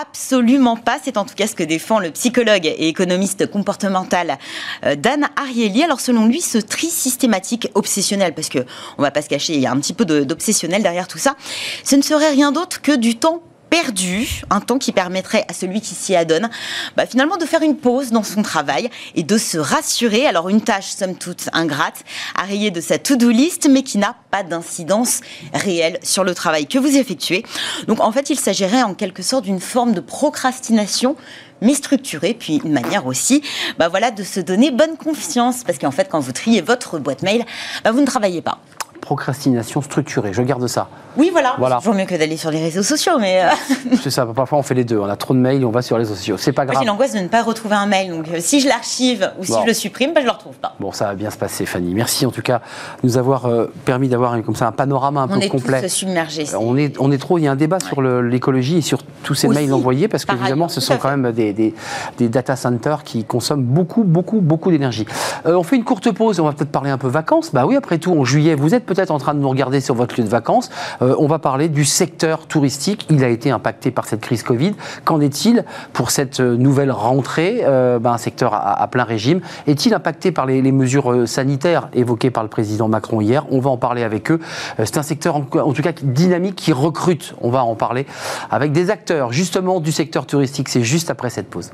absolument 0.00 0.76
pas. 0.76 0.98
C'est 1.02 1.16
en 1.16 1.24
tout 1.24 1.34
cas 1.34 1.46
ce 1.46 1.54
que 1.54 1.62
défend 1.62 1.98
le 1.98 2.10
psychologue 2.10 2.66
et 2.66 2.88
économiste 2.88 3.50
comportemental 3.50 4.38
euh, 4.84 4.96
Dan 4.96 5.28
Ariely. 5.36 5.82
Alors 5.82 6.00
selon 6.00 6.26
lui, 6.26 6.40
ce 6.40 6.58
tri 6.58 6.88
systématique 6.88 7.68
obsessionnel, 7.74 8.34
parce 8.34 8.48
que 8.48 8.58
on 8.98 9.02
va 9.02 9.10
pas 9.10 9.22
se 9.22 9.28
cacher, 9.28 9.54
il 9.54 9.60
y 9.60 9.66
a 9.66 9.72
un 9.72 9.78
petit 9.78 9.94
peu 9.94 10.04
d'obsessionnel 10.04 10.82
derrière 10.82 11.08
tout 11.08 11.18
ça, 11.18 11.36
ce 11.84 11.96
ne 11.96 12.02
serait 12.02 12.30
rien 12.30 12.52
d'autre 12.52 12.82
que 12.82 12.96
du 12.96 13.16
temps 13.16 13.42
perdu, 13.82 14.42
un 14.50 14.60
temps 14.60 14.78
qui 14.78 14.92
permettrait 14.92 15.44
à 15.48 15.52
celui 15.52 15.80
qui 15.80 15.96
s'y 15.96 16.14
adonne 16.14 16.48
bah, 16.96 17.06
finalement 17.06 17.38
de 17.38 17.44
faire 17.44 17.62
une 17.62 17.76
pause 17.76 18.12
dans 18.12 18.22
son 18.22 18.42
travail 18.42 18.88
et 19.16 19.24
de 19.24 19.36
se 19.36 19.58
rassurer. 19.58 20.26
Alors 20.26 20.48
une 20.48 20.60
tâche 20.60 20.90
somme 20.90 21.16
toute 21.16 21.48
ingrate, 21.52 22.04
à 22.36 22.44
rayer 22.44 22.70
de 22.70 22.80
sa 22.80 22.98
to-do 22.98 23.30
list, 23.30 23.68
mais 23.68 23.82
qui 23.82 23.98
n'a 23.98 24.14
pas 24.30 24.44
d'incidence 24.44 25.22
réelle 25.52 25.98
sur 26.04 26.22
le 26.22 26.36
travail 26.36 26.68
que 26.68 26.78
vous 26.78 26.96
effectuez. 26.96 27.42
Donc 27.88 27.98
en 27.98 28.12
fait, 28.12 28.30
il 28.30 28.38
s'agirait 28.38 28.84
en 28.84 28.94
quelque 28.94 29.24
sorte 29.24 29.42
d'une 29.42 29.58
forme 29.58 29.92
de 29.92 30.00
procrastination 30.00 31.16
mais 31.60 31.74
structurée, 31.74 32.34
puis 32.34 32.60
une 32.64 32.72
manière 32.72 33.06
aussi 33.06 33.42
bah 33.78 33.88
voilà, 33.88 34.12
de 34.12 34.22
se 34.22 34.38
donner 34.38 34.70
bonne 34.70 34.96
confiance, 34.96 35.64
parce 35.64 35.78
qu'en 35.78 35.90
fait, 35.90 36.08
quand 36.08 36.20
vous 36.20 36.32
triez 36.32 36.60
votre 36.60 37.00
boîte 37.00 37.22
mail, 37.22 37.44
bah, 37.82 37.90
vous 37.90 38.00
ne 38.00 38.06
travaillez 38.06 38.40
pas 38.40 38.60
procrastination 39.04 39.82
structurée. 39.82 40.32
Je 40.32 40.40
garde 40.40 40.66
ça. 40.66 40.88
Oui, 41.16 41.28
voilà. 41.30 41.54
voilà. 41.58 41.78
C'est 41.82 41.92
mieux 41.92 42.06
que 42.06 42.16
d'aller 42.16 42.38
sur 42.38 42.50
les 42.50 42.60
réseaux 42.60 42.82
sociaux, 42.82 43.18
mais. 43.20 43.42
Euh, 43.44 43.48
c'est 44.02 44.10
ça. 44.10 44.26
Parfois, 44.26 44.58
on 44.58 44.62
fait 44.62 44.74
les 44.74 44.84
deux. 44.84 44.98
On 44.98 45.08
a 45.08 45.16
trop 45.16 45.34
de 45.34 45.38
mails, 45.38 45.62
et 45.62 45.64
on 45.64 45.70
va 45.70 45.82
sur 45.82 45.96
les 45.96 46.04
réseaux 46.04 46.16
sociaux. 46.16 46.36
C'est 46.38 46.52
pas 46.52 46.64
grave. 46.64 46.78
J'ai 46.80 46.86
l'angoisse 46.86 47.12
de 47.12 47.20
ne 47.20 47.28
pas 47.28 47.42
retrouver 47.42 47.76
un 47.76 47.86
mail. 47.86 48.10
Donc, 48.10 48.26
euh, 48.28 48.38
si 48.40 48.60
je 48.60 48.68
l'archive 48.68 49.30
ou 49.38 49.44
si 49.44 49.52
je 49.52 49.66
le 49.66 49.74
supprime, 49.74 50.12
ben, 50.14 50.20
je 50.20 50.26
le 50.26 50.32
retrouve 50.32 50.56
pas. 50.56 50.74
Bon, 50.80 50.90
ça 50.90 51.04
va 51.06 51.14
bien 51.14 51.30
se 51.30 51.36
passer, 51.36 51.66
Fanny. 51.66 51.94
Merci 51.94 52.24
en 52.24 52.30
tout 52.30 52.42
cas 52.42 52.62
de 53.02 53.08
nous 53.08 53.18
avoir 53.18 53.46
euh, 53.46 53.66
permis 53.84 54.08
d'avoir 54.08 54.42
comme 54.42 54.56
ça 54.56 54.66
un 54.66 54.72
panorama 54.72 55.20
un 55.20 55.28
peu 55.28 55.46
complet. 55.48 55.74
On 55.74 55.78
est 55.78 55.82
tous 55.82 55.88
submergés. 55.88 56.46
On 56.58 56.76
est, 56.76 56.98
on 56.98 57.12
est 57.12 57.18
trop. 57.18 57.38
Il 57.38 57.44
y 57.44 57.46
a 57.46 57.52
un 57.52 57.56
débat 57.56 57.80
sur 57.80 58.00
l'écologie 58.00 58.78
et 58.78 58.82
sur 58.82 59.02
tous 59.22 59.34
ces 59.34 59.48
mails 59.48 59.72
envoyés 59.72 60.08
parce 60.08 60.24
qu'évidemment, 60.24 60.68
ce 60.68 60.80
sont 60.80 60.96
quand 60.96 61.10
même 61.10 61.30
des, 61.32 61.52
des, 61.52 61.74
des, 62.16 62.28
data 62.28 62.56
centers 62.56 63.04
qui 63.04 63.24
consomment 63.24 63.62
beaucoup, 63.62 64.02
beaucoup, 64.02 64.40
beaucoup 64.40 64.70
d'énergie. 64.70 65.06
on 65.44 65.62
fait 65.62 65.76
une 65.76 65.84
courte 65.84 66.10
pause. 66.10 66.40
On 66.40 66.44
va 66.44 66.52
peut-être 66.52 66.72
parler 66.72 66.90
un 66.90 66.98
peu 66.98 67.08
vacances. 67.08 67.50
Bah 67.52 67.66
oui, 67.66 67.76
après 67.76 67.98
tout, 67.98 68.12
en 68.12 68.24
juillet, 68.24 68.54
vous 68.54 68.74
êtes 68.74 68.84
peut-être 68.94 69.10
en 69.10 69.18
train 69.18 69.34
de 69.34 69.40
nous 69.40 69.48
regarder 69.48 69.80
sur 69.80 69.94
votre 69.94 70.18
lieu 70.18 70.24
de 70.24 70.28
vacances. 70.28 70.70
Euh, 71.02 71.14
on 71.18 71.26
va 71.26 71.38
parler 71.38 71.68
du 71.68 71.84
secteur 71.84 72.46
touristique. 72.46 73.06
Il 73.10 73.24
a 73.24 73.28
été 73.28 73.50
impacté 73.50 73.90
par 73.90 74.06
cette 74.06 74.20
crise 74.20 74.42
Covid. 74.42 74.74
Qu'en 75.04 75.20
est-il 75.20 75.64
pour 75.92 76.10
cette 76.10 76.40
euh, 76.40 76.56
nouvelle 76.56 76.90
rentrée 76.90 77.60
euh, 77.64 77.98
ben, 77.98 78.12
Un 78.12 78.18
secteur 78.18 78.54
à, 78.54 78.86
plein 78.88 79.04
régime? 79.04 79.40
Est-il 79.66 79.94
impacté 79.94 80.32
par 80.32 80.46
les, 80.46 80.62
mesures 80.72 81.28
sanitaires 81.28 81.88
évoquées 81.92 82.30
par 82.30 82.42
le 82.42 82.48
président 82.48 82.88
Macron 82.88 83.20
hier? 83.20 83.44
On 83.50 83.60
va 83.60 83.70
en 83.70 83.76
parler 83.76 84.02
avec 84.02 84.30
eux. 84.30 84.40
C'est 84.78 84.98
un 84.98 85.02
secteur 85.02 85.36
en, 85.36 85.42
tout 85.42 85.82
cas 85.82 85.92
dynamique 86.02 86.56
qui 86.56 86.72
recrute. 86.72 87.34
On 87.40 87.50
va 87.50 87.64
en 87.64 87.74
parler 87.74 88.06
avec 88.50 88.72
des 88.72 88.90
acteurs 88.90 89.32
justement 89.32 89.80
du 89.80 89.92
secteur 89.92 90.26
touristique. 90.26 90.68
C'est 90.68 90.82
juste 90.82 91.10
après 91.10 91.30
cette 91.30 91.48
pause. 91.48 91.70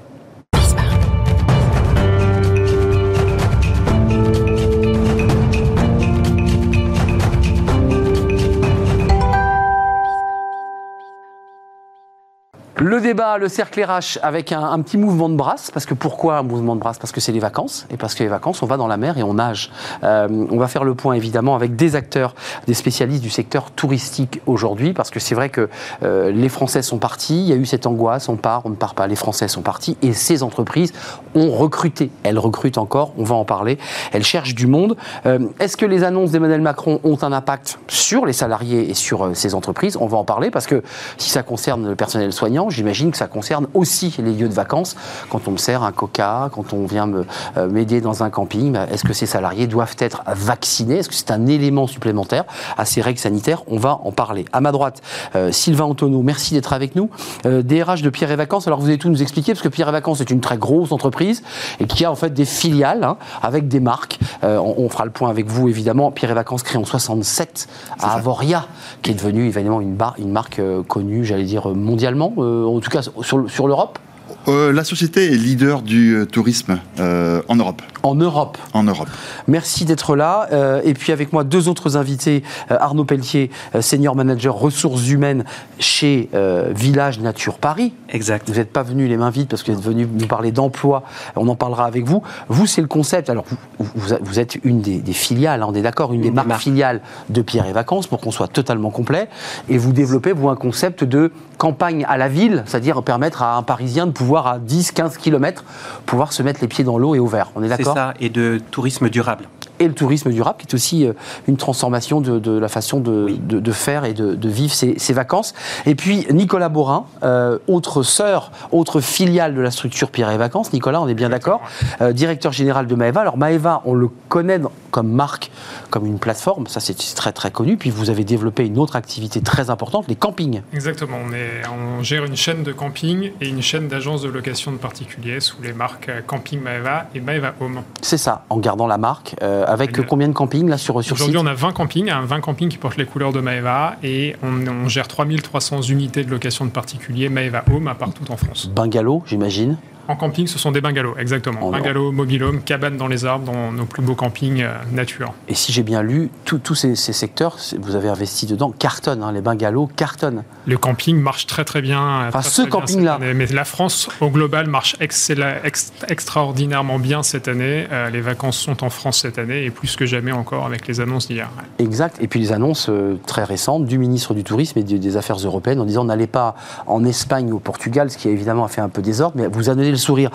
Le 12.82 12.98
débat, 12.98 13.36
le 13.36 13.48
cercle 13.48 13.84
RH 13.84 14.20
avec 14.22 14.52
un, 14.52 14.80
petit 14.80 14.96
mouvement 14.96 15.28
de 15.28 15.34
brasse. 15.34 15.70
Parce 15.70 15.84
que 15.84 15.92
pourquoi 15.92 16.38
un 16.38 16.42
mouvement 16.42 16.74
de 16.74 16.80
brasse? 16.80 16.98
Parce 16.98 17.12
que 17.12 17.20
c'est 17.20 17.30
les 17.30 17.38
vacances. 17.38 17.86
Et 17.90 17.98
parce 17.98 18.14
que 18.14 18.22
les 18.22 18.30
vacances, 18.30 18.62
on 18.62 18.66
va 18.66 18.78
dans 18.78 18.86
la 18.86 18.96
mer 18.96 19.18
et 19.18 19.22
on 19.22 19.34
nage. 19.34 19.70
Euh, 20.02 20.46
on 20.50 20.56
va 20.56 20.66
faire 20.66 20.84
le 20.84 20.94
point 20.94 21.12
évidemment 21.12 21.54
avec 21.54 21.76
des 21.76 21.94
acteurs, 21.94 22.34
des 22.66 22.72
spécialistes 22.72 23.22
du 23.22 23.28
secteur 23.28 23.70
touristique 23.70 24.40
aujourd'hui. 24.46 24.94
Parce 24.94 25.10
que 25.10 25.20
c'est 25.20 25.34
vrai 25.34 25.50
que 25.50 25.68
euh, 26.02 26.30
les 26.30 26.48
Français 26.48 26.80
sont 26.80 26.96
partis. 26.96 27.42
Il 27.42 27.48
y 27.48 27.52
a 27.52 27.56
eu 27.56 27.66
cette 27.66 27.86
angoisse. 27.86 28.30
On 28.30 28.36
part, 28.36 28.62
on 28.64 28.70
ne 28.70 28.76
part 28.76 28.94
pas. 28.94 29.06
Les 29.06 29.14
Français 29.14 29.46
sont 29.46 29.60
partis. 29.60 29.98
Et 30.00 30.14
ces 30.14 30.42
entreprises 30.42 30.94
ont 31.34 31.50
recruté. 31.50 32.10
Elles 32.22 32.38
recrutent 32.38 32.78
encore. 32.78 33.12
On 33.18 33.24
va 33.24 33.34
en 33.34 33.44
parler. 33.44 33.76
Elles 34.12 34.24
cherchent 34.24 34.54
du 34.54 34.66
monde. 34.66 34.96
Euh, 35.26 35.38
est-ce 35.58 35.76
que 35.76 35.84
les 35.84 36.02
annonces 36.02 36.30
d'Emmanuel 36.30 36.62
Macron 36.62 36.98
ont 37.04 37.18
un 37.20 37.32
impact 37.32 37.78
sur 37.88 38.24
les 38.24 38.32
salariés 38.32 38.88
et 38.88 38.94
sur 38.94 39.36
ces 39.36 39.54
entreprises? 39.54 39.98
On 40.00 40.06
va 40.06 40.16
en 40.16 40.24
parler 40.24 40.50
parce 40.50 40.66
que 40.66 40.82
si 41.18 41.28
ça 41.28 41.42
concerne 41.42 41.86
le 41.86 41.94
personnel 41.94 42.32
soignant, 42.32 42.69
j'imagine 42.70 43.10
que 43.10 43.16
ça 43.16 43.26
concerne 43.26 43.66
aussi 43.74 44.14
les 44.18 44.32
lieux 44.32 44.48
de 44.48 44.54
vacances. 44.54 44.96
Quand 45.28 45.48
on 45.48 45.52
me 45.52 45.56
sert 45.56 45.82
un 45.82 45.92
coca, 45.92 46.50
quand 46.52 46.72
on 46.72 46.86
vient 46.86 47.10
euh, 47.56 47.68
m'aider 47.68 48.00
dans 48.00 48.22
un 48.22 48.30
camping, 48.30 48.72
bah, 48.72 48.86
est-ce 48.90 49.04
que 49.04 49.12
ces 49.12 49.26
salariés 49.26 49.66
doivent 49.66 49.96
être 49.98 50.22
vaccinés? 50.26 50.98
Est-ce 50.98 51.08
que 51.08 51.14
c'est 51.14 51.30
un 51.30 51.46
élément 51.46 51.86
supplémentaire 51.86 52.44
à 52.76 52.84
ces 52.84 53.00
règles 53.00 53.18
sanitaires? 53.18 53.62
On 53.68 53.78
va 53.78 54.00
en 54.04 54.12
parler. 54.12 54.44
À 54.52 54.60
ma 54.60 54.72
droite, 54.72 55.02
euh, 55.34 55.52
Sylvain 55.52 55.84
Antonio, 55.84 56.22
merci 56.22 56.54
d'être 56.54 56.72
avec 56.72 56.96
nous. 56.96 57.10
DRH 57.44 58.02
de 58.02 58.10
Pierre 58.10 58.30
et 58.30 58.36
Vacances. 58.36 58.66
Alors 58.66 58.80
vous 58.80 58.86
allez 58.86 58.98
tout 58.98 59.10
nous 59.10 59.22
expliquer 59.22 59.52
parce 59.52 59.62
que 59.62 59.68
Pierre 59.68 59.88
et 59.88 59.92
Vacances 59.92 60.20
est 60.20 60.30
une 60.30 60.40
très 60.40 60.58
grosse 60.58 60.92
entreprise 60.92 61.42
et 61.78 61.86
qui 61.86 62.04
a 62.04 62.10
en 62.10 62.14
fait 62.14 62.32
des 62.32 62.44
filiales 62.44 63.04
hein, 63.04 63.16
avec 63.42 63.68
des 63.68 63.80
marques. 63.80 64.18
on, 64.42 64.88
fera 64.88 65.04
le 65.04 65.10
point 65.10 65.30
avec 65.30 65.46
vous 65.46 65.68
évidemment. 65.68 66.10
Pierre 66.10 66.30
et 66.30 66.34
Vacances 66.34 66.62
créé 66.62 66.80
en 66.80 66.84
67 66.84 67.68
à 68.00 68.14
Avoria, 68.14 68.66
qui 69.02 69.10
est 69.10 69.14
devenue 69.14 69.46
évidemment 69.46 69.80
une, 69.80 69.96
une 70.18 70.32
marque 70.32 70.60
connue, 70.88 71.24
j'allais 71.24 71.44
dire 71.44 71.68
mondialement, 71.68 72.32
euh, 72.38 72.59
en 72.64 72.80
tout 72.80 72.90
cas 72.90 73.02
sur, 73.02 73.66
l'Europe 73.66 73.98
euh, 74.48 74.72
la 74.72 74.84
société 74.84 75.26
est 75.26 75.36
leader 75.36 75.82
du 75.82 76.14
euh, 76.14 76.26
tourisme 76.26 76.78
en 76.98 77.56
Europe. 77.56 77.82
En 78.02 78.14
Europe. 78.14 78.58
En 78.72 78.82
Europe. 78.82 79.08
Merci 79.46 79.84
d'être 79.84 80.16
là. 80.16 80.48
et 80.84 80.94
puis 80.94 81.12
avec 81.12 81.32
moi 81.32 81.44
deux 81.44 81.68
autres 81.68 81.96
invités 81.96 82.42
Arnaud 82.68 83.04
Pelletier, 83.04 83.50
senior 83.80 84.16
manager 84.16 84.54
ressources 84.54 85.08
humaines 85.08 85.44
chez 85.78 86.28
Village 86.74 87.20
Nature 87.20 87.58
Paris. 87.58 87.92
Exact. 88.08 88.48
Vous 88.48 88.56
n'êtes 88.56 88.72
pas 88.72 88.82
venu 88.82 89.06
les 89.06 89.16
mains 89.16 89.30
vides 89.30 89.48
parce 89.48 89.62
que 89.62 89.72
vous 89.72 89.78
êtes 89.78 89.84
venu 89.84 90.06
nous 90.06 90.26
parler 90.26 90.52
d'emploi. 90.52 91.02
On 91.36 91.48
en 91.48 91.54
parlera 91.54 91.86
avec 91.86 92.04
vous. 92.04 92.22
Vous, 92.48 92.66
c'est 92.66 92.80
le 92.80 92.86
concept. 92.86 93.30
Alors 93.30 93.44
vous, 93.78 94.16
vous, 94.20 94.38
êtes 94.38 94.58
une 94.64 94.80
des, 94.80 95.12
filiales, 95.12 95.62
hein, 95.62 95.66
on 95.68 95.74
est 95.74 95.82
d'accord, 95.82 96.12
une, 96.12 96.22
des 96.22 96.30
marques 96.30 96.52
filiales 96.54 97.00
de 97.28 97.42
Pierre 97.42 97.66
et 97.66 97.72
Vacances 97.72 98.06
pour 98.06 98.20
qu'on 98.20 98.30
soit 98.30 98.48
totalement 98.48 98.90
complet. 98.90 99.28
Et 99.68 99.78
vous 99.78 99.92
développez 99.92 100.32
vous 100.32 100.48
un 100.48 100.56
concept 100.56 101.04
de 101.04 101.32
campagne 101.58 102.06
à 102.08 102.16
la 102.16 102.28
ville, 102.28 102.64
c'est-à-dire 102.66 103.02
permettre 103.02 103.42
à 103.42 103.56
un 103.56 103.62
Parisien 103.62 104.06
de 104.06 104.12
pouvoir 104.12 104.29
à 104.38 104.58
10-15 104.58 105.16
km 105.16 105.64
pouvoir 106.06 106.32
se 106.32 106.42
mettre 106.42 106.60
les 106.60 106.68
pieds 106.68 106.84
dans 106.84 106.98
l'eau 106.98 107.14
et 107.14 107.18
au 107.18 107.26
vert. 107.26 107.50
On 107.54 107.62
est 107.62 107.68
d'accord? 107.68 107.94
C'est 107.94 108.00
ça, 108.00 108.14
et 108.20 108.28
de 108.28 108.60
tourisme 108.70 109.08
durable 109.08 109.46
et 109.80 109.88
le 109.88 109.94
tourisme 109.94 110.30
durable, 110.30 110.58
qui 110.58 110.66
est 110.66 110.74
aussi 110.74 111.06
euh, 111.06 111.14
une 111.48 111.56
transformation 111.56 112.20
de, 112.20 112.58
la 112.58 112.68
façon 112.68 113.00
de, 113.00 113.34
de, 113.40 113.72
faire 113.72 114.04
et 114.04 114.12
de, 114.12 114.48
vivre 114.48 114.74
ses, 114.74 115.12
vacances. 115.12 115.54
Et 115.86 115.94
puis 115.94 116.26
Nicolas 116.30 116.68
Borin, 116.68 117.06
euh, 117.22 117.58
autre 117.66 118.02
sœur, 118.02 118.52
autre 118.70 119.00
filiale 119.00 119.54
de 119.54 119.60
la 119.60 119.70
structure 119.70 120.10
Pierre 120.10 120.30
et 120.30 120.36
Vacances. 120.36 120.72
Nicolas, 120.72 121.00
on 121.00 121.08
est 121.08 121.14
bien 121.14 121.30
d'accord, 121.30 121.62
euh, 122.02 122.12
directeur 122.12 122.52
général 122.52 122.86
de 122.86 122.94
Maeva. 122.94 123.22
Alors 123.22 123.38
Maeva, 123.38 123.80
on 123.86 123.94
le 123.94 124.10
connaît 124.28 124.60
comme 124.90 125.10
marque, 125.12 125.50
comme 125.90 126.06
une 126.06 126.18
plateforme, 126.18 126.66
ça 126.66 126.80
c'est 126.80 126.96
très 127.14 127.32
très 127.32 127.50
connu. 127.50 127.76
Puis 127.76 127.90
vous 127.90 128.10
avez 128.10 128.24
développé 128.24 128.66
une 128.66 128.78
autre 128.78 128.96
activité 128.96 129.40
très 129.40 129.70
importante, 129.70 130.06
les 130.08 130.16
campings. 130.16 130.62
Exactement, 130.72 131.18
on, 131.24 131.32
est, 131.32 131.62
on 131.68 132.02
gère 132.02 132.24
une 132.24 132.36
chaîne 132.36 132.62
de 132.62 132.72
camping 132.72 133.32
et 133.40 133.48
une 133.48 133.62
chaîne 133.62 133.88
d'agences 133.88 134.22
de 134.22 134.28
location 134.28 134.72
de 134.72 134.78
particuliers 134.78 135.40
sous 135.40 135.60
les 135.62 135.72
marques 135.72 136.10
Camping 136.26 136.60
Maeva 136.60 137.06
et 137.14 137.20
Maeva 137.20 137.54
Home. 137.60 137.82
C'est 138.02 138.18
ça, 138.18 138.44
en 138.50 138.58
gardant 138.58 138.86
la 138.86 138.98
marque. 138.98 139.36
Avec 139.40 140.06
combien 140.06 140.28
de 140.28 140.32
campings 140.32 140.68
là 140.68 140.78
sur, 140.78 141.02
sur 141.02 141.14
Aujourd'hui, 141.14 141.38
on 141.38 141.46
a 141.46 141.54
20 141.54 141.72
campings, 141.72 142.10
20 142.10 142.32
hein, 142.32 142.40
campings 142.40 142.68
qui 142.68 142.78
portent 142.78 142.96
les 142.96 143.06
couleurs 143.06 143.32
de 143.32 143.40
Maeva 143.40 143.96
et 144.02 144.36
on, 144.42 144.88
gère 144.88 145.08
3300 145.08 145.82
unités 145.82 146.24
de 146.24 146.30
location 146.30 146.64
de 146.64 146.70
particuliers 146.70 147.28
Maeva 147.28 147.64
Home 147.72 147.92
partout 147.98 148.30
en 148.30 148.36
France. 148.36 148.68
Bungalow, 148.74 149.22
j'imagine 149.26 149.76
en 150.08 150.16
camping, 150.16 150.46
ce 150.46 150.58
sont 150.58 150.72
des 150.72 150.80
bungalows, 150.80 151.14
exactement. 151.18 151.70
Bungalows, 151.70 152.12
mobile 152.12 152.40
cabanes 152.64 152.96
dans 152.96 153.06
les 153.06 153.24
arbres, 153.24 153.52
dans 153.52 153.72
nos 153.72 153.84
plus 153.84 154.02
beaux 154.02 154.14
campings 154.14 154.62
euh, 154.62 154.72
nature. 154.92 155.32
Et 155.48 155.54
si 155.54 155.72
j'ai 155.72 155.82
bien 155.82 156.02
lu, 156.02 156.30
tous 156.44 156.74
ces, 156.74 156.94
secteurs, 156.94 157.58
vous 157.78 157.94
avez 157.94 158.08
investi 158.08 158.46
dedans, 158.46 158.70
cartonnent, 158.70 159.22
hein, 159.22 159.32
les 159.32 159.40
bungalows 159.40 159.88
cartonnent. 159.96 160.44
Le 160.66 160.78
camping 160.78 161.20
marche 161.20 161.46
très 161.46 161.64
très 161.64 161.82
bien. 161.82 162.28
Enfin, 162.28 162.42
ce 162.42 162.62
camping-là. 162.62 163.18
Mais 163.34 163.46
la 163.46 163.64
France, 163.64 164.08
au 164.20 164.30
global, 164.30 164.68
marche 164.68 164.96
extraordinairement 165.00 166.98
bien 166.98 167.22
cette 167.22 167.48
année. 167.48 167.86
Euh, 167.90 168.10
les 168.10 168.20
vacances 168.20 168.58
sont 168.58 168.84
en 168.84 168.90
France 168.90 169.20
cette 169.20 169.38
année 169.38 169.64
et 169.64 169.70
plus 169.70 169.96
que 169.96 170.06
jamais 170.06 170.32
encore 170.32 170.66
avec 170.66 170.86
les 170.86 171.00
annonces 171.00 171.28
d'hier. 171.28 171.48
Exact. 171.78 172.16
Et 172.20 172.28
puis 172.28 172.40
les 172.40 172.52
annonces 172.52 172.88
euh, 172.88 173.18
très 173.26 173.44
récentes 173.44 173.86
du 173.86 173.98
ministre 173.98 174.34
du 174.34 174.44
Tourisme 174.44 174.78
et 174.78 174.82
des 174.82 175.16
Affaires 175.16 175.36
européennes 175.36 175.80
en 175.80 175.84
disant 175.84 176.04
n'allez 176.04 176.26
pas 176.26 176.54
en 176.86 177.04
Espagne 177.04 177.52
ou 177.52 177.56
au 177.56 177.60
Portugal, 177.60 178.10
ce 178.10 178.18
qui 178.18 178.28
a 178.28 178.30
évidemment 178.30 178.66
fait 178.68 178.80
un 178.80 178.88
peu 178.88 179.02
désordre, 179.02 179.36
mais 179.36 179.46
vous 179.46 179.68
le 179.90 179.96
sourire. 179.96 180.30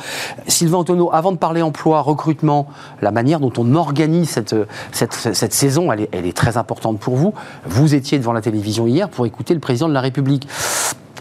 Sylvain 0.48 0.80
Antonio, 0.80 1.10
avant 1.14 1.32
de 1.32 1.38
parler 1.38 1.62
emploi, 1.62 2.02
recrutement, 2.02 2.68
la 3.02 3.12
manière 3.12 3.40
dont 3.40 3.54
on 3.58 3.76
organise 3.76 4.30
cette, 4.30 4.56
cette, 4.92 5.54
saison, 5.54 5.92
elle 5.92 6.08
est, 6.12 6.36
très 6.36 6.58
importante 6.58 7.00
pour 7.00 7.16
vous. 7.16 7.34
Vous 7.66 7.96
étiez 7.96 8.18
devant 8.18 8.34
la 8.34 8.42
télévision 8.42 8.88
hier 8.88 9.10
pour 9.10 9.26
écouter 9.26 9.54
le 9.54 9.60
président 9.60 9.88
de 9.88 9.94
la 9.94 10.02
République. 10.02 10.48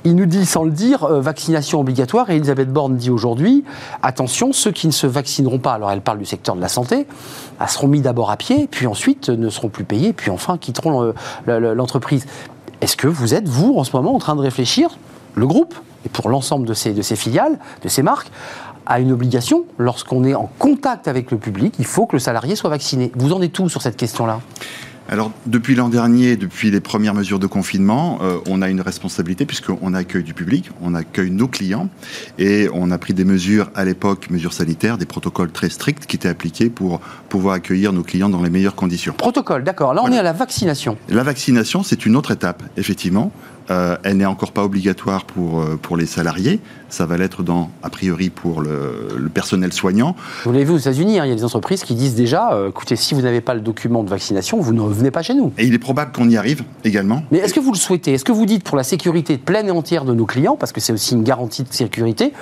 Il 0.07 0.17
nous 0.17 0.27
dit, 0.27 0.45
sans 0.45 0.65
le 0.65 0.71
dire, 0.71 1.05
euh, 1.05 1.21
vaccination 1.23 1.81
obligatoire. 1.81 2.29
Et 2.29 2.37
Elisabeth 2.37 2.71
Borne 2.71 2.97
dit 2.97 3.09
aujourd'hui, 3.09 3.65
attention, 4.03 4.53
ceux 4.53 4.71
qui 4.71 4.87
ne 4.87 4.93
se 4.93 5.07
vaccineront 5.07 5.59
pas, 5.59 5.73
alors 5.73 5.91
elle 5.91 6.03
parle 6.03 6.19
du 6.19 6.27
secteur 6.27 6.57
de 6.57 6.61
la 6.61 6.69
santé, 6.69 7.07
seront 7.67 7.89
mis 7.89 8.03
d'abord 8.03 8.31
à 8.31 8.37
pied, 8.37 8.69
puis 8.71 8.87
ensuite 8.87 9.31
ne 9.31 9.49
seront 9.49 9.71
plus 9.71 9.85
payés, 9.85 10.13
puis 10.13 10.31
enfin 10.31 10.59
quitteront 10.59 11.15
euh, 11.49 11.75
l'entreprise. 11.75 12.27
Est-ce 12.83 12.99
que 12.99 13.09
vous 13.09 13.33
êtes, 13.33 13.49
vous, 13.49 13.77
en 13.79 13.85
ce 13.85 13.97
moment, 13.97 14.15
en 14.15 14.19
train 14.19 14.37
de 14.37 14.43
réfléchir, 14.43 14.91
le 15.35 15.47
groupe, 15.47 15.75
et 16.05 16.09
pour 16.09 16.29
l'ensemble 16.29 16.67
de 16.67 16.75
ces, 16.75 16.93
de 16.93 17.03
ces 17.03 17.17
filiales, 17.17 17.59
de 17.83 17.89
ces 17.89 18.03
marques, 18.03 18.31
a 18.87 19.01
une 19.01 19.13
obligation, 19.13 19.65
lorsqu'on 19.79 20.25
est 20.25 20.35
en 20.35 20.51
contact 20.59 21.09
avec 21.09 21.31
le 21.31 21.39
public, 21.39 21.75
il 21.79 21.87
faut 21.87 22.07
que 22.07 22.17
le 22.17 22.21
salarié 22.21 22.55
soit 22.55 22.71
vacciné. 22.71 23.13
Vous 23.17 23.33
en 23.33 23.41
êtes 23.41 23.53
tout 23.53 23.69
sur 23.69 23.81
cette 23.81 23.97
question-là? 23.97 24.41
Alors, 25.07 25.33
depuis 25.45 25.75
l'an 25.75 25.91
dernier, 25.91 26.37
depuis 26.37 26.71
les 26.71 26.81
premières 26.81 27.13
mesures 27.13 27.39
de 27.39 27.47
confinement, 27.47 28.21
euh, 28.23 28.39
on 28.49 28.63
a 28.63 28.71
une 28.71 28.81
responsabilité 28.81 29.45
puisqu'on 29.45 29.93
accueille 29.93 30.23
du 30.25 30.33
public, 30.33 30.71
on 30.81 30.95
accueille 30.95 31.31
nos 31.31 31.47
clients 31.47 31.91
et 32.39 32.71
on 32.73 32.91
a 32.91 32.97
pris 32.97 33.13
des 33.13 33.27
mesures 33.27 33.71
à 33.75 33.85
l'époque, 33.85 34.31
mesures 34.31 34.55
sanitaires, 34.55 34.97
des 34.97 35.05
protocoles 35.05 35.53
très 35.53 35.69
stricts 35.69 36.07
qui 36.07 36.17
étaient 36.17 36.29
appliqués 36.29 36.71
pour 36.71 37.01
pouvoir 37.29 37.55
accueillir 37.55 37.93
nos 37.93 38.03
clients 38.03 38.31
dans 38.31 38.43
les 38.43 38.49
meilleures 38.49 38.75
conditions. 38.75 39.13
Protocole, 39.13 39.63
d'accord. 39.63 39.93
Là, 39.93 40.01
on 40.03 40.11
est 40.11 40.19
à 40.19 40.23
la 40.23 40.33
vaccination. 40.33 40.97
La 41.11 41.23
vaccination, 41.23 41.83
c'est 41.83 42.07
une 42.07 42.17
autre 42.17 42.31
étape, 42.31 42.63
effectivement. 42.79 43.31
Euh, 43.71 43.97
elle 44.03 44.19
n'est 44.19 44.27
encore 44.27 44.53
pas 44.53 44.63
obligatoire 44.63 45.25
pour, 45.25 45.61
euh, 45.61 45.79
pour 45.81 45.97
les 45.97 46.07
salariés. 46.07 46.61
Ça 46.91 47.07
va 47.07 47.17
l'être, 47.17 47.43
dans, 47.43 47.71
a 47.83 47.91
priori, 47.91 48.31
pour 48.31 48.61
le, 48.61 49.31
personnel 49.33 49.73
soignant. 49.73 50.15
Vous 50.45 50.53
l'avez 50.53 50.65
vu 50.65 50.73
aux 50.73 50.79
États-Unis, 50.79 51.19
hein, 51.19 51.25
il 51.25 51.31
y 51.31 51.33
a 51.33 51.35
des 51.35 51.45
entreprises 51.45 51.83
qui 51.83 51.95
disent 51.95 52.15
déjà 52.15 52.53
euh, 52.53 52.69
écoutez, 52.69 52.95
si 52.95 53.15
vous 53.15 53.23
n'avez 53.23 53.41
pas 53.41 53.55
le 53.55 53.61
document 53.61 54.05
de 54.05 54.11
vaccination, 54.11 54.61
vous 54.61 54.73
ne 54.73 54.83
venez 54.83 55.11
pas 55.11 55.23
chez 55.23 55.35
nous. 55.35 55.53
Et 55.59 55.67
il 55.67 55.75
est 55.75 55.79
probable 55.79 56.13
qu'on 56.13 56.29
y 56.29 56.37
arrive 56.37 56.63
également. 56.85 57.25
Mais 57.33 57.39
est-ce 57.39 57.55
que 57.55 57.61
vous 57.61 57.73
le 57.73 57.79
souhaitez? 57.79 58.13
Est-ce 58.13 58.25
que 58.25 58.33
vous 58.33 58.47
dites 58.47 58.63
pour 58.63 58.77
la 58.77 58.85
sécurité 58.85 59.39
pleine 59.39 59.69
et 59.69 59.71
entière 59.71 60.05
de 60.05 60.15
nos 60.15 60.27
clients, 60.27 60.57
parce 60.57 60.73
que 60.73 60.81
c'est 60.81 60.93
aussi 60.93 61.15
une 61.15 61.25
garantie 61.25 61.65
de 61.65 61.73
sécurité, 61.73 62.33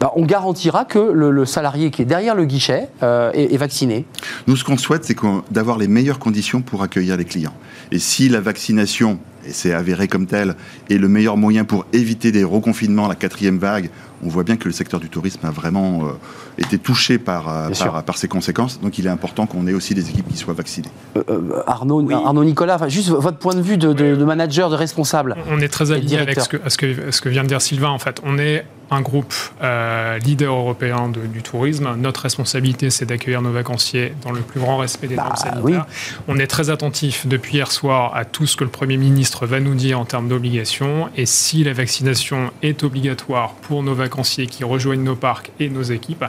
bah, 0.00 0.12
on 0.16 0.24
garantira 0.24 0.84
que 0.84 0.98
le, 0.98 1.44
salarié 1.44 1.90
qui 1.90 2.02
est 2.02 2.06
derrière 2.06 2.34
le 2.34 2.44
guichet 2.44 2.88
est, 3.02 3.54
est, 3.54 3.56
vacciné? 3.56 4.06
Nous, 4.46 4.56
ce 4.56 4.64
qu'on 4.64 4.78
souhaite, 4.78 5.04
c'est 5.04 5.16
d'avoir 5.50 5.76
les 5.76 5.88
meilleures 5.88 6.18
conditions 6.18 6.62
pour 6.62 6.82
accueillir 6.82 7.16
les 7.16 7.24
clients. 7.24 7.54
Et 7.90 7.98
si 7.98 8.28
la 8.28 8.40
vaccination 8.40 9.18
et 9.46 9.52
c'est 9.52 9.72
avéré 9.72 10.08
comme 10.08 10.26
tel, 10.26 10.54
et 10.88 10.98
le 10.98 11.08
meilleur 11.08 11.36
moyen 11.36 11.64
pour 11.64 11.86
éviter 11.92 12.32
des 12.32 12.44
reconfinements, 12.44 13.08
la 13.08 13.14
quatrième 13.14 13.58
vague, 13.58 13.90
on 14.24 14.28
voit 14.28 14.44
bien 14.44 14.56
que 14.56 14.66
le 14.66 14.72
secteur 14.72 15.00
du 15.00 15.08
tourisme 15.08 15.44
a 15.44 15.50
vraiment 15.50 16.04
euh, 16.04 16.10
été 16.58 16.78
touché 16.78 17.18
par, 17.18 17.48
euh, 17.48 18.02
par, 18.06 18.16
ces 18.16 18.28
conséquences. 18.28 18.80
Donc 18.80 18.98
il 18.98 19.06
est 19.06 19.10
important 19.10 19.46
qu'on 19.46 19.66
ait 19.66 19.74
aussi 19.74 19.94
des 19.94 20.08
équipes 20.10 20.28
qui 20.28 20.36
soient 20.36 20.54
vaccinées. 20.54 20.88
Euh, 21.16 21.62
Arnaud, 21.66 22.08
Arnaud 22.10 22.44
Nicolas, 22.44 22.88
juste 22.88 23.08
votre 23.08 23.38
point 23.38 23.54
de 23.54 23.62
vue 23.62 23.76
de, 23.76 24.24
manager, 24.24 24.70
de 24.70 24.76
responsable. 24.76 25.36
On 25.50 25.60
est 25.60 25.68
très 25.68 25.90
aligné 25.90 26.18
avec 26.18 26.40
ce 26.40 26.48
que, 26.48 26.58
ce, 26.68 26.76
que, 26.76 27.10
ce 27.10 27.20
que 27.20 27.28
vient 27.28 27.42
de 27.42 27.48
dire 27.48 27.60
Sylvain. 27.60 27.90
En 27.90 27.98
fait, 27.98 28.20
on 28.24 28.38
est 28.38 28.64
un 28.92 29.00
groupe 29.00 29.34
euh, 29.62 30.18
leader 30.18 30.54
européen 30.54 31.08
du 31.08 31.42
tourisme. 31.42 31.94
Notre 31.96 32.22
responsabilité, 32.22 32.90
c'est 32.90 33.06
d'accueillir 33.06 33.40
nos 33.40 33.50
vacanciers 33.50 34.14
dans 34.22 34.32
le 34.32 34.40
plus 34.40 34.60
grand 34.60 34.76
respect 34.76 35.08
des 35.08 35.16
normes 35.16 35.30
bah, 35.30 35.36
sanitaires. 35.36 35.86
On 36.28 36.38
est 36.38 36.46
très 36.46 36.68
attentif 36.68 37.26
depuis 37.26 37.54
hier 37.54 37.72
soir 37.72 38.14
à 38.14 38.24
tout 38.24 38.46
ce 38.46 38.56
que 38.56 38.64
le 38.64 38.70
Premier 38.70 38.98
ministre 38.98 39.46
va 39.46 39.60
nous 39.60 39.74
dire 39.74 39.98
en 39.98 40.04
termes 40.04 40.28
d'obligations. 40.28 41.08
Et 41.16 41.24
si 41.24 41.64
la 41.64 41.72
vaccination 41.72 42.50
est 42.62 42.84
obligatoire 42.84 43.54
pour 43.54 43.82
nos 43.82 43.94
vacanciers 43.94 44.46
qui 44.46 44.62
rejoignent 44.62 45.04
nos 45.04 45.16
parcs 45.16 45.50
et 45.58 45.70
nos 45.70 45.82
équipes, 45.82 46.24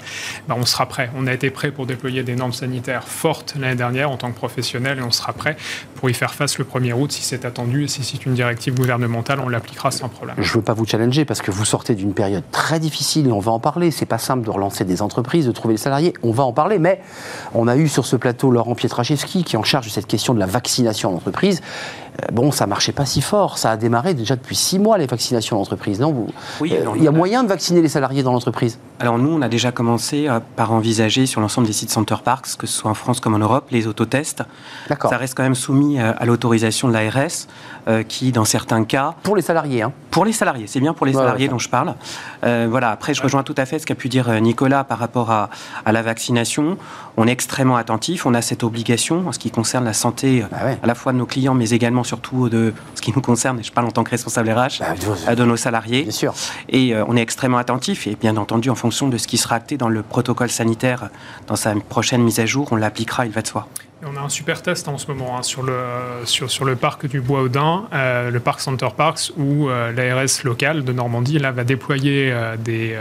bah, 0.48 0.56
on 0.58 0.66
sera 0.66 0.86
prêt. 0.86 1.12
On 1.18 1.28
a 1.28 1.34
été 1.34 1.50
prêt 1.50 1.72
pour 1.72 1.86
déployer 1.86 2.24
des 2.24 2.36
normes 2.36 2.54
sanitaires 2.54 3.08
fortes 3.08 3.56
l'année 3.60 3.76
dernière 3.76 4.10
en 4.10 4.18
tant 4.18 4.32
que 4.32 4.38
professionnel 4.38 5.00
et 5.00 5.02
on 5.02 5.12
sera 5.12 5.34
prêt 5.34 5.58
pour 5.96 6.10
y 6.10 6.14
faire 6.14 6.34
face 6.34 6.58
le 6.58 6.66
1er 6.66 6.94
août 6.94 7.12
si 7.12 7.24
c'est 7.24 7.44
attendu 7.44 7.84
et 7.84 7.88
si 7.88 8.04
c'est 8.04 8.26
une 8.26 8.34
directive 8.34 8.74
gouvernementale, 8.74 9.40
on 9.42 9.50
l'appliquera 9.50 9.92
sans 9.92 10.08
problème. 10.08 10.36
Je 10.40 10.50
ne 10.50 10.54
veux 10.54 10.62
pas 10.62 10.74
vous 10.74 10.86
challenger 10.86 11.26
parce 11.26 11.42
que 11.42 11.52
vous 11.52 11.66
sortez 11.66 11.96
d'une 11.96 12.14
période 12.14 12.44
très 12.54 12.80
difficile 12.80 13.28
et 13.28 13.32
on 13.34 13.40
va 13.40 13.52
en 13.52 13.60
parler. 13.60 13.92
C'est 13.92 14.06
pas 14.06 14.18
simple 14.18 14.46
de 14.46 14.50
relancer 14.50 14.86
des 14.86 15.02
entreprises, 15.02 15.46
de 15.46 15.52
trouver 15.52 15.74
les 15.74 15.80
salariés. 15.80 16.14
On 16.24 16.32
va 16.32 16.44
en 16.44 16.54
parler, 16.54 16.80
mais 16.80 17.02
on 17.54 17.68
a 17.68 17.76
eu 17.76 17.90
sur 17.90 18.06
ce 18.06 18.16
plateau 18.16 18.52
Laurent 18.52 18.76
Pietraszewski 18.76 19.44
qui 19.44 19.58
est 19.58 19.60
en 19.60 19.64
charge 19.64 19.88
de 19.88 19.92
cette 19.92 20.08
question 20.08 20.34
de 20.34 20.40
la 20.40 20.46
vaccination 20.46 21.12
en 21.12 21.16
entreprise. 21.16 21.62
Euh, 22.22 22.28
bon, 22.32 22.52
ça 22.52 22.68
marchait 22.68 22.92
pas 22.94 23.06
si 23.06 23.22
fort. 23.22 23.58
Ça 23.58 23.72
a 23.72 23.78
démarré 23.78 24.14
déjà 24.14 24.36
depuis 24.36 24.56
six 24.56 24.80
mois 24.80 24.98
les 24.98 25.08
vaccinations 25.08 25.58
en 25.58 25.62
entreprise, 25.62 26.00
non 26.00 26.14
vous, 26.14 26.28
Oui. 26.62 26.74
Euh, 26.74 26.86
il 26.96 27.04
y 27.04 27.08
a 27.08 27.12
moyen 27.12 27.44
de 27.44 27.50
vacciner 27.50 27.82
les 27.82 27.90
salariés 27.90 28.24
dans 28.24 28.32
l'entreprise? 28.32 28.78
Alors 29.04 29.20
nous, 29.20 29.30
on 29.30 29.42
a 29.42 29.50
déjà 29.50 29.74
commencé 29.74 30.30
euh, 30.30 30.40
par 30.56 30.72
envisager 30.72 31.26
sur 31.26 31.42
l'ensemble 31.42 31.68
des 31.68 31.74
sites 31.74 31.90
Center 31.90 32.16
Parks, 32.24 32.56
que 32.58 32.68
ce 32.68 32.74
soit 32.74 32.90
en 32.90 32.94
France 32.94 33.20
comme 33.20 33.34
en 33.34 33.40
Europe, 33.40 33.68
les 33.72 33.86
autotests. 33.86 34.44
D'accord. 34.88 35.10
Ça 35.10 35.18
reste 35.18 35.36
quand 35.36 35.44
même 35.44 35.56
soumis 35.56 36.00
à 36.00 36.26
l'autorisation 36.26 36.88
de 36.88 36.94
l'ARS, 36.94 37.48
qui, 38.08 38.32
dans 38.32 38.46
certains 38.46 38.86
cas, 38.86 39.14
pour 39.24 39.36
les 39.36 39.42
salariés. 39.42 39.82
Hein. 39.82 39.92
Pour 40.10 40.24
les 40.24 40.32
salariés, 40.32 40.68
c'est 40.68 40.80
bien 40.80 40.94
pour 40.94 41.06
les 41.06 41.14
salariés 41.14 41.50
dont 41.50 41.60
je 41.60 41.68
parle. 41.70 41.96
voilà. 42.42 42.92
Après, 42.92 43.14
je 43.14 43.22
rejoins 43.22 43.44
tout 43.44 43.56
à 43.58 43.66
fait 43.66 43.80
ce 43.80 43.86
qu'a 43.86 43.96
pu 43.96 44.10
dire 44.10 44.42
Nicolas 44.42 44.84
par 44.84 45.00
rapport 45.00 45.32
à, 45.32 45.50
à, 45.86 45.92
la 45.92 46.02
vaccination. 46.02 46.78
On 47.18 47.28
est 47.28 47.32
extrêmement 47.32 47.76
attentif. 47.76 48.26
On 48.26 48.34
a 48.34 48.42
cette 48.42 48.64
obligation 48.64 49.28
en 49.28 49.32
ce 49.32 49.40
qui 49.40 49.52
concerne 49.52 49.86
la 49.86 49.94
santé 49.94 50.46
bah 50.50 50.58
à 50.82 50.88
la 50.88 50.96
fois 50.96 51.12
de 51.12 51.18
nos 51.18 51.26
clients, 51.26 51.54
mais 51.54 51.72
également 51.72 52.04
surtout 52.04 52.50
de 52.50 52.74
ce 52.96 53.02
qui 53.02 53.12
nous 53.14 53.22
concerne, 53.22 53.60
et 53.60 53.64
je 53.64 53.72
parle 53.72 53.88
en 53.88 53.92
tant 53.92 54.04
que 54.04 54.12
responsable 54.12 54.50
RH, 54.50 54.82
bah, 55.26 55.36
de 55.36 55.44
nos 55.44 55.58
salariés. 55.58 56.04
Bien 56.04 56.12
sûr. 56.12 56.34
Et 56.70 56.94
euh, 56.94 57.04
on 57.08 57.18
est 57.18 57.22
extrêmement 57.22 57.58
attentif, 57.58 58.08
et 58.08 58.16
bien 58.16 58.38
entendu, 58.38 58.70
en 58.70 58.76
fonction 58.76 58.93
de 59.02 59.18
ce 59.18 59.28
qui 59.28 59.38
sera 59.38 59.56
acté 59.56 59.78
dans 59.78 59.90
le 59.90 60.04
protocole 60.04 60.50
sanitaire 60.50 61.10
dans 61.48 61.56
sa 61.56 61.74
prochaine 61.76 62.22
mise 62.22 62.40
à 62.40 62.46
jour, 62.46 62.68
on 62.72 62.76
l'appliquera, 62.76 63.26
il 63.26 63.32
va 63.32 63.42
de 63.42 63.48
soi 63.48 63.68
on 64.06 64.18
a 64.18 64.22
un 64.22 64.30
super 64.30 64.62
test 64.62 64.88
en 64.88 64.98
ce 64.98 65.08
moment 65.08 65.38
hein, 65.38 65.44
sur, 65.44 65.64
le, 65.64 65.78
sur, 66.26 66.50
sur 66.50 66.66
le 66.66 66.76
parc 66.76 67.06
du 67.06 67.22
Bois-Audin, 67.22 67.86
euh, 67.94 68.30
le 68.30 68.40
parc 68.40 68.60
Center 68.60 68.88
Parks, 68.96 69.32
où 69.38 69.70
euh, 69.70 69.92
l'ARS 69.92 70.44
locale 70.44 70.84
de 70.84 70.94
Normandie 70.94 71.40
là, 71.40 71.52
va 71.52 71.64
déployer 71.64 72.32
euh, 72.32 72.56
des, 72.58 72.98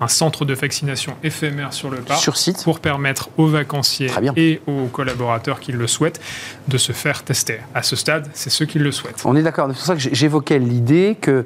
un, 0.00 0.08
centre 0.08 0.44
de 0.44 0.54
vaccination 0.54 1.14
éphémère 1.22 1.72
sur 1.72 1.90
le 1.90 1.98
parc 1.98 2.20
sur 2.20 2.36
site. 2.36 2.62
pour 2.64 2.80
permettre 2.80 3.28
aux 3.36 3.46
vacanciers 3.46 4.10
et 4.36 4.60
aux 4.66 4.86
collaborateurs 4.86 5.60
qui 5.60 5.72
le 5.72 5.86
souhaitent 5.86 6.20
de 6.66 6.78
se 6.78 6.92
faire 6.92 7.22
tester. 7.22 7.60
À 7.74 7.82
ce 7.82 7.94
stade, 7.94 8.28
c'est 8.32 8.50
ceux 8.50 8.64
qui 8.64 8.78
le 8.78 8.90
souhaitent. 8.90 9.22
On 9.24 9.36
est 9.36 9.42
d'accord. 9.42 9.68
C'est 9.68 9.74
pour 9.74 9.84
ça 9.84 9.96
que 9.96 10.14
j'évoquais 10.14 10.58
l'idée 10.58 11.16
que 11.20 11.44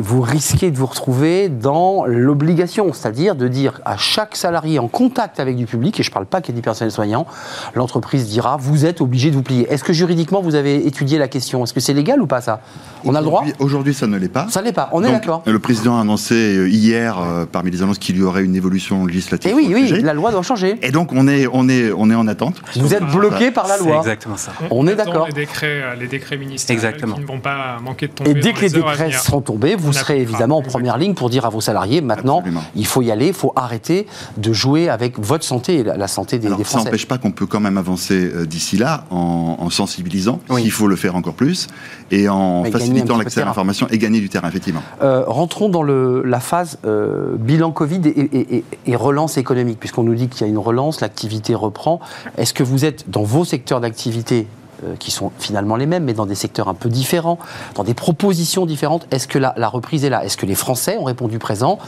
vous 0.00 0.20
risquez 0.20 0.70
de 0.70 0.76
vous 0.76 0.86
retrouver 0.86 1.48
dans 1.48 2.04
l'obligation, 2.06 2.92
c'est-à-dire 2.92 3.34
de 3.34 3.48
dire 3.48 3.80
à 3.84 3.96
chaque 3.96 4.36
salarié 4.36 4.78
en 4.78 4.88
contact 4.88 5.40
avec 5.40 5.56
du 5.56 5.66
public, 5.66 5.98
et 6.00 6.02
je 6.02 6.10
ne 6.10 6.14
parle 6.14 6.26
pas 6.26 6.40
qu'il 6.40 6.54
y 6.54 6.56
ait 6.56 6.60
du 6.60 6.64
personnel 6.64 6.90
soignant, 6.90 7.26
l'entreprise 7.74 8.28
dira 8.28 8.56
vous 8.56 8.86
êtes 8.86 9.00
obligé 9.00 9.30
de 9.30 9.36
vous 9.36 9.42
plier. 9.42 9.70
Est-ce 9.70 9.84
que 9.84 9.92
juridiquement 9.92 10.40
vous 10.40 10.54
avez 10.54 10.86
étudié 10.86 11.18
la 11.18 11.28
question? 11.28 11.64
Est-ce 11.64 11.72
que 11.72 11.80
c'est 11.80 11.94
légal 11.94 12.20
ou 12.22 12.26
pas 12.26 12.40
ça? 12.40 12.60
On 13.04 13.14
a 13.14 13.20
le 13.20 13.26
droit? 13.26 13.44
Aujourd'hui, 13.58 13.94
ça 13.94 14.06
ne 14.06 14.16
l'est 14.16 14.28
pas. 14.28 14.46
Ça 14.48 14.60
ne 14.60 14.66
l'est 14.66 14.72
pas, 14.72 14.88
on 14.92 15.04
est 15.04 15.10
d'accord. 15.10 15.42
Le 15.46 15.58
président 15.58 15.98
a 15.98 16.00
annoncé 16.00 16.34
euh, 16.34 16.68
hier, 16.68 17.18
euh, 17.18 17.46
parmi 17.50 17.70
les 17.70 17.82
annonces, 17.82 17.98
qu'il 17.98 18.16
y 18.16 18.22
aurait 18.22 18.44
une 18.44 18.56
évolution 18.56 19.06
législative. 19.06 19.50
Et 19.50 19.54
oui, 19.54 19.70
oui, 19.72 20.02
la 20.02 20.14
loi 20.14 20.30
doit 20.30 20.42
changer. 20.42 20.78
Et 20.82 20.90
donc 20.90 21.12
on 21.12 21.28
est, 21.28 21.46
on 21.52 21.68
est, 21.68 21.92
on 21.92 22.10
est 22.10 22.14
en 22.14 22.28
attente. 22.28 22.62
Vous 22.76 22.94
êtes 22.94 23.04
bloqué 23.04 23.50
par 23.50 23.66
la 23.66 23.78
loi. 23.78 23.98
exactement 23.98 24.36
ça. 24.36 24.52
On, 24.70 24.86
est 24.86 24.94
d'accord. 24.94 25.26
Les 25.26 25.32
décrets, 25.32 25.82
euh, 25.82 25.94
les 25.94 26.06
décrets 26.06 26.36
ministériels 26.36 26.84
exactement. 26.84 27.14
qui 27.14 27.22
ne 27.22 27.26
vont 27.26 27.40
pas 27.40 27.78
manquer 27.82 28.08
de 28.08 28.12
tomber. 28.12 28.30
Et 28.30 28.34
dès 28.34 28.52
que 28.52 28.60
les 28.60 28.70
décrets 28.70 29.12
seront 29.12 29.40
tombés, 29.40 29.76
vous 29.82 29.92
serez 29.92 30.20
évidemment 30.20 30.58
en 30.58 30.62
première 30.62 30.98
ligne 30.98 31.14
pour 31.14 31.30
dire 31.30 31.44
à 31.44 31.50
vos 31.50 31.60
salariés 31.60 32.00
maintenant, 32.00 32.42
il 32.74 32.86
faut 32.86 33.02
y 33.02 33.10
aller, 33.10 33.28
il 33.28 33.34
faut 33.34 33.52
arrêter 33.56 34.06
de 34.36 34.52
jouer 34.52 34.88
avec 34.88 35.18
votre 35.18 35.44
santé 35.44 35.78
et 35.78 35.82
la 35.84 36.08
santé 36.08 36.38
des, 36.38 36.48
Français. 36.48 36.64
Ça 36.64 36.84
n'empêche 36.84 37.06
pas 37.06 37.18
qu'on 37.18 37.32
peut 37.32 37.46
quand 37.46 37.60
même 37.60 37.78
avancer 37.78 38.46
d'ici 38.46 38.76
là 38.76 39.04
en, 39.10 39.70
sensibilisant, 39.70 40.40
il 40.58 40.70
faut 40.70 40.86
le 40.86 40.96
faire 40.96 41.16
encore 41.16 41.34
plus, 41.34 41.68
et 42.10 42.28
en 42.28 42.64
facilitant 42.64 43.16
l'accès 43.16 43.42
à 43.42 43.44
l'information 43.44 43.86
et 43.90 43.98
gagner 43.98 44.20
du 44.20 44.28
terrain, 44.28 44.48
effectivement. 44.48 44.82
Euh, 45.02 45.24
rentrons 45.26 45.68
dans 45.68 45.82
le, 45.82 46.22
la 46.22 46.40
phase 46.40 46.78
euh, 46.84 47.36
bilan 47.36 47.72
Covid 47.72 48.00
et, 48.04 48.96
relance 48.96 49.36
économique, 49.36 49.80
puisqu'on 49.80 50.02
nous 50.02 50.14
dit 50.14 50.28
qu'il 50.28 50.46
y 50.46 50.48
a 50.48 50.50
une 50.50 50.58
relance, 50.58 51.00
l'activité 51.00 51.54
reprend. 51.54 52.00
Est-ce 52.36 52.54
que 52.54 52.62
vous 52.62 52.84
êtes 52.84 53.10
dans 53.10 53.22
vos 53.22 53.44
secteurs 53.44 53.80
d'activité 53.80 54.46
euh, 54.84 54.96
qui 54.98 55.10
sont 55.10 55.32
finalement 55.38 55.76
les 55.76 55.86
mêmes, 55.86 56.04
mais 56.04 56.14
dans 56.14 56.26
des 56.26 56.34
secteurs 56.34 56.68
un 56.68 56.74
peu 56.74 56.88
différents, 56.88 57.38
dans 57.74 57.84
des 57.84 57.94
propositions 57.94 58.66
différentes. 58.66 59.06
Est-ce 59.10 59.28
que 59.28 59.38
la, 59.38 59.52
reprise 59.68 60.04
est 60.04 60.10
là? 60.10 60.24
Est-ce 60.24 60.36
que 60.36 60.46
les 60.46 60.54
Français 60.54 60.96
ont 60.98 61.04
répondu 61.04 61.38
présent 61.38 61.78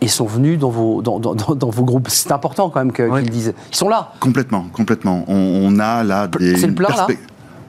et 0.00 0.08
sont 0.08 0.26
venus 0.26 0.58
dans 0.58 0.70
vos, 0.70 1.02
dans, 1.02 1.18
dans, 1.18 1.70
vos 1.70 1.84
groupes? 1.84 2.08
C'est 2.08 2.32
important 2.32 2.70
quand 2.70 2.84
même 2.84 2.92
qu'ils 2.92 3.30
disent. 3.30 3.54
Ils 3.70 3.76
sont 3.76 3.88
là. 3.88 4.12
Complètement, 4.20 4.66
complètement. 4.72 5.24
On, 5.28 5.78
a 5.78 6.04
là 6.04 6.26
des. 6.28 6.56
C'est 6.56 6.66
le 6.66 6.74
plan 6.74 6.88
là? 6.88 7.06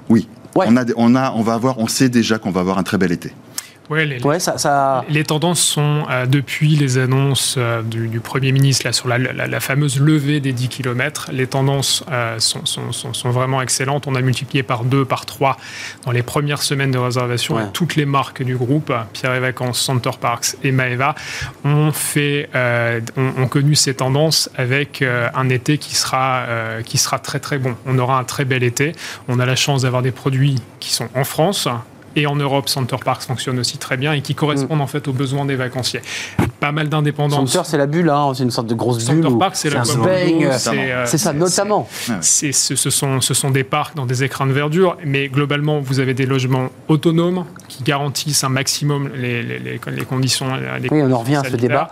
Oui. 0.10 0.28
On, 0.56 0.76
a, 0.76 0.84
on, 0.98 1.16
a, 1.16 1.32
on 1.34 1.42
va 1.42 1.54
avoir, 1.54 1.80
on 1.80 1.88
sait 1.88 2.10
déjà 2.10 2.38
qu'on 2.38 2.52
va 2.52 2.62
avoir 2.62 2.78
un 2.78 2.84
très 2.84 2.98
bel 2.98 3.12
été. 3.12 3.34
Ouais, 3.90 4.06
les, 4.06 4.20
ça, 4.40 5.04
les 5.10 5.24
tendances 5.24 5.62
sont, 5.62 6.04
euh, 6.12 6.28
depuis 6.28 6.76
les 6.76 7.00
annonces 7.00 7.56
euh, 7.58 7.82
du, 7.82 8.20
Premier 8.20 8.52
ministre 8.52 8.86
là, 8.86 8.94
sur 8.94 9.08
la, 9.08 9.60
fameuse 9.60 10.00
levée 10.00 10.40
des 10.40 10.54
10 10.54 10.70
km, 10.70 11.30
les 11.34 11.48
tendances 11.48 12.04
euh, 12.12 12.38
sont, 12.38 12.66
sont, 12.66 12.92
sont, 12.92 13.30
vraiment 13.32 13.64
excellentes. 13.64 14.06
On 14.06 14.14
a 14.14 14.22
multiplié 14.22 14.62
par 14.62 14.84
2, 14.84 15.06
par 15.06 15.26
3 15.26 15.58
dans 16.06 16.12
les 16.12 16.22
premières 16.22 16.62
semaines 16.62 16.92
de 16.92 17.00
réservation. 17.00 17.58
toutes 17.74 17.96
les 17.96 18.06
marques 18.06 18.44
du 18.44 18.56
groupe, 18.56 18.94
Pierre 19.14 19.34
et 19.34 19.40
Vacances, 19.40 19.80
Center 19.80 20.12
Parks 20.22 20.56
et 20.64 20.72
Maeva, 20.72 21.16
ont, 21.66 21.92
fait, 21.92 22.50
ont, 23.18 23.48
connu 23.48 23.74
ces 23.74 23.96
tendances 23.96 24.52
avec 24.56 25.04
un 25.04 25.50
été 25.50 25.80
qui 25.80 25.96
sera, 25.96 26.46
qui 26.86 27.00
sera 27.00 27.18
très 27.18 27.40
très 27.40 27.58
bon. 27.58 27.76
On 27.88 27.98
aura 27.98 28.20
un 28.20 28.24
très 28.24 28.46
bel 28.46 28.64
été. 28.64 28.94
On 29.28 29.40
a 29.40 29.46
la 29.48 29.56
chance 29.56 29.82
d'avoir 29.82 30.04
des 30.04 30.12
produits 30.12 30.56
qui 30.80 30.94
sont 30.94 31.10
en 31.16 31.24
France, 31.24 31.68
et 32.16 32.28
en 32.28 32.36
Europe, 32.36 32.70
Center 32.70 32.98
Parks 33.04 33.24
fonctionne 33.24 33.60
aussi 33.60 33.78
très 33.78 33.98
bien 33.98 34.14
et 34.14 34.22
qui 34.22 34.36
correspondent 34.36 34.80
mm. 34.80 34.82
en 34.82 34.88
fait 34.88 35.08
aux 35.08 35.14
besoins 35.14 35.46
des 35.46 35.56
vacanciers. 35.56 36.02
Pas 36.60 36.72
mal 36.72 36.90
d'indépendance. 36.90 37.52
Center, 37.52 37.68
c'est 37.70 37.78
la 37.78 37.88
bulle, 37.88 38.10
hein, 38.10 38.32
c'est 38.36 38.44
une 38.44 38.52
sorte 38.52 38.68
de 38.68 38.76
grosse 38.76 39.06
bulle. 39.06 39.24
Center 39.24 39.38
Parks, 39.38 39.56
c'est 39.56 39.70
la 39.70 39.82
euh, 39.82 41.06
C'est 41.06 41.18
ça, 41.18 41.34
notamment. 41.34 41.88
Ce 42.22 42.52
sont, 42.52 43.22
ce 43.22 43.34
sont 43.34 43.52
des 43.52 43.64
parcs 43.64 43.96
dans 43.96 44.06
des 44.06 44.24
écrans 44.24 44.46
de 44.46 44.52
verdure, 44.52 44.98
mais 45.06 45.28
globalement, 45.28 45.80
vous 45.80 46.00
avez 46.00 46.14
des 46.14 46.26
logements 46.26 46.70
autonomes 46.88 47.46
qui 47.68 47.84
garantissent 47.84 48.44
un 48.44 48.50
maximum 48.50 49.10
les, 49.16 49.44
les, 49.44 49.60
les, 49.60 50.06
conditions. 50.06 50.48
Les 50.82 50.90
oui, 50.92 51.02
on 51.04 51.12
en 51.12 51.20
revient 51.20 51.38
à 51.38 51.44
ce 51.44 51.56
débat. 51.56 51.90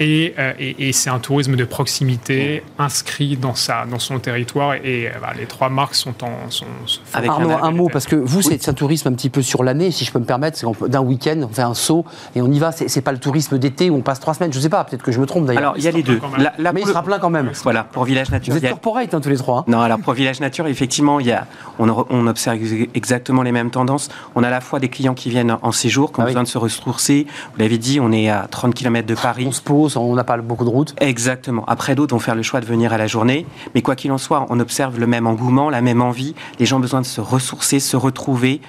Euh, 0.00 0.52
et, 0.58 0.88
et, 0.88 0.92
c'est 0.92 1.10
un 1.10 1.18
tourisme 1.18 1.56
de 1.56 1.64
proximité 1.64 2.62
inscrit 2.78 3.36
dans, 3.36 3.54
sa, 3.54 3.86
dans 3.86 3.98
son 3.98 4.18
territoire. 4.18 4.74
Et 4.74 5.06
euh, 5.06 5.10
bah, 5.20 5.32
les 5.36 5.46
trois 5.46 5.68
marques 5.68 5.94
sont 5.94 6.14
en. 6.22 6.50
Sont, 6.50 6.66
Avec 7.14 7.30
Arnaud, 7.30 7.50
un, 7.50 7.70
mot, 7.70 7.88
parce 7.90 8.06
que 8.06 8.16
vous, 8.16 8.42
c'est 8.42 8.68
un 8.68 8.74
tourisme 8.74 9.08
un 9.08 9.12
petit 9.12 9.30
peu 9.30 9.42
sur 9.46 9.64
l'année, 9.64 9.90
si 9.90 10.04
je 10.04 10.12
peux 10.12 10.18
me 10.18 10.24
permettre. 10.24 10.58
D'un 10.88 11.00
week-end, 11.00 11.40
on 11.42 11.48
fait 11.48 11.62
un 11.62 11.74
saut 11.74 12.04
et 12.34 12.42
on 12.42 12.50
y 12.50 12.58
va. 12.58 12.72
C'est 12.72 13.00
pas 13.00 13.12
le 13.12 13.18
tourisme 13.18 13.58
d'été 13.58 13.90
où 13.90 13.96
on 13.96 14.00
passe 14.02 14.20
trois 14.20 14.34
semaines. 14.34 14.52
Je 14.52 14.60
sais 14.60 14.68
pas, 14.68 14.84
peut-être 14.84 15.02
que 15.02 15.12
je 15.12 15.20
me 15.20 15.26
trompe 15.26 15.46
d'ailleurs. 15.46 15.62
Alors, 15.62 15.74
il 15.76 15.84
y 15.84 15.88
a 15.88 15.90
les 15.90 16.02
deux. 16.02 16.20
Mais 16.38 16.80
il 16.80 16.86
sera 16.86 17.02
plein 17.02 17.18
quand 17.18 17.30
même. 17.30 17.50
Voilà, 17.62 17.84
pour 17.84 18.04
Village 18.04 18.30
Nature. 18.30 18.54
Vous 18.54 18.64
êtes 18.64 18.70
corporate, 18.70 19.14
hein, 19.14 19.20
tous 19.20 19.28
les 19.28 19.36
trois. 19.36 19.60
Hein. 19.60 19.64
Non, 19.66 19.80
alors 19.80 19.98
pour 19.98 20.12
Village 20.12 20.40
Nature, 20.40 20.66
effectivement, 20.66 21.20
il 21.20 21.26
y 21.26 21.32
a, 21.32 21.46
on, 21.78 21.88
on, 21.88 22.26
observe 22.26 22.58
exactement 22.94 23.42
les 23.42 23.52
mêmes 23.52 23.70
tendances. 23.70 24.08
On 24.34 24.42
a 24.42 24.48
à 24.48 24.50
la 24.50 24.60
fois 24.60 24.80
des 24.80 24.88
clients 24.88 25.14
qui 25.14 25.30
viennent 25.30 25.56
en 25.62 25.72
séjour, 25.72 26.12
qui 26.12 26.20
ont 26.20 26.24
ah 26.24 26.26
besoin 26.26 26.42
de 26.42 26.48
se 26.48 26.58
ressourcer. 26.58 27.26
Vous 27.54 27.60
l'avez 27.60 27.78
dit, 27.78 28.00
on 28.00 28.12
est 28.12 28.28
à 28.28 28.46
30 28.50 28.74
km 28.74 29.06
de 29.06 29.14
Paris. 29.14 29.44
On 29.46 29.52
se 29.52 29.62
pose, 29.62 29.96
on 29.96 30.14
n'a 30.14 30.24
pas 30.24 30.36
beaucoup 30.38 30.64
de 30.64 30.70
route. 30.70 30.94
Exactement. 31.00 31.64
Après, 31.66 31.94
d'autres 31.94 32.14
vont 32.14 32.20
faire 32.20 32.34
le 32.34 32.42
choix 32.42 32.60
de 32.60 32.66
venir 32.66 32.92
à 32.92 32.98
la 32.98 33.06
journée. 33.06 33.46
Mais 33.74 33.82
quoi 33.82 33.96
qu'il 33.96 34.12
en 34.12 34.18
soit, 34.18 34.46
on 34.50 34.60
observe 34.60 34.98
le 34.98 35.06
même 35.06 35.26
engouement, 35.26 35.70
la 35.70 35.80
même 35.80 36.02
envie. 36.02 36.34
Les 36.58 36.66
gens 36.66 36.76
ont 36.76 36.80
besoin 36.80 37.00
de 37.00 37.06
se 37.06 37.20
ressourcer, 37.20 37.80
se 37.80 37.96
retrouver. 37.96 38.60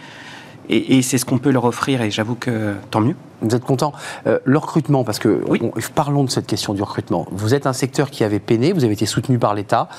Et, 0.69 1.01
c'est 1.01 1.17
ce 1.17 1.25
qu'on 1.25 1.37
peut 1.37 1.51
leur 1.51 1.65
offrir, 1.65 2.01
et 2.01 2.11
j'avoue 2.11 2.35
que 2.35 2.73
tant 2.91 3.01
mieux. 3.01 3.15
Vous 3.41 3.55
êtes 3.55 3.63
content. 3.63 3.93
Euh, 4.25 4.39
le 4.45 4.57
recrutement, 4.57 5.03
parce 5.03 5.19
que 5.19 5.43
parlons 5.93 6.23
de 6.23 6.29
cette 6.29 6.47
question 6.47 6.73
du 6.73 6.81
recrutement. 6.81 7.27
Vous 7.31 7.53
êtes 7.53 7.67
un 7.67 7.73
secteur 7.73 8.09
qui 8.09 8.23
avait 8.23 8.39
peiné, 8.39 8.73
vous 8.73 8.83
avez 8.83 8.93
été 8.93 9.05
soutenu 9.05 9.37
par 9.37 9.53
l'État. 9.53 9.89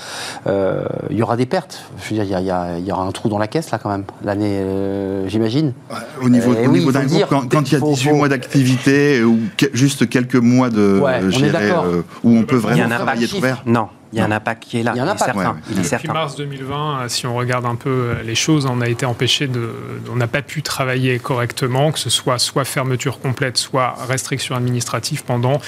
Euh, 0.46 0.84
il 1.10 1.16
y 1.16 1.22
aura 1.22 1.36
des 1.36 1.46
pertes. 1.46 1.84
Je 2.02 2.14
veux 2.14 2.24
dire, 2.24 2.40
il 2.40 2.86
y, 2.86 2.92
aura 2.92 3.04
un 3.04 3.12
trou 3.12 3.28
dans 3.28 3.38
la 3.38 3.46
caisse 3.46 3.70
là 3.70 3.78
quand 3.78 3.90
même 3.90 4.04
l'année, 4.24 4.58
euh, 4.58 5.28
j'imagine. 5.28 5.72
au 6.20 6.28
niveau, 6.28 6.52
au 6.52 6.68
niveau 6.68 6.90
d'un 6.90 7.04
groupe, 7.04 7.26
quand, 7.28 7.70
il 7.70 7.72
y 7.72 7.76
a 7.76 7.80
18 7.80 8.12
mois 8.12 8.28
d'activité 8.28 9.22
ou 9.22 9.38
juste 9.72 10.08
quelques 10.08 10.36
mois 10.36 10.70
de 10.70 11.00
où 12.24 12.36
on 12.36 12.42
peut 12.42 12.56
vraiment 12.56 12.88
travailler 12.88 13.28
trop 13.28 13.40
vert. 13.40 13.62
Non, 13.66 13.88
Il 14.12 14.18
y 14.18 14.20
a 14.20 14.24
un 14.24 14.32
impact 14.32 14.64
qui 14.64 14.80
est 14.80 14.82
là. 14.82 14.92
Il 14.94 14.98
y 14.98 15.00
a 15.00 15.04
un 15.04 15.08
impact. 15.08 15.38
Depuis 15.68 16.08
mars 16.08 16.34
2020, 16.36 17.08
si 17.08 17.26
on 17.26 17.36
regarde 17.36 17.66
un 17.66 17.76
peu 17.76 18.16
les 18.24 18.34
choses, 18.34 18.66
on 18.66 18.80
a 18.80 18.88
été 18.88 19.06
empêché 19.06 19.46
de, 19.46 19.70
on 20.10 20.16
n'a 20.16 20.26
pas 20.26 20.42
pu 20.42 20.62
travailler 20.62 21.18
correctement, 21.20 21.92
que 21.92 21.98
ce 21.98 22.10
soit 22.10 22.38
soit 22.38 22.64
fermeture 22.64 23.18
complète, 23.28 23.56
soit 23.56 23.94
restriction 24.08 24.54
administrative 24.56 25.24
pendant 25.24 25.60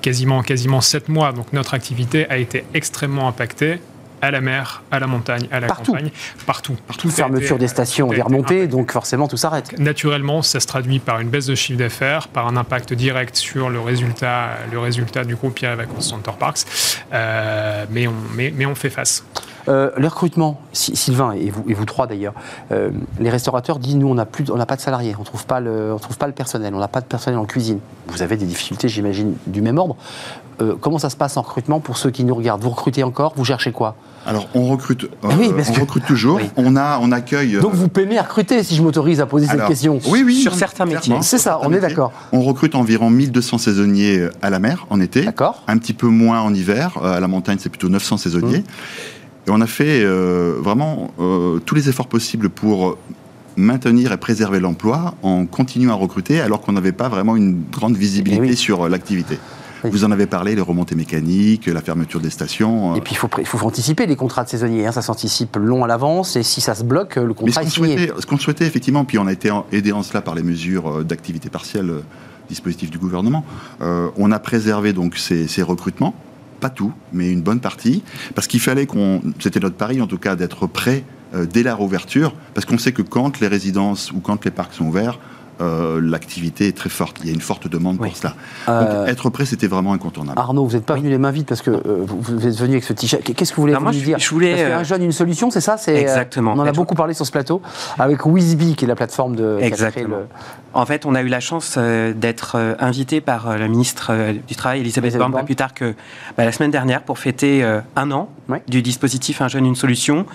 quasiment 0.00 0.42
quasiment 0.42 0.80
sept 0.80 1.08
mois. 1.08 1.32
Donc 1.32 1.52
notre 1.52 1.74
activité 1.74 2.28
a 2.30 2.36
été 2.38 2.64
extrêmement 2.74 3.28
impactée 3.28 3.78
à 4.22 4.30
la 4.30 4.40
mer, 4.40 4.82
à 4.90 4.98
la 4.98 5.06
montagne, 5.06 5.46
à 5.50 5.60
la 5.60 5.66
campagne, 5.66 6.10
partout. 6.46 6.76
partout 6.86 7.10
Fermeture 7.10 7.58
des 7.58 7.68
stations, 7.68 8.08
des 8.08 8.22
remontées, 8.22 8.66
donc 8.66 8.90
forcément 8.90 9.28
tout 9.28 9.36
s'arrête. 9.36 9.78
Naturellement, 9.78 10.40
ça 10.40 10.60
se 10.60 10.66
traduit 10.66 10.98
par 10.98 11.20
une 11.20 11.28
baisse 11.28 11.46
de 11.46 11.54
chiffre 11.54 11.78
d'affaires, 11.78 12.28
par 12.28 12.46
un 12.46 12.56
impact 12.56 12.94
direct 12.94 13.36
sur 13.36 13.68
le 13.68 13.80
résultat, 13.80 14.50
le 14.72 14.78
résultat 14.78 15.24
du 15.24 15.36
groupe 15.36 15.54
Pierre 15.54 15.76
Vacances 15.76 16.08
Center 16.08 16.32
Parks, 16.38 16.64
euh, 17.12 17.84
mais, 17.90 18.06
on, 18.06 18.14
mais, 18.34 18.52
mais 18.56 18.64
on 18.64 18.74
fait 18.74 18.90
face. 18.90 19.24
Euh, 19.68 19.90
les 19.96 20.08
recrutements, 20.08 20.60
Sylvain 20.72 21.32
et 21.32 21.50
vous, 21.50 21.64
et 21.68 21.74
vous 21.74 21.84
trois 21.84 22.06
d'ailleurs, 22.06 22.34
euh, 22.70 22.90
les 23.18 23.30
restaurateurs 23.30 23.78
disent 23.78 23.96
nous 23.96 24.08
on 24.08 24.14
n'a 24.14 24.26
plus, 24.26 24.44
on 24.50 24.56
n'a 24.56 24.66
pas 24.66 24.76
de 24.76 24.80
salariés, 24.80 25.16
on 25.18 25.24
trouve 25.24 25.46
pas 25.46 25.60
le, 25.60 25.92
on 25.92 25.98
trouve 25.98 26.18
pas 26.18 26.26
le 26.26 26.32
personnel, 26.32 26.74
on 26.74 26.78
n'a 26.78 26.88
pas 26.88 27.00
de 27.00 27.06
personnel 27.06 27.38
en 27.38 27.46
cuisine. 27.46 27.78
Vous 28.08 28.22
avez 28.22 28.36
des 28.36 28.44
difficultés, 28.44 28.88
j'imagine, 28.88 29.34
du 29.46 29.62
même 29.62 29.78
ordre. 29.78 29.96
Euh, 30.60 30.74
comment 30.80 30.98
ça 30.98 31.10
se 31.10 31.16
passe 31.16 31.36
en 31.36 31.42
recrutement 31.42 31.80
pour 31.80 31.96
ceux 31.96 32.10
qui 32.10 32.24
nous 32.24 32.34
regardent? 32.34 32.62
Vous 32.62 32.70
recrutez 32.70 33.02
encore? 33.02 33.32
Vous 33.36 33.44
cherchez 33.44 33.72
quoi? 33.72 33.96
Alors, 34.26 34.48
on 34.54 34.68
recrute, 34.68 35.04
euh, 35.04 35.28
oui, 35.38 35.50
on 35.52 35.80
recrute 35.80 36.06
toujours. 36.06 36.40
On, 36.56 36.76
a, 36.76 36.98
on 37.02 37.12
accueille. 37.12 37.58
Donc, 37.60 37.74
vous 37.74 37.88
peinez 37.88 38.18
à 38.18 38.22
recruter, 38.22 38.62
si 38.62 38.74
je 38.74 38.82
m'autorise 38.82 39.20
à 39.20 39.26
poser 39.26 39.46
cette 39.46 39.66
question. 39.66 39.98
Oui, 40.08 40.22
oui. 40.24 40.36
Sur 40.36 40.54
certains 40.54 40.86
métiers. 40.86 41.16
C'est 41.22 41.38
ça, 41.38 41.58
on 41.62 41.72
est 41.72 41.80
d'accord. 41.80 42.12
On 42.32 42.42
recrute 42.42 42.74
environ 42.74 43.10
1200 43.10 43.58
saisonniers 43.58 44.28
à 44.42 44.50
la 44.50 44.58
mer 44.58 44.86
en 44.90 45.00
été. 45.00 45.22
D'accord. 45.22 45.62
Un 45.66 45.78
petit 45.78 45.92
peu 45.92 46.06
moins 46.06 46.40
en 46.40 46.54
hiver. 46.54 46.98
À 47.02 47.20
la 47.20 47.28
montagne, 47.28 47.58
c'est 47.60 47.68
plutôt 47.68 47.88
900 47.88 48.18
saisonniers. 48.18 48.58
Mmh. 48.58 48.64
Et 49.46 49.50
on 49.50 49.60
a 49.60 49.66
fait 49.66 50.02
euh, 50.02 50.56
vraiment 50.58 51.10
euh, 51.20 51.58
tous 51.58 51.74
les 51.74 51.88
efforts 51.88 52.08
possibles 52.08 52.48
pour 52.48 52.96
maintenir 53.56 54.10
et 54.12 54.16
préserver 54.16 54.58
l'emploi 54.58 55.14
en 55.22 55.46
continuant 55.46 55.92
à 55.92 55.96
recruter 55.96 56.40
alors 56.40 56.60
qu'on 56.60 56.72
n'avait 56.72 56.92
pas 56.92 57.08
vraiment 57.08 57.36
une 57.36 57.62
grande 57.70 57.96
visibilité 57.96 58.48
eh 58.50 58.56
sur 58.56 58.84
euh, 58.84 58.88
l'activité. 58.88 59.38
Vous 59.84 60.02
en 60.02 60.10
avez 60.10 60.24
parlé, 60.24 60.54
les 60.54 60.62
remontées 60.62 60.94
mécaniques, 60.94 61.66
la 61.66 61.82
fermeture 61.82 62.18
des 62.18 62.30
stations. 62.30 62.96
Et 62.96 63.02
puis 63.02 63.14
il 63.14 63.46
faut, 63.46 63.66
anticiper 63.66 64.06
les 64.06 64.16
contrats 64.16 64.42
de 64.42 64.48
saisonniers, 64.48 64.86
hein, 64.86 64.92
ça 64.92 65.02
s'anticipe 65.02 65.56
long 65.56 65.84
à 65.84 65.86
l'avance 65.86 66.36
et 66.36 66.42
si 66.42 66.62
ça 66.62 66.74
se 66.74 66.84
bloque, 66.84 67.16
le 67.16 67.34
contrat 67.34 67.62
est 67.62 67.68
signé. 67.68 68.10
ce 68.18 68.24
qu'on 68.24 68.38
souhaitait 68.38 68.66
effectivement, 68.66 69.04
puis 69.04 69.18
on 69.18 69.26
a 69.26 69.32
été 69.32 69.50
aidé 69.72 69.92
en 69.92 70.02
cela 70.02 70.22
par 70.22 70.34
les 70.34 70.42
mesures 70.42 71.04
d'activité 71.04 71.50
partielle 71.50 71.92
dispositif 72.48 72.90
du 72.90 72.96
gouvernement, 72.96 73.44
on 73.80 74.32
a 74.32 74.38
préservé 74.38 74.94
donc 74.94 75.18
ces, 75.18 75.48
ces 75.48 75.62
recrutements 75.62 76.14
pas 76.54 76.70
tout, 76.70 76.92
mais 77.12 77.30
une 77.30 77.42
bonne 77.42 77.60
partie, 77.60 78.02
parce 78.34 78.46
qu'il 78.46 78.60
fallait 78.60 78.86
qu'on, 78.86 79.22
c'était 79.40 79.60
notre 79.60 79.76
pari 79.76 80.00
en 80.00 80.06
tout 80.06 80.18
cas, 80.18 80.36
d'être 80.36 80.66
prêt 80.66 81.04
euh, 81.34 81.46
dès 81.46 81.62
la 81.62 81.74
réouverture, 81.74 82.34
parce 82.54 82.64
qu'on 82.64 82.78
sait 82.78 82.92
que 82.92 83.02
quand 83.02 83.40
les 83.40 83.48
résidences 83.48 84.12
ou 84.12 84.20
quand 84.20 84.44
les 84.44 84.50
parcs 84.50 84.74
sont 84.74 84.86
ouverts, 84.86 85.18
euh, 85.60 86.00
l'activité 86.02 86.68
est 86.68 86.76
très 86.76 86.88
forte. 86.88 87.18
Il 87.22 87.26
y 87.26 87.30
a 87.30 87.34
une 87.34 87.40
forte 87.40 87.68
demande 87.68 87.98
pour 87.98 88.16
cela. 88.16 88.34
Euh, 88.68 89.00
Donc, 89.00 89.08
être 89.08 89.30
prêt, 89.30 89.44
c'était 89.44 89.66
vraiment 89.66 89.92
incontournable. 89.92 90.38
Arnaud, 90.38 90.64
vous 90.64 90.74
n'êtes 90.74 90.86
pas 90.86 90.94
venu 90.94 91.10
les 91.10 91.18
mains 91.18 91.30
vides 91.30 91.46
parce 91.46 91.62
que 91.62 91.70
vous 91.70 92.46
êtes 92.46 92.56
venu 92.56 92.72
avec 92.72 92.84
ce 92.84 92.92
t-shirt. 92.92 93.22
Qu'est-ce 93.22 93.52
que 93.52 93.56
vous 93.56 93.62
voulez 93.62 93.74
dire 93.74 94.18
je 94.18 94.30
voulais, 94.30 94.64
parce 94.64 94.80
Un 94.80 94.84
jeune, 94.84 95.02
une 95.02 95.12
solution, 95.12 95.50
c'est 95.50 95.60
ça 95.60 95.76
c'est, 95.76 95.96
Exactement. 95.96 96.52
on 96.52 96.58
en 96.58 96.66
a 96.66 96.72
beaucoup 96.72 96.94
parlé 96.94 97.14
sur 97.14 97.26
ce 97.26 97.32
plateau 97.32 97.62
avec 97.98 98.24
Wizby, 98.26 98.74
qui 98.76 98.84
est 98.84 98.88
la 98.88 98.96
plateforme 98.96 99.36
de. 99.36 99.58
Exactement. 99.60 100.16
En 100.74 100.86
fait, 100.86 101.06
on 101.06 101.14
a 101.14 101.22
eu 101.22 101.28
la 101.28 101.38
chance 101.38 101.76
euh, 101.78 102.12
d'être 102.12 102.56
euh, 102.56 102.74
invité 102.80 103.20
par 103.20 103.48
euh, 103.48 103.56
la 103.56 103.68
ministre 103.68 104.12
du 104.46 104.56
Travail, 104.56 104.80
Elisabeth 104.80 105.16
Borne, 105.16 105.32
pas 105.32 105.44
plus 105.44 105.54
tard 105.54 105.72
que 105.72 105.94
bah, 106.36 106.44
la 106.44 106.50
semaine 106.50 106.72
dernière, 106.72 107.02
pour 107.02 107.20
fêter 107.20 107.64
un 107.96 108.10
an 108.10 108.28
du 108.66 108.82
dispositif 108.82 109.40
Un 109.40 109.48
jeune, 109.48 109.66
une 109.66 109.76
solution. 109.76 110.26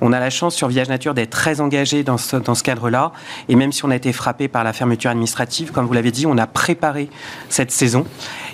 On 0.00 0.12
a 0.12 0.18
la 0.18 0.30
chance 0.30 0.54
sur 0.54 0.68
Village 0.68 0.88
Nature 0.88 1.12
d'être 1.12 1.30
très 1.30 1.60
engagé 1.60 2.02
dans 2.04 2.16
ce, 2.16 2.36
dans 2.36 2.54
ce 2.54 2.62
cadre-là. 2.62 3.12
Et 3.48 3.54
même 3.54 3.70
si 3.70 3.84
on 3.84 3.90
a 3.90 3.96
été 3.96 4.12
frappé 4.12 4.48
par 4.48 4.61
la 4.64 4.72
fermeture 4.72 5.10
administrative, 5.10 5.72
comme 5.72 5.86
vous 5.86 5.92
l'avez 5.92 6.10
dit, 6.10 6.26
on 6.26 6.38
a 6.38 6.46
préparé 6.46 7.08
cette 7.48 7.70
saison. 7.70 8.06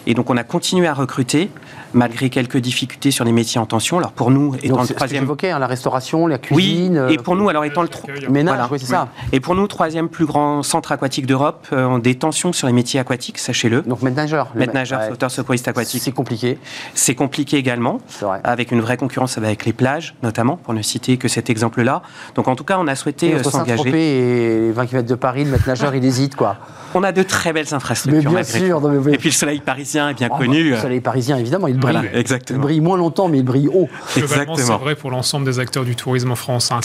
Et 0.08 0.14
donc, 0.14 0.30
on 0.30 0.36
a 0.38 0.42
continué 0.42 0.88
à 0.88 0.94
recruter 0.94 1.50
malgré 1.92 2.30
quelques 2.30 2.56
difficultés 2.56 3.10
sur 3.10 3.24
les 3.26 3.32
métiers 3.32 3.60
en 3.60 3.66
tension. 3.66 3.98
Alors 3.98 4.12
pour 4.12 4.30
nous, 4.30 4.54
étant 4.62 4.80
le 4.80 4.88
troisième, 4.88 5.26
ce 5.26 5.46
hein, 5.46 5.58
la 5.58 5.66
restauration, 5.66 6.26
la 6.26 6.38
cuisine. 6.38 7.04
Oui, 7.08 7.14
et 7.14 7.18
pour 7.18 7.36
nous, 7.36 7.48
alors 7.48 7.64
étant 7.64 7.82
le 7.82 7.88
ménage, 8.30 8.58
c'est 8.78 8.86
ça. 8.86 9.08
Et 9.32 9.40
pour 9.40 9.54
nous, 9.54 9.66
troisième 9.66 10.08
plus 10.08 10.24
grand 10.24 10.62
centre 10.62 10.92
aquatique 10.92 11.26
d'Europe, 11.26 11.66
euh, 11.72 11.98
des 11.98 12.14
tensions 12.14 12.52
sur 12.52 12.66
les 12.66 12.72
métiers 12.72 13.00
aquatiques, 13.00 13.38
sachez-le. 13.38 13.82
Donc 13.82 14.02
maître 14.02 14.16
nageur. 14.16 14.48
Maître 14.54 14.74
nageur, 14.74 15.02
sauteur 15.04 15.30
secouriste 15.30 15.68
aquatique. 15.68 16.02
C'est 16.02 16.12
compliqué. 16.12 16.58
C'est 16.94 17.14
compliqué 17.14 17.58
également, 17.58 17.98
vrai. 18.20 18.40
avec 18.44 18.72
une 18.72 18.80
vraie 18.80 18.96
concurrence 18.96 19.36
avec 19.36 19.66
les 19.66 19.72
plages, 19.74 20.14
notamment, 20.22 20.56
pour 20.56 20.72
ne 20.72 20.82
citer 20.82 21.18
que 21.18 21.28
cet 21.28 21.50
exemple-là. 21.50 22.02
Donc 22.34 22.48
en 22.48 22.56
tout 22.56 22.64
cas, 22.64 22.78
on 22.78 22.86
a 22.86 22.94
souhaité 22.94 23.34
euh, 23.34 23.42
s'engager. 23.42 24.68
et 24.68 24.72
20 24.72 24.86
km 24.86 25.06
de 25.06 25.14
Paris, 25.14 25.44
le 25.44 25.50
maître 25.50 25.68
nageur, 25.68 25.94
il 25.94 26.04
hésite 26.04 26.34
quoi. 26.34 26.56
On 26.94 27.02
a 27.02 27.12
de 27.12 27.22
très 27.22 27.52
belles 27.52 27.72
infrastructures. 27.72 28.30
Mais 28.30 28.42
bien 28.42 28.44
sûr. 28.44 28.82
Et 29.12 29.18
puis 29.18 29.28
le 29.30 29.34
soleil 29.34 29.60
parisien 29.60 30.10
est 30.10 30.14
bien 30.14 30.28
oh, 30.30 30.36
connu. 30.36 30.70
le 30.70 30.76
soleil 30.78 31.00
parisien, 31.00 31.36
évidemment, 31.36 31.68
il 31.68 31.78
brille. 31.78 31.98
exactement. 32.12 32.58
Il 32.58 32.62
brille 32.62 32.80
moins 32.80 32.96
longtemps, 32.96 33.28
mais 33.28 33.38
il 33.38 33.44
brille 33.44 33.68
haut. 33.68 33.88
Exactement. 34.16 34.56
C'est 34.56 34.72
vrai 34.72 34.94
pour 34.94 35.10
l'ensemble 35.10 35.46
des 35.46 35.58
acteurs 35.58 35.84
du 35.84 35.96
tourisme 35.96 36.30
en 36.30 36.36
France. 36.36 36.72
Hein. 36.72 36.80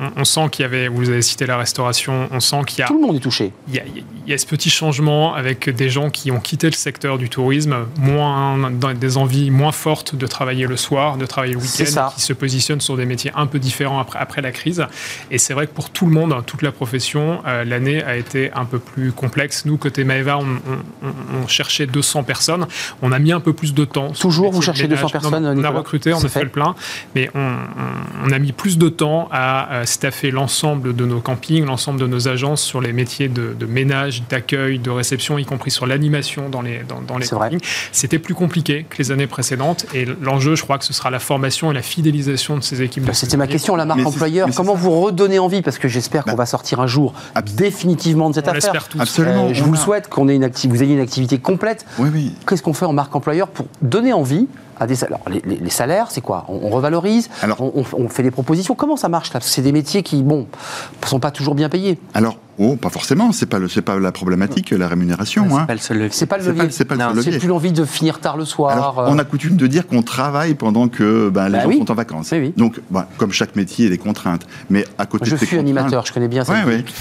On, 0.00 0.20
on, 0.20 0.24
sent 0.24 0.48
qu'il 0.50 0.62
y 0.62 0.66
avait, 0.66 0.88
vous 0.88 1.08
avez 1.10 1.22
cité 1.22 1.46
la 1.46 1.56
restauration, 1.56 2.28
on 2.30 2.40
sent 2.40 2.62
qu'il 2.66 2.80
y 2.80 2.82
a. 2.82 2.86
Tout 2.86 3.00
le 3.00 3.06
monde 3.06 3.16
est 3.16 3.20
touché. 3.20 3.52
Il 3.68 3.74
y, 3.74 3.78
a, 3.78 3.82
il 4.26 4.30
y 4.30 4.34
a 4.34 4.38
ce 4.38 4.46
petit 4.46 4.70
changement 4.70 5.34
avec 5.34 5.68
des 5.68 5.90
gens 5.90 6.10
qui 6.10 6.30
ont 6.30 6.40
quitté 6.40 6.66
le 6.66 6.72
secteur 6.72 7.18
du 7.18 7.28
tourisme, 7.28 7.76
moins, 7.98 8.70
des 8.70 9.16
envies 9.16 9.50
moins 9.50 9.72
fortes 9.72 10.14
de 10.14 10.26
travailler 10.26 10.66
le 10.66 10.76
soir, 10.76 11.16
de 11.16 11.26
travailler 11.26 11.54
le 11.54 11.60
week-end, 11.60 12.10
qui 12.14 12.22
se 12.22 12.32
positionnent 12.32 12.80
sur 12.80 12.96
des 12.96 13.06
métiers 13.06 13.32
un 13.34 13.46
peu 13.46 13.58
différents 13.58 13.98
après, 13.98 14.18
après 14.18 14.42
la 14.42 14.52
crise. 14.52 14.86
Et 15.30 15.38
c'est 15.38 15.54
vrai 15.54 15.66
que 15.66 15.72
pour 15.72 15.90
tout 15.90 16.06
le 16.06 16.12
monde, 16.12 16.34
toute 16.46 16.62
la 16.62 16.72
profession, 16.72 17.40
euh, 17.46 17.64
l'année 17.64 18.02
a 18.02 18.16
été 18.16 18.50
un 18.52 18.64
peu 18.64 18.78
plus 18.78 19.12
complexe. 19.24 19.64
Nous, 19.64 19.76
côté 19.76 20.04
Maeva, 20.04 20.38
on, 20.38 20.46
on, 21.42 21.46
cherchait 21.46 21.86
200 21.86 22.24
personnes. 22.24 22.66
On 23.02 23.12
a 23.12 23.18
mis 23.18 23.32
un 23.32 23.40
peu 23.40 23.52
plus 23.52 23.72
de 23.74 23.84
temps. 23.84 24.10
Toujours, 24.10 24.52
vous 24.52 24.62
cherchez 24.62 24.86
200 24.86 25.08
personnes 25.08 25.46
On 25.58 25.64
a 25.64 25.70
recruté, 25.70 26.12
on 26.12 26.22
a 26.22 26.28
fait. 26.28 26.42
le 26.42 26.48
plein, 26.50 26.74
mais 27.14 27.30
on, 27.34 28.32
a 28.32 28.38
mis 28.38 28.52
plus 28.52 28.78
de 28.78 28.88
temps 28.88 29.28
à 29.32 29.82
staffer 29.84 30.30
l'ensemble 30.30 30.94
de 30.94 31.04
nos 31.04 31.20
campings, 31.20 31.64
l'ensemble 31.64 32.00
de 32.00 32.06
nos 32.06 32.28
agences 32.28 32.62
sur 32.62 32.80
les 32.80 32.92
métiers 32.92 33.28
de, 33.28 33.66
ménage, 33.66 34.24
d'accueil, 34.28 34.78
de 34.78 34.90
réception, 34.90 35.38
y 35.38 35.44
compris 35.44 35.70
sur 35.70 35.86
l'animation 35.86 36.48
dans 36.48 36.62
les, 36.62 36.82
dans, 37.06 37.18
les 37.18 37.26
campings. 37.26 37.60
C'était 37.92 38.18
plus 38.18 38.34
compliqué 38.34 38.86
que 38.88 38.98
les 38.98 39.10
années 39.10 39.26
précédentes 39.26 39.86
et 39.94 40.06
l'enjeu, 40.20 40.54
je 40.54 40.62
crois 40.62 40.78
que 40.78 40.84
ce 40.84 40.92
sera 40.92 41.10
la 41.10 41.18
formation 41.18 41.70
et 41.70 41.74
la 41.74 41.82
fidélisation 41.82 42.56
de 42.56 42.62
ces 42.62 42.82
équipes. 42.82 43.08
C'était 43.12 43.36
ma 43.36 43.46
question, 43.46 43.76
la 43.76 43.84
marque 43.84 44.04
employeur. 44.04 44.48
Comment 44.54 44.74
vous 44.74 45.00
redonnez 45.00 45.38
envie? 45.38 45.62
Parce 45.62 45.78
que 45.78 45.88
j'espère 45.88 46.24
qu'on 46.24 46.30
bah, 46.32 46.36
va 46.36 46.46
sortir 46.46 46.80
un 46.80 46.86
jour 46.86 47.14
définitivement 47.56 48.30
de 48.30 48.34
cette 48.34 48.48
affaire. 48.48 48.88
Tous. 48.88 49.13
Absolument. 49.20 49.46
Euh, 49.46 49.54
je 49.54 49.62
vous 49.62 49.72
le 49.72 49.78
souhaite 49.78 50.08
qu'on 50.08 50.28
ait 50.28 50.34
une 50.34 50.48
vous 50.48 50.82
ayez 50.82 50.94
une 50.94 51.00
activité 51.00 51.38
complète. 51.38 51.86
Oui, 51.98 52.08
oui. 52.12 52.34
Qu'est-ce 52.46 52.62
qu'on 52.62 52.72
fait 52.72 52.84
en 52.84 52.92
marque 52.92 53.14
employeur 53.14 53.48
pour 53.48 53.66
donner 53.80 54.12
envie 54.12 54.48
à 54.78 54.86
des 54.86 54.94
salaires. 54.94 55.18
Les, 55.44 55.70
salaires, 55.70 56.10
c'est 56.10 56.20
quoi? 56.20 56.44
On, 56.48 56.70
revalorise, 56.70 57.28
Alors, 57.42 57.60
on, 57.60 57.84
on, 57.92 58.08
fait 58.08 58.22
des 58.22 58.30
propositions. 58.30 58.74
Comment 58.74 58.96
ça 58.96 59.08
marche 59.08 59.32
là? 59.32 59.40
C'est 59.42 59.62
des 59.62 59.72
métiers 59.72 60.02
qui, 60.02 60.22
bon, 60.22 60.46
sont 61.04 61.20
pas 61.20 61.30
toujours 61.30 61.54
bien 61.54 61.68
payés. 61.68 61.98
Alors, 62.14 62.36
Oh, 62.58 62.76
pas 62.76 62.88
forcément. 62.88 63.32
C'est 63.32 63.46
pas 63.46 63.58
le, 63.58 63.68
c'est 63.68 63.82
pas 63.82 63.98
la 63.98 64.12
problématique, 64.12 64.70
la 64.70 64.86
rémunération. 64.86 65.46
C'est 65.48 65.56
hein. 65.56 65.64
pas 65.66 65.74
le 65.74 65.80
seul 65.80 65.98
levier. 65.98 66.12
C'est 66.12 66.26
pas 66.26 66.38
le 66.38 66.44
levier. 66.44 66.66
C'est 66.70 66.84
pas, 66.84 66.94
le 66.94 67.22
C'est 67.22 67.38
plus 67.38 67.48
l'envie 67.48 67.72
de 67.72 67.84
finir 67.84 68.20
tard 68.20 68.36
le 68.36 68.44
soir. 68.44 68.98
Euh. 68.98 69.06
On 69.08 69.18
a 69.18 69.24
coutume 69.24 69.56
de 69.56 69.66
dire 69.66 69.86
qu'on 69.86 70.02
travaille 70.02 70.54
pendant 70.54 70.88
que 70.88 71.30
ben, 71.30 71.48
les 71.48 71.58
bah 71.58 71.64
gens 71.64 71.72
sont 71.72 71.90
en 71.90 71.94
vacances. 71.94 72.32
Donc, 72.56 72.80
ben, 72.90 73.06
comme 73.16 73.32
chaque 73.32 73.56
métier, 73.56 73.86
il 73.86 73.88
y 73.88 73.92
a 73.92 73.96
des 73.96 74.02
contraintes. 74.02 74.46
Mais 74.70 74.84
à 74.98 75.06
côté 75.06 75.26
je 75.26 75.32
de 75.32 75.36
ces 75.36 75.46
suis 75.46 75.58
animateur, 75.58 76.06
je 76.06 76.12
connais 76.12 76.28
bien 76.28 76.44
ça. 76.44 76.54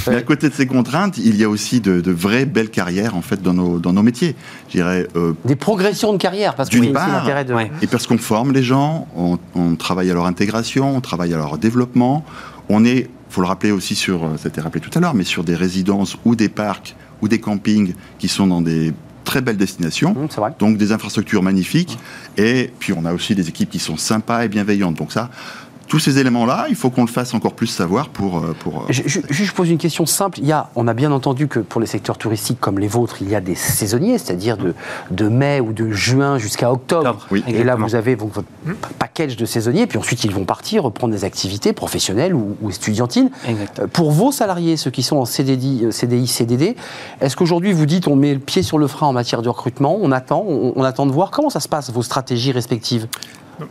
Mais 0.07 0.15
à 0.15 0.21
côté 0.21 0.49
de 0.49 0.53
ces 0.53 0.65
contraintes, 0.65 1.17
il 1.17 1.35
y 1.35 1.43
a 1.43 1.49
aussi 1.49 1.81
de, 1.81 2.11
vraies 2.11 2.45
belles 2.45 2.69
carrières 2.69 3.15
en 3.15 3.21
fait 3.21 3.41
dans 3.41 3.53
nos 3.53 3.79
dans 3.79 3.93
nos 3.93 4.03
métiers. 4.03 4.35
Je 4.69 4.77
dirais. 4.77 5.07
Euh, 5.15 5.33
des 5.45 5.55
progressions 5.55 6.13
de 6.13 6.17
carrière, 6.17 6.55
parce 6.55 6.69
que 6.69 6.77
c'est 6.77 6.91
l'intérêt 6.91 7.45
de. 7.45 7.53
Et 7.81 7.87
parce 7.87 8.07
qu'on 8.07 8.17
forme 8.17 8.51
les 8.51 8.63
gens, 8.63 9.07
on, 9.15 9.37
on 9.55 9.75
travaille 9.75 10.09
à 10.11 10.13
leur 10.13 10.25
intégration, 10.25 10.95
on 10.95 11.01
travaille 11.01 11.33
à 11.33 11.37
leur 11.37 11.57
développement. 11.57 12.23
On 12.69 12.85
est 12.85 13.09
faut 13.33 13.41
le 13.41 13.47
rappeler 13.47 13.71
aussi 13.71 13.95
sur, 13.95 14.23
euh, 14.23 14.37
ça 14.37 14.45
a 14.45 14.49
été 14.49 14.61
rappelé 14.61 14.79
tout 14.79 14.95
à 14.95 15.01
l'heure, 15.01 15.15
mais 15.15 15.23
sur 15.23 15.43
des 15.43 15.55
résidences 15.55 16.17
ou 16.23 16.35
des 16.35 16.49
parcs 16.49 16.95
ou 17.21 17.27
des 17.27 17.39
campings 17.39 17.95
qui 18.19 18.27
sont 18.27 18.45
dans 18.45 18.61
des 18.61 18.93
très 19.23 19.41
belles 19.41 19.57
destinations, 19.57 20.13
mmh, 20.13 20.53
donc 20.59 20.77
des 20.77 20.91
infrastructures 20.91 21.41
magnifiques, 21.41 21.97
et 22.37 22.71
puis 22.79 22.93
on 22.93 23.05
a 23.05 23.13
aussi 23.13 23.33
des 23.33 23.49
équipes 23.49 23.69
qui 23.69 23.79
sont 23.79 23.97
sympas 23.97 24.45
et 24.45 24.49
bienveillantes. 24.49 24.95
Donc 24.95 25.11
ça, 25.11 25.31
tous 25.93 25.99
ces 25.99 26.17
éléments-là, 26.17 26.65
il 26.69 26.75
faut 26.75 26.89
qu'on 26.89 27.03
le 27.03 27.07
fasse 27.07 27.35
encore 27.35 27.53
plus 27.53 27.67
savoir 27.67 28.09
pour... 28.09 28.37
Euh, 28.37 28.55
pour 28.57 28.77
euh, 28.79 28.85
je, 28.89 29.19
je, 29.29 29.51
pose 29.51 29.69
une 29.69 29.77
question 29.77 30.07
simple. 30.07 30.39
Il 30.39 30.47
y 30.47 30.51
a, 30.51 30.71
on 30.75 30.87
a 30.87 30.95
bien 30.95 31.11
entendu 31.11 31.47
que 31.47 31.59
pour 31.59 31.79
les 31.79 31.85
secteurs 31.85 32.17
touristiques 32.17 32.59
comme 32.59 32.79
les 32.79 32.87
vôtres, 32.87 33.17
il 33.21 33.29
y 33.29 33.35
a 33.35 33.41
des 33.41 33.53
saisonniers, 33.53 34.17
c'est-à-dire 34.17 34.57
de, 34.57 34.73
de 35.11 35.27
mai 35.27 35.59
ou 35.59 35.71
de 35.71 35.91
juin 35.91 36.39
jusqu'à 36.39 36.71
octobre. 36.71 37.27
et 37.45 37.63
là, 37.63 37.75
vous 37.75 37.93
avez 37.93 38.15
votre 38.15 38.43
package 38.97 39.37
de 39.37 39.45
saisonniers, 39.45 39.85
puis 39.85 39.99
ensuite 39.99 40.23
ils 40.23 40.33
vont 40.33 40.45
partir, 40.45 40.81
reprendre 40.81 41.13
des 41.13 41.25
activités 41.25 41.73
professionnelles 41.73 42.33
ou, 42.33 42.57
ou 42.63 42.71
estudiantines. 42.71 43.29
Euh, 43.47 43.85
pour 43.85 44.09
vos 44.09 44.31
salariés, 44.31 44.77
ceux 44.77 44.89
qui 44.89 45.03
sont 45.03 45.17
en 45.17 45.25
CDI, 45.25 45.91
CDI 45.91 46.25
CDD, 46.25 46.75
est-ce 47.21 47.35
qu'aujourd'hui 47.35 47.71
vous 47.71 47.85
dites 47.85 48.07
on 48.07 48.15
met 48.15 48.33
le 48.33 48.39
pied 48.39 48.63
sur 48.63 48.79
le 48.79 48.87
frein 48.87 49.05
en 49.05 49.13
matière 49.13 49.43
de 49.43 49.49
recrutement, 49.49 49.95
on 50.01 50.11
attend, 50.11 50.43
on, 50.47 50.73
on 50.75 50.83
attend 50.83 51.05
de 51.05 51.11
voir 51.11 51.29
comment 51.29 51.51
ça 51.51 51.59
se 51.59 51.69
passe, 51.69 51.91
vos 51.91 52.01
stratégies 52.01 52.51
respectives? 52.51 53.07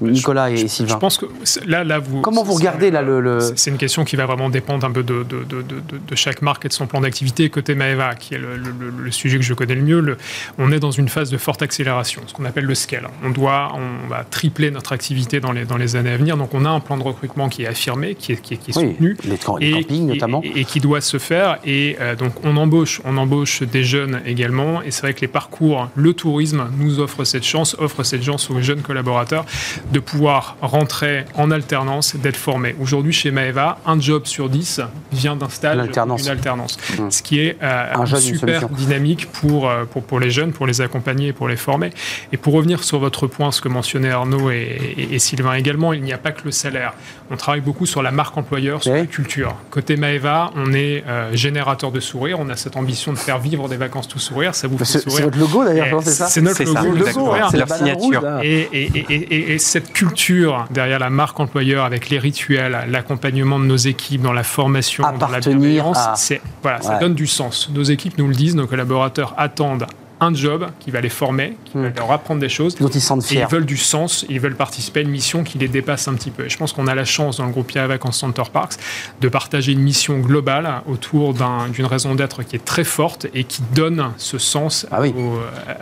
Nicolas 0.00 0.50
et 0.50 0.68
Sylvain 0.68 0.94
Je 0.94 0.98
pense 0.98 1.18
que 1.18 1.26
là, 1.66 1.84
là 1.84 1.98
vous. 1.98 2.20
Comment 2.20 2.42
vous 2.42 2.54
regardez 2.54 2.90
là 2.90 3.02
le. 3.02 3.38
C'est 3.56 3.70
une 3.70 3.78
question 3.78 4.04
qui 4.04 4.16
va 4.16 4.26
vraiment 4.26 4.50
dépendre 4.50 4.86
un 4.86 4.90
peu 4.90 5.02
de, 5.02 5.24
de, 5.24 5.44
de, 5.44 5.62
de 5.62 6.14
chaque 6.14 6.42
marque 6.42 6.64
et 6.64 6.68
de 6.68 6.72
son 6.72 6.86
plan 6.86 7.00
d'activité. 7.00 7.48
Côté 7.50 7.74
Maeva, 7.74 8.14
qui 8.14 8.34
est 8.34 8.38
le, 8.38 9.10
sujet 9.10 9.36
que 9.36 9.44
je 9.44 9.54
connais 9.54 9.74
le 9.74 9.82
mieux, 9.82 10.16
on 10.58 10.72
est 10.72 10.80
dans 10.80 10.90
une 10.90 11.08
phase 11.08 11.30
de 11.30 11.36
forte 11.36 11.62
accélération, 11.62 12.22
ce 12.26 12.32
qu'on 12.32 12.44
appelle 12.44 12.64
le 12.64 12.74
scale. 12.74 13.08
On 13.24 13.30
doit, 13.30 13.72
on 13.74 14.08
va 14.08 14.24
tripler 14.24 14.70
notre 14.70 14.92
activité 14.92 15.40
dans 15.40 15.52
les, 15.52 15.64
dans 15.64 15.76
les 15.76 15.96
années 15.96 16.12
à 16.12 16.16
venir. 16.16 16.36
Donc 16.36 16.54
on 16.54 16.64
a 16.64 16.70
un 16.70 16.80
plan 16.80 16.96
de 16.96 17.02
recrutement 17.02 17.48
qui 17.48 17.62
est 17.62 17.66
affirmé, 17.66 18.14
qui 18.14 18.32
est, 18.32 18.36
qui 18.36 18.54
est, 18.54 18.72
soutenu. 18.72 19.16
Les, 19.24 19.34
et, 19.34 19.38
campings 19.38 20.06
notamment. 20.06 20.42
Et, 20.42 20.64
qui 20.64 20.80
doit 20.80 21.00
se 21.00 21.18
faire. 21.18 21.58
Et 21.64 21.96
euh, 22.00 22.16
donc 22.16 22.44
on 22.44 22.56
embauche, 22.56 23.00
on 23.04 23.16
embauche 23.16 23.62
des 23.62 23.84
jeunes 23.84 24.20
également. 24.26 24.82
Et 24.82 24.90
c'est 24.90 25.02
vrai 25.02 25.14
que 25.14 25.20
les 25.20 25.28
parcours, 25.28 25.88
le 25.94 26.14
tourisme 26.14 26.68
nous 26.78 27.00
offre 27.00 27.24
cette 27.24 27.44
chance, 27.44 27.76
offre 27.78 28.02
cette 28.02 28.22
chance 28.22 28.50
aux 28.50 28.60
jeunes 28.60 28.82
collaborateurs 28.82 29.44
de 29.92 30.00
pouvoir 30.00 30.56
rentrer 30.60 31.24
en 31.34 31.50
alternance, 31.50 32.16
d'être 32.16 32.36
formés. 32.36 32.74
Aujourd'hui, 32.80 33.12
chez 33.12 33.30
Maeva, 33.30 33.78
un 33.86 34.00
job 34.00 34.26
sur 34.26 34.48
dix 34.48 34.80
vient 35.12 35.36
d'un 35.36 35.48
stage, 35.48 35.88
d'une 35.88 36.28
alternance. 36.28 36.76
Mmh. 36.98 37.10
Ce 37.10 37.22
qui 37.22 37.40
est 37.40 37.56
euh, 37.62 37.94
un 37.94 38.06
super 38.06 38.68
dynamique 38.68 39.30
pour, 39.32 39.68
euh, 39.68 39.84
pour, 39.84 40.02
pour, 40.02 40.20
les 40.20 40.30
jeunes, 40.30 40.52
pour 40.52 40.66
les 40.66 40.80
accompagner 40.80 41.28
et 41.28 41.32
pour 41.32 41.48
les 41.48 41.56
former. 41.56 41.90
Et 42.32 42.36
pour 42.36 42.54
revenir 42.54 42.84
sur 42.84 42.98
votre 42.98 43.26
point, 43.26 43.52
ce 43.52 43.60
que 43.60 43.68
mentionnaient 43.68 44.10
Arnaud 44.10 44.50
et, 44.50 45.18
Sylvain 45.18 45.54
également, 45.54 45.92
il 45.92 46.02
n'y 46.02 46.12
a 46.12 46.18
pas 46.18 46.32
que 46.32 46.44
le 46.44 46.50
salaire. 46.50 46.94
On 47.30 47.36
travaille 47.36 47.60
beaucoup 47.60 47.86
sur 47.86 48.02
la 48.02 48.10
marque 48.10 48.36
employeur, 48.36 48.82
sur 48.82 48.92
la 48.92 49.06
culture. 49.06 49.54
Côté 49.70 49.96
Maeva, 49.96 50.50
on 50.56 50.72
est 50.72 51.04
euh, 51.06 51.34
générateur 51.34 51.92
de 51.92 52.00
sourire. 52.00 52.38
On 52.40 52.48
a 52.48 52.56
cette 52.56 52.76
ambition 52.76 53.12
de 53.12 53.18
faire 53.18 53.38
vivre 53.38 53.68
des 53.68 53.76
vacances 53.76 54.08
tout 54.08 54.18
sourire. 54.18 54.54
Ça 54.54 54.68
vous 54.68 54.78
fait 54.78 54.84
sourire. 54.84 55.12
C'est 55.16 55.22
votre 55.22 55.38
logo 55.38 55.64
d'ailleurs, 55.64 56.02
c'est 56.02 56.10
ça 56.10 56.26
C'est 56.26 56.40
notre 56.40 56.64
logo. 56.64 57.34
C'est 57.50 57.56
leur 57.56 57.72
signature. 57.72 58.40
et, 58.42 58.68
et, 58.72 59.52
et, 59.54 59.58
cette 59.62 59.92
culture 59.92 60.66
derrière 60.70 60.98
la 60.98 61.10
marque 61.10 61.40
employeur, 61.40 61.84
avec 61.84 62.10
les 62.10 62.18
rituels, 62.18 62.86
l'accompagnement 62.88 63.58
de 63.58 63.64
nos 63.64 63.76
équipes 63.76 64.22
dans 64.22 64.32
la 64.32 64.42
formation, 64.44 65.04
dans 65.18 65.28
la 65.28 65.40
bienveillance, 65.40 66.32
voilà, 66.62 66.80
ça 66.82 66.98
donne 66.98 67.14
du 67.14 67.26
sens. 67.26 67.70
Nos 67.72 67.82
équipes 67.82 68.18
nous 68.18 68.28
le 68.28 68.34
disent, 68.34 68.56
nos 68.56 68.66
collaborateurs 68.66 69.34
attendent 69.36 69.86
un 70.22 70.32
job 70.34 70.68
qui 70.78 70.90
va 70.90 71.00
les 71.00 71.08
former, 71.08 71.56
qui 71.64 71.74
va 71.74 71.88
hmm. 71.88 71.94
leur 71.96 72.12
apprendre 72.12 72.40
des 72.40 72.48
choses. 72.48 72.76
Dont 72.76 72.88
ils 72.88 73.00
sentent 73.00 73.24
fiers. 73.24 73.40
ils 73.40 73.52
veulent 73.52 73.66
du 73.66 73.76
sens, 73.76 74.24
ils 74.28 74.40
veulent 74.40 74.54
participer 74.54 75.00
à 75.00 75.02
une 75.02 75.10
mission 75.10 75.42
qui 75.42 75.58
les 75.58 75.68
dépasse 75.68 76.08
un 76.08 76.14
petit 76.14 76.30
peu. 76.30 76.46
Et 76.46 76.48
je 76.48 76.56
pense 76.56 76.72
qu'on 76.72 76.86
a 76.86 76.94
la 76.94 77.04
chance 77.04 77.38
dans 77.38 77.46
le 77.46 77.52
groupe 77.52 77.66
Pierre 77.66 77.88
Vacances 77.88 78.18
Center 78.18 78.44
Parks 78.52 78.74
de 79.20 79.28
partager 79.28 79.72
une 79.72 79.80
mission 79.80 80.18
globale 80.18 80.82
autour 80.86 81.34
d'une 81.34 81.86
raison 81.86 82.14
d'être 82.14 82.42
qui 82.42 82.56
est 82.56 82.64
très 82.64 82.84
forte 82.84 83.26
et 83.34 83.44
qui 83.44 83.62
donne 83.74 84.12
ce 84.16 84.38
sens. 84.38 84.86
Ah 84.90 85.00
oui. 85.00 85.14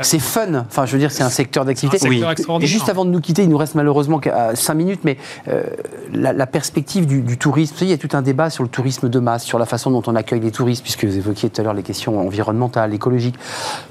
C'est 0.01 0.19
fun. 0.19 0.65
Enfin, 0.69 0.87
je 0.87 0.93
veux 0.93 0.99
dire, 0.99 1.13
c'est 1.13 1.23
un 1.23 1.31
secteur 1.31 1.65
d'activité. 1.65 2.09
Oui. 2.09 2.23
Et 2.61 2.67
juste 2.67 2.89
avant 2.89 3.05
de 3.05 3.11
nous 3.11 3.21
quitter, 3.21 3.43
il 3.43 3.49
nous 3.49 3.59
reste 3.59 3.75
malheureusement 3.75 4.21
5 4.55 4.75
minutes, 4.75 5.01
mais 5.05 5.17
euh, 5.49 5.65
la, 6.13 6.47
perspective 6.47 7.07
du, 7.07 7.39
tourisme, 7.39 7.77
il 7.83 7.89
y 7.89 7.93
a 7.93 7.99
tout 7.99 8.09
un 8.13 8.23
débat 8.23 8.51
sur 8.51 8.63
le 8.63 8.69
tourisme 8.69 9.09
de 9.09 9.19
masse, 9.19 9.45
sur 9.45 9.59
la 9.59 9.67
façon 9.67 9.91
dont 9.91 10.03
on 10.07 10.17
accueille 10.17 10.41
les 10.41 10.51
touristes, 10.51 10.83
puisque 10.83 11.05
vous 11.05 11.17
évoquiez 11.17 11.51
tout 11.51 11.61
à 11.61 11.65
l'heure 11.65 11.75
les 11.75 11.83
questions 11.83 12.19
environnementales, 12.19 12.95
écologiques. 12.95 13.37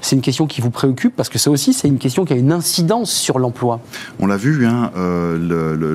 C'est 0.00 0.16
une 0.16 0.22
question 0.22 0.39
qui 0.46 0.60
vous 0.60 0.70
préoccupe 0.70 1.14
Parce 1.16 1.28
que 1.28 1.38
ça 1.38 1.50
aussi, 1.50 1.72
c'est 1.72 1.88
une 1.88 1.98
question 1.98 2.24
qui 2.24 2.32
a 2.32 2.36
une 2.36 2.52
incidence 2.52 3.10
sur 3.10 3.38
l'emploi. 3.38 3.80
On 4.18 4.26
l'a 4.26 4.36
vu, 4.36 4.66
hein, 4.66 4.90
euh, 4.96 5.38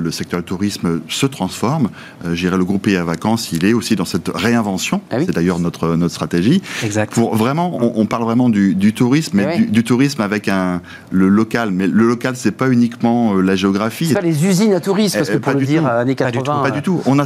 le, 0.01 0.11
secteur 0.11 0.39
du 0.39 0.45
tourisme 0.45 1.01
se 1.09 1.25
transforme. 1.25 1.89
Euh, 2.25 2.35
le 2.35 2.63
groupe 2.63 2.83
Pays 2.83 2.95
à 2.95 3.03
Vacances, 3.03 3.51
il 3.51 3.65
est 3.65 3.73
aussi 3.73 3.95
dans 3.95 4.05
cette 4.05 4.29
réinvention. 4.33 5.01
Ah 5.11 5.17
c'est 5.19 5.31
d'ailleurs 5.31 5.59
notre, 5.59 5.95
notre 5.95 6.13
stratégie. 6.13 6.61
Exact. 6.83 7.13
Pour 7.13 7.35
vraiment, 7.35 7.77
on, 7.81 8.05
parle 8.05 8.23
vraiment 8.23 8.49
du, 8.49 8.93
tourisme, 8.93 9.37
mais 9.37 9.59
du, 9.59 9.83
tourisme 9.83 10.21
avec 10.21 10.47
un, 10.47 10.81
le 11.11 11.27
local. 11.27 11.71
Mais 11.71 11.87
le 11.87 12.07
local, 12.07 12.35
c'est 12.35 12.51
pas 12.51 12.69
uniquement 12.69 13.35
euh, 13.35 13.41
la 13.41 13.55
géographie. 13.55 14.07
C'est 14.07 14.13
pas 14.13 14.21
les 14.21 14.45
usines 14.45 14.73
à 14.73 14.79
tourisme, 14.79 15.17
parce 15.17 15.29
que 15.29 15.37
eh, 15.37 15.39
pour 15.39 15.53
le 15.53 15.65
dire, 15.65 15.85
années 15.85 16.15
80. 16.15 16.61
Pas 16.63 16.71
du 16.71 16.81
tout. 16.81 17.01
On 17.05 17.19
a 17.19 17.25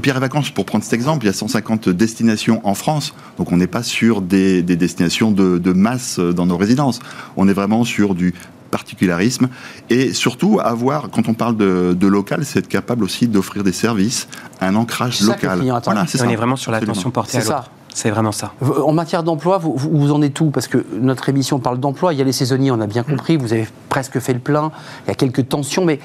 Pierre 0.00 0.16
et 0.16 0.20
Vacances, 0.20 0.50
pour 0.50 0.64
prendre 0.64 0.84
cet 0.84 0.94
exemple, 0.94 1.24
il 1.24 1.28
y 1.28 1.30
a 1.30 1.34
150 1.34 1.88
destinations 1.88 2.60
en 2.64 2.74
France. 2.74 3.14
Donc 3.38 3.52
on 3.52 3.56
n'est 3.56 3.66
pas 3.66 3.82
sur 3.82 4.22
des, 4.22 4.62
des 4.62 4.76
destinations 4.76 5.30
de, 5.30 5.58
de 5.58 5.72
masse 5.72 6.18
dans 6.18 6.46
nos 6.46 6.56
résidence. 6.60 7.00
On 7.36 7.48
est 7.48 7.52
vraiment 7.52 7.84
sur 7.84 8.14
du 8.14 8.34
particularisme 8.70 9.48
et 9.88 10.12
surtout 10.12 10.60
avoir, 10.62 11.10
quand 11.10 11.28
on 11.28 11.34
parle 11.34 11.56
de, 11.56 12.06
local, 12.06 12.44
c'est 12.44 12.60
être 12.60 12.68
capable 12.68 13.04
aussi 13.04 13.26
d'offrir 13.26 13.64
des 13.64 13.72
services, 13.72 14.28
un 14.60 14.76
ancrage 14.76 15.20
local. 15.22 15.60
Voilà, 15.84 16.06
c'est 16.06 16.22
on 16.22 16.28
est 16.28 16.36
vraiment 16.36 16.56
sur 16.56 16.72
l'attention 16.72 17.10
portée 17.10 17.38
à 17.38 17.44
l'autre. 17.44 17.70
C'est 17.92 18.10
vraiment 18.10 18.30
ça. 18.30 18.52
En 18.62 18.92
matière 18.92 19.24
d'emploi, 19.24 19.58
vous, 19.58 19.74
vous, 19.76 20.12
en 20.12 20.22
êtes 20.22 20.34
tout 20.34 20.50
Parce 20.50 20.68
que 20.68 20.86
notre 21.00 21.28
émission 21.28 21.58
parle 21.58 21.80
d'emploi. 21.80 22.12
Il 22.14 22.18
y 22.20 22.22
a 22.22 22.24
les 22.24 22.32
saisonniers, 22.32 22.70
on 22.70 22.80
a 22.80 22.86
bien 22.86 23.02
compris. 23.02 23.36
Vous 23.36 23.52
avez 23.52 23.66
presque 23.88 24.20
fait 24.20 24.32
le 24.32 24.38
plein. 24.38 24.70
Il 25.04 25.08
y 25.08 25.10
a 25.10 25.14
quelques 25.14 25.48
tensions, 25.48 25.84
mais 25.84 25.98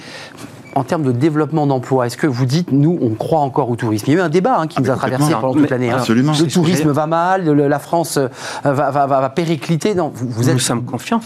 en 0.76 0.84
termes 0.84 1.04
de 1.04 1.14
développement 1.14 1.66
d'emploi, 1.68 2.06
est-ce 2.06 2.18
que 2.18 2.28
vous 2.28 2.46
dites, 2.46 2.74
nous, 2.74 3.00
on 3.02 3.12
croit 3.12 3.40
encore 3.40 3.70
au 3.70 3.78
tourisme? 3.78 4.06
Il 4.08 4.14
y 4.14 4.16
a 4.18 4.20
eu 4.20 4.22
un 4.22 4.30
débat 4.30 4.60
hein, 4.60 4.68
qui 4.68 4.82
nous 4.82 4.90
a 4.90 4.94
ah, 4.94 4.98
traversé 4.98 5.32
pendant 5.32 5.54
toute 5.54 5.70
l'année. 5.70 5.90
Hein. 5.90 6.04
Le 6.08 6.48
tourisme 6.48 6.92
va 6.92 7.08
mal, 7.08 7.50
la 7.50 7.80
France 7.80 8.18
euh, 8.18 8.28
va, 8.64 8.92
va, 8.92 9.08
va, 9.08 9.30
péricliter. 9.30 9.96
Non, 9.96 10.12
vous, 10.14 10.50
êtes... 10.50 10.56
Nous 10.56 10.60
sommes 10.60 10.84
confiants. 10.84 11.22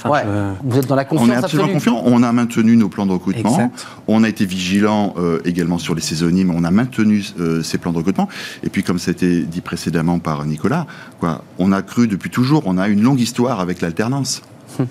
Vous 0.64 0.78
êtes 0.78 0.86
dans 0.86 0.96
la 0.96 1.06
confiance 1.06 1.28
On 1.28 1.32
est 1.32 1.36
absolument 1.36 1.70
confiants. 1.70 2.02
On 2.06 2.22
a 2.22 2.32
maintenu 2.32 2.78
nos 2.78 2.90
plans 2.90 3.08
de 3.08 3.12
recrutement. 3.12 3.72
On 4.08 4.24
a 4.24 4.30
été 4.30 4.46
vigilant 4.46 5.16
euh, 5.18 5.40
également 5.46 5.80
sur 5.80 5.96
les 5.96 6.02
saisonniers, 6.02 6.44
mais 6.44 6.54
on 6.56 6.64
a 6.64 6.72
maintenu 6.72 7.26
euh, 7.40 7.64
ces 7.64 7.80
plans 7.80 7.92
de 7.92 7.98
recrutement. 7.98 8.30
Et 8.64 8.70
puis, 8.70 8.84
comme 8.84 9.00
ça 9.00 9.10
a 9.10 9.14
été 9.14 9.42
dit 9.42 9.62
précédemment 9.62 10.20
par 10.20 10.46
Nicolas, 10.46 10.86
quoi, 11.20 11.42
on 11.58 11.72
a 11.72 11.82
cru 11.82 12.08
depuis 12.08 12.30
toujours, 12.30 12.64
on 12.66 12.78
a 12.78 12.88
une 12.88 13.02
longue 13.02 13.20
histoire 13.20 13.60
avec 13.60 13.82
l'alternance. 13.82 14.44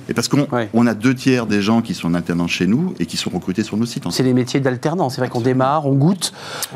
Et 0.09 0.15
parce 0.15 0.29
qu'on 0.29 0.87
a 0.87 0.95
deux 0.95 1.15
tiers 1.15 1.47
des 1.47 1.63
gens 1.63 1.83
qui 1.83 1.95
sont 1.95 2.09
en 2.09 2.15
alternance 2.15 2.51
chez 2.51 2.67
nous 2.67 2.95
et 2.99 3.07
qui 3.07 3.17
sont 3.17 3.31
recrutés 3.31 3.63
sur 3.63 3.77
nos 3.77 3.87
sites. 3.87 4.05
C'est 4.11 4.23
les 4.23 4.35
métiers 4.35 4.61
d'alternance. 4.61 5.15
C'est 5.15 5.21
vrai 5.21 5.29
qu'on 5.29 5.41
démarre, 5.41 5.87
on 5.87 5.95
goûte, 5.95 6.33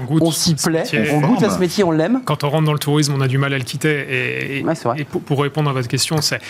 on, 0.09 0.31
s'y 0.31 0.55
plaît, 0.55 0.85
on 1.13 1.21
goûte 1.21 1.43
à 1.43 1.51
ce 1.51 1.59
métier, 1.59 1.85
on 1.85 1.91
l'aime. 1.91 2.23
Quand 2.25 2.45
on 2.45 2.51
rentre 2.51 2.65
dans 2.65 2.73
le 2.73 2.79
tourisme, 2.79 3.15
on 3.17 3.21
a 3.21 3.29
du 3.29 3.39
mal 3.39 3.53
à 3.55 3.59
le 3.59 3.65
quitter. 3.65 4.07
Et, 4.11 4.59
et 4.61 5.05
pour, 5.05 5.41
répondre 5.41 5.71
à 5.71 5.73
votre 5.73 5.89
question, 5.89 6.21
c'est 6.21 6.41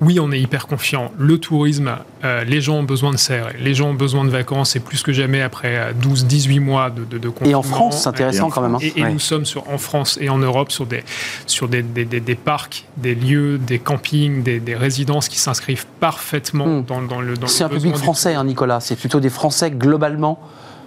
oui, 0.00 0.20
on 0.20 0.30
est 0.30 0.40
hyper 0.40 0.66
confiant. 0.66 1.10
Le 1.18 1.38
tourisme, 1.38 1.96
euh, 2.24 2.44
les 2.44 2.60
gens 2.60 2.76
ont 2.76 2.82
besoin 2.82 3.12
de 3.12 3.16
serrer, 3.16 3.56
les 3.58 3.74
gens 3.74 3.90
ont 3.90 3.94
besoin 3.94 4.24
de 4.24 4.30
vacances 4.30 4.76
et 4.76 4.80
plus 4.80 5.02
que 5.02 5.12
jamais 5.12 5.40
après 5.40 5.92
12-18 6.02 6.60
mois 6.60 6.90
de, 6.90 7.04
de, 7.04 7.32
Et 7.44 7.54
en 7.54 7.62
France, 7.62 8.02
c'est 8.02 8.08
intéressant 8.08 8.50
quand 8.50 8.60
même. 8.60 8.74
Hein. 8.74 8.78
Et, 8.94 9.02
nous 9.04 9.18
sommes 9.18 9.46
sur, 9.46 9.68
en 9.70 9.78
France 9.78 10.18
et 10.20 10.28
en 10.28 10.38
Europe 10.38 10.70
sur 10.70 10.84
des, 10.84 11.02
sur 11.46 11.68
des, 11.68 11.82
des, 11.82 12.04
des 12.04 12.34
parcs, 12.34 12.84
des 12.98 13.14
lieux, 13.14 13.58
des 13.58 13.78
campings, 13.78 14.42
des, 14.42 14.76
résidences 14.76 15.28
qui 15.28 15.38
s'inscrivent 15.38 15.86
parfaitement 16.00 16.66
hmm. 16.66 16.84
dans, 16.84 17.00
dans, 17.00 17.20
le. 17.20 17.34
c'est 17.46 17.64
un 17.64 17.68
public 17.68 17.96
français, 17.96 18.34
hein, 18.34 18.44
Nicolas. 18.44 18.80
C'est 18.80 18.96
plutôt 18.96 19.20
des 19.20 19.30
Français 19.30 19.70
globalement 19.70 20.38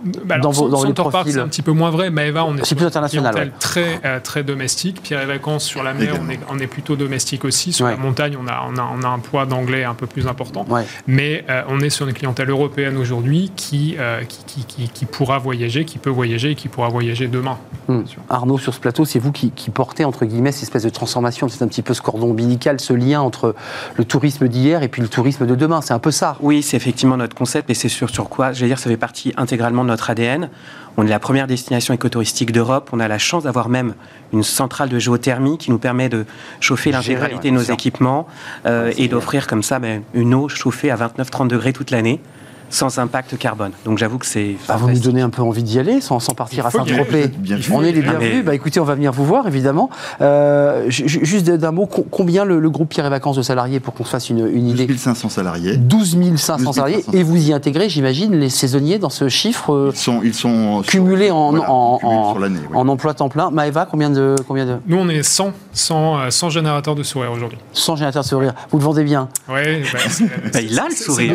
bah 0.04 0.40
dans, 0.40 0.52
vos, 0.52 0.70
dans 0.70 0.84
les 0.84 0.94
profils. 0.94 1.34
c'est 1.34 1.40
un 1.40 1.48
petit 1.48 1.62
peu 1.62 1.72
moins 1.72 1.90
vrai. 1.90 2.10
Maeva, 2.10 2.46
on 2.46 2.58
est, 2.58 2.66
sur 2.66 2.78
plus 2.78 2.86
international, 2.86 3.52
très, 3.60 4.00
euh, 4.06 4.20
très 4.20 4.44
domestique. 4.44 5.02
Pierre 5.02 5.22
et 5.22 5.26
Vacances, 5.26 5.64
sur 5.64 5.84
la 5.84 5.94
mer, 5.94 6.20
on 6.22 6.30
est, 6.30 6.40
on 6.50 6.60
est, 6.60 6.68
plutôt 6.68 6.96
domestique 6.96 7.46
aussi. 7.46 7.74
Sur 7.74 7.88
la 7.88 7.98
montagne, 7.98 8.38
on 8.42 8.48
a, 8.48 8.66
on, 8.70 8.78
a, 8.78 8.90
on 8.98 9.04
a 9.04 9.08
un 9.08 9.20
poids 9.20 9.46
d'anglais 9.46 9.84
un 9.84 9.94
peu 9.94 10.08
plus 10.08 10.28
important. 10.28 10.66
Mais 11.08 11.46
euh, 11.50 11.64
on 11.68 11.80
est 11.80 11.90
sur 11.90 12.08
une 12.08 12.14
clientèle 12.14 12.50
européenne 12.50 12.98
aujourd'hui 12.98 13.52
qui, 13.56 13.96
euh, 14.00 14.22
qui, 14.24 14.66
qui, 14.66 14.90
qui, 14.90 15.06
pourra 15.06 15.38
voyager, 15.38 15.86
qui 15.86 15.98
peut 15.98 16.10
voyager 16.10 16.52
et 16.52 16.56
qui 16.56 16.68
pourra 16.68 16.90
voyager 16.90 17.28
demain. 17.28 17.58
Hmm. 17.88 18.02
Arnaud, 18.30 18.58
sur 18.58 18.74
ce 18.74 18.80
plateau, 18.80 19.06
c'est 19.06 19.20
vous 19.20 19.32
qui, 19.32 19.52
portez, 19.74 20.06
entre 20.06 20.26
guillemets, 20.26 20.52
cette 20.52 20.64
espèce 20.64 20.84
de 20.84 20.90
transformation. 20.90 21.48
C'est 21.50 21.64
un 21.64 21.68
petit 21.68 21.82
peu 21.82 21.94
ce 21.94 22.02
cordon 22.02 22.32
ombilical, 22.32 22.80
ce 22.80 22.94
lien 22.94 23.22
entre 23.22 23.56
le 23.98 24.06
tourisme 24.06 24.48
d'hier 24.48 24.84
et 24.84 24.88
puis 24.88 25.02
le 25.02 25.08
tourisme 25.08 25.46
de 25.46 25.56
demain. 25.56 25.82
C'est 25.82 25.94
un 25.94 26.00
peu 26.00 26.12
ça. 26.12 26.38
Oui, 26.40 26.62
c'est 26.62 26.78
effectivement 26.78 27.18
notre 27.18 27.36
concept 27.36 27.70
et 27.70 27.74
c'est 27.74 27.90
sur, 27.90 28.10
sur 28.10 28.30
quoi, 28.30 28.54
j'allais 28.54 28.70
dire, 28.70 28.80
ça 28.80 28.90
fait 28.90 28.98
partie 28.98 29.34
intégralement 29.38 29.84
notre 29.90 30.10
ADN. 30.10 30.50
On 30.98 31.06
est 31.06 31.10
la 31.10 31.20
première 31.20 31.48
destination 31.48 31.94
écotouristique 31.94 32.52
d'Europe. 32.52 32.90
On 32.92 33.00
a 33.00 33.08
la 33.08 33.18
chance 33.18 33.44
d'avoir 33.44 33.70
même 33.70 33.94
une 34.34 34.44
centrale 34.44 34.90
de 34.90 35.00
géothermie 35.00 35.58
qui 35.58 35.72
nous 35.72 35.78
permet 35.78 36.10
de 36.10 36.26
chauffer 36.60 36.92
l'intégralité 36.92 37.52
de 37.52 37.56
nos 37.56 37.62
équipements 37.62 38.28
euh, 38.66 38.92
et 38.98 39.08
d'offrir 39.08 39.48
comme 39.48 39.64
ça 39.64 39.80
ben, 39.80 40.04
une 40.14 40.34
eau 40.34 40.50
chauffée 40.50 40.92
à 40.92 40.98
29-30 40.98 41.48
degrés 41.48 41.74
toute 41.74 41.92
l'année 41.92 42.20
sans 42.70 42.98
impact 43.00 43.38
carbone. 43.38 43.72
Donc 43.86 43.98
j'avoue 43.98 44.18
que 44.18 44.26
c'est. 44.26 44.56
Bah, 44.68 44.78
vous 44.78 44.90
nous 44.90 45.00
donnez 45.00 45.22
un 45.22 45.30
peu 45.30 45.42
envie 45.42 45.64
d'y 45.64 45.80
aller, 45.80 46.02
sans, 46.02 46.20
partir 46.36 46.66
à 46.66 46.72
Saint-Tropez. 46.72 47.32
On 47.72 47.84
est 47.84 47.92
les 47.92 48.04
ah, 48.08 48.12
bienvenus. 48.12 48.46
Bah, 48.46 48.56
écoutez, 48.56 48.80
on 48.80 48.86
va 48.86 48.96
venir 48.96 49.12
vous 49.12 49.26
voir, 49.26 49.48
évidemment. 49.48 49.90
Euh, 50.22 50.86
juste 50.90 51.50
d'un 51.50 51.72
mot, 51.72 51.88
combien 51.88 52.46
le, 52.46 52.70
groupe 52.70 52.90
Pierre 52.90 53.08
et 53.08 53.10
Vacances 53.10 53.36
de 53.36 53.42
salariés 53.42 53.80
pour 53.80 53.94
qu'on 53.94 54.06
se 54.06 54.12
fasse 54.12 54.30
une, 54.30 54.68
idée 54.68 54.86
12 54.86 54.98
500 54.98 55.30
salariés. 55.30 55.78
12 55.78 56.18
500 56.36 56.74
salariés. 56.74 57.04
Et 57.14 57.24
vous 57.24 57.38
y 57.38 57.54
intégrez, 57.54 57.90
j'imagine, 57.90 58.36
les 58.36 58.50
saisonniers 58.50 59.00
dans 59.00 59.10
ce 59.10 59.28
chiffre 59.28 59.74
euh, 59.74 59.92
Ils 59.94 59.98
sont, 59.98 60.22
ils 60.24 60.34
sont 60.34 60.84
cumulés 60.86 61.32
en, 61.32 61.56
en, 61.56 62.00
en, 62.04 62.88
emploi 62.88 63.14
temps 63.14 63.30
plein. 63.30 63.50
Maëva, 63.50 63.88
combien 63.90 64.10
de, 64.10 64.36
combien 64.48 64.66
de 64.66 64.78
Nous, 64.88 64.98
on 64.98 65.10
est 65.10 65.24
100, 65.24 65.52
100, 65.74 66.30
100 66.30 66.50
générateurs 66.50 66.96
de 66.96 67.04
sourire 67.04 67.32
aujourd'hui. 67.32 67.58
100 67.74 67.96
générateurs 67.96 68.24
de 68.24 68.28
sourire. 68.28 68.54
Vous 68.70 68.78
le 68.78 68.84
vendez 68.84 69.04
bien 69.04 69.30
Oui. 69.48 69.84
Bah, 70.54 70.62
il 70.62 70.80
a 70.80 70.88
le 70.90 70.96
sourire. 70.96 71.34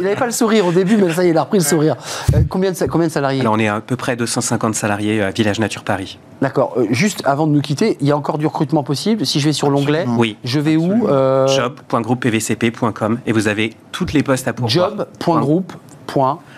Il 0.00 0.06
a 0.06 0.15
pas 0.16 0.26
le 0.26 0.32
sourire 0.32 0.66
au 0.66 0.72
début, 0.72 0.96
mais 0.96 1.12
ça 1.12 1.24
y 1.24 1.28
est, 1.28 1.30
il 1.30 1.38
a 1.38 1.42
repris 1.42 1.58
le 1.58 1.64
sourire. 1.64 1.96
Euh, 2.34 2.40
combien, 2.48 2.72
de, 2.72 2.86
combien 2.86 3.06
de 3.06 3.12
salariés 3.12 3.46
On 3.46 3.58
est 3.58 3.68
à 3.68 3.80
peu 3.80 3.96
près 3.96 4.16
250 4.16 4.74
salariés 4.74 5.22
à 5.22 5.30
Village 5.30 5.60
Nature 5.60 5.84
Paris. 5.84 6.18
D'accord. 6.40 6.74
Euh, 6.76 6.86
juste 6.90 7.22
avant 7.24 7.46
de 7.46 7.52
nous 7.52 7.60
quitter, 7.60 7.96
il 8.00 8.06
y 8.06 8.12
a 8.12 8.16
encore 8.16 8.38
du 8.38 8.46
recrutement 8.46 8.82
possible. 8.82 9.26
Si 9.26 9.40
je 9.40 9.46
vais 9.46 9.52
sur 9.52 9.70
l'onglet, 9.70 10.06
oui. 10.08 10.36
je 10.44 10.60
vais 10.60 10.76
où 10.76 11.08
euh... 11.08 11.46
Job.groupepvcp.com 11.48 13.18
et 13.26 13.32
vous 13.32 13.48
avez 13.48 13.74
toutes 13.92 14.12
les 14.12 14.22
postes 14.22 14.48
à 14.48 14.52
pourvoir. 14.52 14.90
Job.groupe 14.96 15.72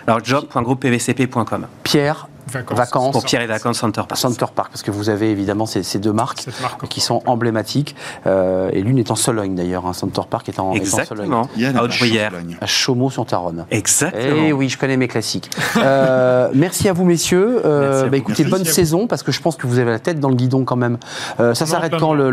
Alors 0.07 0.23
job.groupepvcp.com. 0.23 1.67
Pierre 1.83 2.28
Vacances. 2.51 3.11
Pour 3.11 3.23
Pierre 3.23 3.41
et 3.41 3.47
Vacances 3.47 3.79
Center 3.79 4.01
Park. 4.07 4.19
Center 4.19 4.45
Park, 4.53 4.69
parce 4.71 4.83
que 4.83 4.91
vous 4.91 5.09
avez 5.09 5.31
évidemment 5.31 5.65
ces, 5.65 5.99
deux 5.99 6.13
marques 6.13 6.45
qui 6.89 7.01
sont 7.01 7.21
emblématiques. 7.25 7.95
Euh, 8.27 8.69
et 8.73 8.81
l'une 8.81 8.97
est 8.97 9.11
en 9.11 9.15
Sologne 9.15 9.55
d'ailleurs. 9.55 9.85
hein. 9.85 9.93
Center 9.93 10.21
Park 10.29 10.49
est 10.49 10.59
en, 10.59 10.73
Exactement. 10.73 11.49
Est 11.57 11.77
en 11.77 11.89
Sologne. 11.89 12.57
À 12.61 12.65
Chaumont-sur-Taronne. 12.65 13.65
Exactement. 13.71 14.23
Et 14.23 14.47
eh 14.47 14.53
oui, 14.53 14.69
je 14.69 14.77
connais 14.77 14.97
mes 14.97 15.07
classiques. 15.07 15.49
euh, 15.77 16.49
merci 16.53 16.89
à 16.89 16.93
vous, 16.93 17.05
messieurs. 17.05 17.61
Euh, 17.65 18.09
bah, 18.09 18.17
écoutez, 18.17 18.43
bonne 18.43 18.65
saison, 18.65 19.07
parce 19.07 19.23
que 19.23 19.31
je 19.31 19.41
pense 19.41 19.55
que 19.55 19.67
vous 19.67 19.79
avez 19.79 19.91
la 19.91 19.99
tête 19.99 20.19
dans 20.19 20.29
le 20.29 20.35
guidon 20.35 20.63
quand 20.65 20.75
même. 20.75 20.97
Euh, 21.39 21.53
ça 21.53 21.65
s'arrête 21.65 21.93
quand 21.99 22.13
le, 22.13 22.29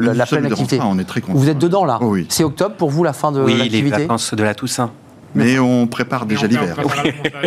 la 0.00 0.26
pleine 0.26 0.46
activité 0.46 0.78
On 0.82 0.98
est 0.98 1.04
très 1.04 1.22
Vous 1.28 1.48
êtes 1.48 1.58
dedans 1.58 1.84
là 1.84 1.98
oh 2.00 2.16
C'est 2.28 2.44
octobre 2.44 2.76
pour 2.76 2.90
vous 2.90 3.04
la 3.04 3.12
fin 3.12 3.32
de 3.32 3.40
l'activité 3.40 3.76
Oui, 3.76 3.90
les 3.90 3.90
vacances 3.90 4.34
de 4.34 4.42
la 4.42 4.54
Toussaint. 4.54 4.90
Mais 5.34 5.58
on 5.58 5.86
prépare 5.86 6.26
déjà 6.26 6.46
l'hiver. 6.46 6.76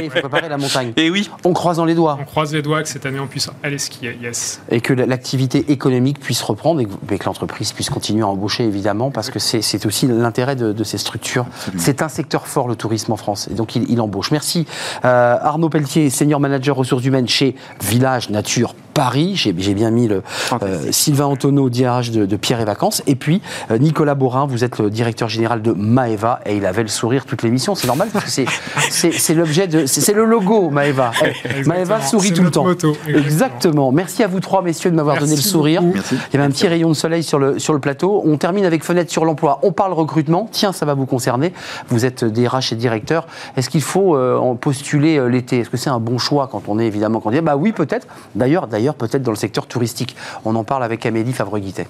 Il 0.01 0.09
faut 0.09 0.19
préparer 0.19 0.49
la 0.49 0.57
montagne. 0.57 0.93
Et 0.95 1.09
oui. 1.09 1.29
On 1.43 1.53
croise 1.53 1.77
dans 1.77 1.85
les 1.85 1.95
doigts. 1.95 2.17
On 2.21 2.25
croise 2.25 2.53
les 2.53 2.61
doigts 2.61 2.83
que 2.83 2.89
cette 2.89 3.05
année 3.05 3.19
on 3.19 3.27
puisse 3.27 3.49
aller 3.63 3.77
skier, 3.77 4.17
yes. 4.21 4.61
Et 4.69 4.81
que 4.81 4.93
l'activité 4.93 5.71
économique 5.71 6.19
puisse 6.19 6.41
reprendre 6.41 6.81
et 6.81 6.85
que, 7.17 7.25
l'entreprise 7.25 7.71
puisse 7.73 7.89
continuer 7.89 8.23
à 8.23 8.27
embaucher 8.27 8.63
évidemment 8.63 9.11
parce 9.11 9.29
que 9.29 9.39
c'est 9.39 9.85
aussi 9.85 10.07
l'intérêt 10.07 10.55
de, 10.55 10.83
ces 10.83 10.97
structures. 10.97 11.45
C'est 11.77 12.01
un 12.01 12.09
secteur 12.09 12.47
fort 12.47 12.67
le 12.67 12.75
tourisme 12.75 13.11
en 13.11 13.17
France 13.17 13.47
et 13.51 13.53
donc 13.53 13.75
il, 13.75 14.01
embauche. 14.01 14.31
Merci 14.31 14.65
euh, 15.05 15.37
Arnaud 15.41 15.69
Pelletier, 15.69 16.09
senior 16.09 16.39
manager 16.39 16.75
ressources 16.75 17.05
humaines 17.05 17.27
chez 17.27 17.55
Village 17.81 18.29
Nature 18.29 18.73
Paris. 18.97 19.33
J'ai 19.35 19.53
bien 19.53 19.91
mis 19.91 20.07
le 20.07 20.23
euh, 20.63 20.87
Sylvain 20.89 21.25
Antonio, 21.25 21.69
DRH 21.69 22.09
de, 22.09 22.35
Pierre 22.35 22.61
et 22.61 22.65
Vacances. 22.65 23.03
Et 23.05 23.13
puis 23.13 23.43
euh, 23.69 23.77
Nicolas 23.77 24.15
Borin, 24.15 24.47
vous 24.47 24.63
êtes 24.63 24.79
le 24.79 24.89
directeur 24.89 25.29
général 25.29 25.61
de 25.61 25.71
Maeva 25.71 26.39
et 26.47 26.57
il 26.57 26.65
avait 26.65 26.81
le 26.81 26.87
sourire 26.87 27.25
toute 27.25 27.43
l'émission 27.43 27.75
c'est 27.75 27.85
normal 27.85 28.09
parce 28.11 28.35
que 28.35 28.41
c'est 28.89 29.33
l'objet 29.35 29.67
de. 29.67 29.85
C'est 29.85 30.13
le 30.13 30.25
logo, 30.25 30.71
Maëva. 30.71 31.11
Maëva 31.67 32.01
sourit 32.01 32.33
tout 32.33 32.41
le 32.41 32.49
temps. 32.49 32.65
exactement. 33.07 33.91
Merci 33.91 34.23
à 34.23 34.27
vous 34.27 34.39
trois, 34.39 34.63
messieurs, 34.63 34.89
de 34.89 34.95
m'avoir 34.95 35.19
donné 35.19 35.35
le 35.35 35.41
sourire. 35.41 35.83
Merci. 35.83 36.15
Il 36.15 36.33
y 36.33 36.37
avait 36.37 36.45
un 36.45 36.51
petit 36.51 36.67
rayon 36.67 36.89
de 36.89 36.95
soleil 36.95 37.21
sur 37.21 37.37
le, 37.37 37.59
sur 37.59 37.73
le 37.73 37.79
plateau. 37.79 38.23
On 38.25 38.37
termine 38.37 38.65
avec 38.65 38.83
Fenêtre 38.83 39.11
sur 39.11 39.25
l'emploi. 39.25 39.59
On 39.61 39.71
parle 39.71 39.93
recrutement. 39.93 40.49
Tiens, 40.51 40.71
ça 40.71 40.85
va 40.87 40.95
vous 40.95 41.05
concerner. 41.05 41.53
Vous 41.89 42.05
êtes 42.05 42.25
DRH 42.25 42.73
et 42.73 42.75
directeur. 42.75 43.27
Est-ce 43.57 43.69
qu'il 43.69 43.81
faut 43.81 44.15
euh, 44.15 44.37
en 44.37 44.55
postuler 44.55 45.17
euh, 45.17 45.27
l'été? 45.27 45.59
Est-ce 45.59 45.69
que 45.69 45.77
c'est 45.77 45.91
un 45.91 45.99
bon 45.99 46.17
choix 46.17 46.47
quand 46.51 46.63
on 46.67 46.79
est 46.79 46.85
évidemment 46.85 47.19
candidat 47.19 47.41
Bah 47.41 47.55
oui, 47.57 47.71
peut-être. 47.71 48.07
D'ailleurs, 48.35 48.67
d'ailleurs, 48.67 48.86
peut-être 48.95 49.23
dans 49.23 49.31
le 49.31 49.37
secteur 49.37 49.67
touristique. 49.67 50.15
On 50.45 50.55
en 50.55 50.63
parle 50.63 50.83
avec 50.83 51.05
Amélie 51.05 51.33
Favreguité. 51.33 51.87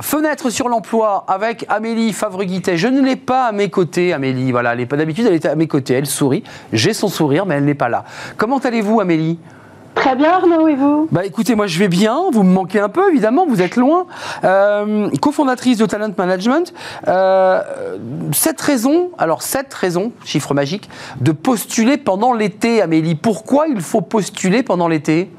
Fenêtre 0.00 0.50
sur 0.50 0.68
l'emploi 0.68 1.24
avec 1.26 1.66
Amélie 1.68 2.12
Favreguité. 2.12 2.76
Je 2.76 2.86
ne 2.86 3.04
l'ai 3.04 3.16
pas 3.16 3.46
à 3.46 3.52
mes 3.52 3.70
côtés, 3.70 4.12
Amélie. 4.12 4.52
Voilà, 4.52 4.72
elle 4.72 4.78
n'est 4.78 4.86
pas 4.86 4.96
d'habitude, 4.96 5.26
elle 5.26 5.34
est 5.34 5.46
à 5.46 5.54
mes 5.56 5.66
côtés. 5.66 5.94
Elle 5.94 6.06
sourit. 6.06 6.44
J'ai 6.72 6.92
son 6.92 7.08
sourire, 7.08 7.44
mais 7.44 7.56
elle 7.56 7.64
n'est 7.64 7.74
pas 7.74 7.88
là. 7.88 8.04
Comment 8.36 8.58
allez-vous, 8.58 9.00
Amélie? 9.00 9.38
Très 9.96 10.14
bien 10.14 10.34
Arnaud 10.34 10.68
et 10.68 10.76
vous? 10.76 11.08
Bah 11.10 11.24
écoutez, 11.24 11.54
moi 11.54 11.66
je 11.66 11.78
vais 11.78 11.88
bien, 11.88 12.16
vous 12.30 12.42
me 12.42 12.52
manquez 12.52 12.78
un 12.78 12.90
peu 12.90 13.10
évidemment, 13.10 13.46
vous 13.46 13.62
êtes 13.62 13.76
loin. 13.76 14.06
Euh, 14.44 15.10
cofondatrice 15.20 15.78
de 15.78 15.86
Talent 15.86 16.12
Management, 16.16 16.72
euh, 17.08 17.60
cette 18.32 18.60
raison, 18.60 19.10
alors 19.18 19.42
cette 19.42 19.72
raison, 19.72 20.12
chiffre 20.24 20.54
magique, 20.54 20.88
de 21.20 21.32
postuler 21.32 21.96
pendant 21.96 22.34
l'été 22.34 22.82
Amélie, 22.82 23.14
pourquoi 23.14 23.66
il 23.68 23.80
faut 23.80 24.02
postuler 24.02 24.62
pendant 24.62 24.86
l'été? 24.86 25.30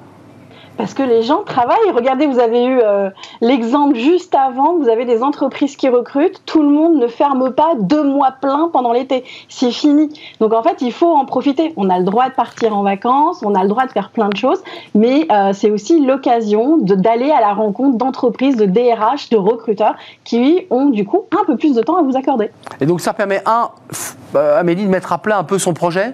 Parce 0.77 0.93
que 0.93 1.03
les 1.03 1.23
gens 1.23 1.43
travaillent. 1.43 1.91
Regardez, 1.93 2.27
vous 2.27 2.39
avez 2.39 2.65
eu 2.65 2.79
euh, 2.81 3.09
l'exemple 3.41 3.95
juste 3.95 4.35
avant, 4.35 4.77
vous 4.77 4.89
avez 4.89 5.05
des 5.05 5.23
entreprises 5.23 5.75
qui 5.75 5.89
recrutent, 5.89 6.41
tout 6.45 6.61
le 6.61 6.69
monde 6.69 6.97
ne 6.97 7.07
ferme 7.07 7.51
pas 7.51 7.73
deux 7.79 8.03
mois 8.03 8.31
pleins 8.39 8.69
pendant 8.71 8.93
l'été. 8.93 9.23
C'est 9.49 9.71
fini. 9.71 10.09
Donc 10.39 10.53
en 10.53 10.63
fait, 10.63 10.81
il 10.81 10.91
faut 10.91 11.11
en 11.11 11.25
profiter. 11.25 11.73
On 11.77 11.89
a 11.89 11.97
le 11.97 12.05
droit 12.05 12.29
de 12.29 12.33
partir 12.33 12.77
en 12.77 12.83
vacances, 12.83 13.41
on 13.43 13.55
a 13.55 13.63
le 13.63 13.69
droit 13.69 13.85
de 13.85 13.91
faire 13.91 14.11
plein 14.11 14.29
de 14.29 14.37
choses, 14.37 14.61
mais 14.93 15.27
euh, 15.31 15.51
c'est 15.53 15.71
aussi 15.71 16.05
l'occasion 16.05 16.77
d'aller 16.77 17.31
à 17.31 17.41
la 17.41 17.53
rencontre 17.53 17.97
d'entreprises, 17.97 18.55
de 18.55 18.65
DRH, 18.65 19.29
de 19.29 19.37
recruteurs 19.37 19.95
qui 20.23 20.67
ont 20.69 20.89
du 20.89 21.05
coup 21.05 21.25
un 21.39 21.43
peu 21.45 21.57
plus 21.57 21.75
de 21.75 21.81
temps 21.81 21.97
à 21.97 22.03
vous 22.03 22.15
accorder. 22.15 22.51
Et 22.79 22.85
donc 22.85 23.01
ça 23.01 23.13
permet, 23.13 23.41
un, 23.45 23.69
euh, 24.35 24.59
Amélie, 24.59 24.85
de 24.85 24.89
mettre 24.89 25.11
à 25.11 25.17
plat 25.17 25.37
un 25.37 25.43
peu 25.43 25.59
son 25.59 25.73
projet? 25.73 26.13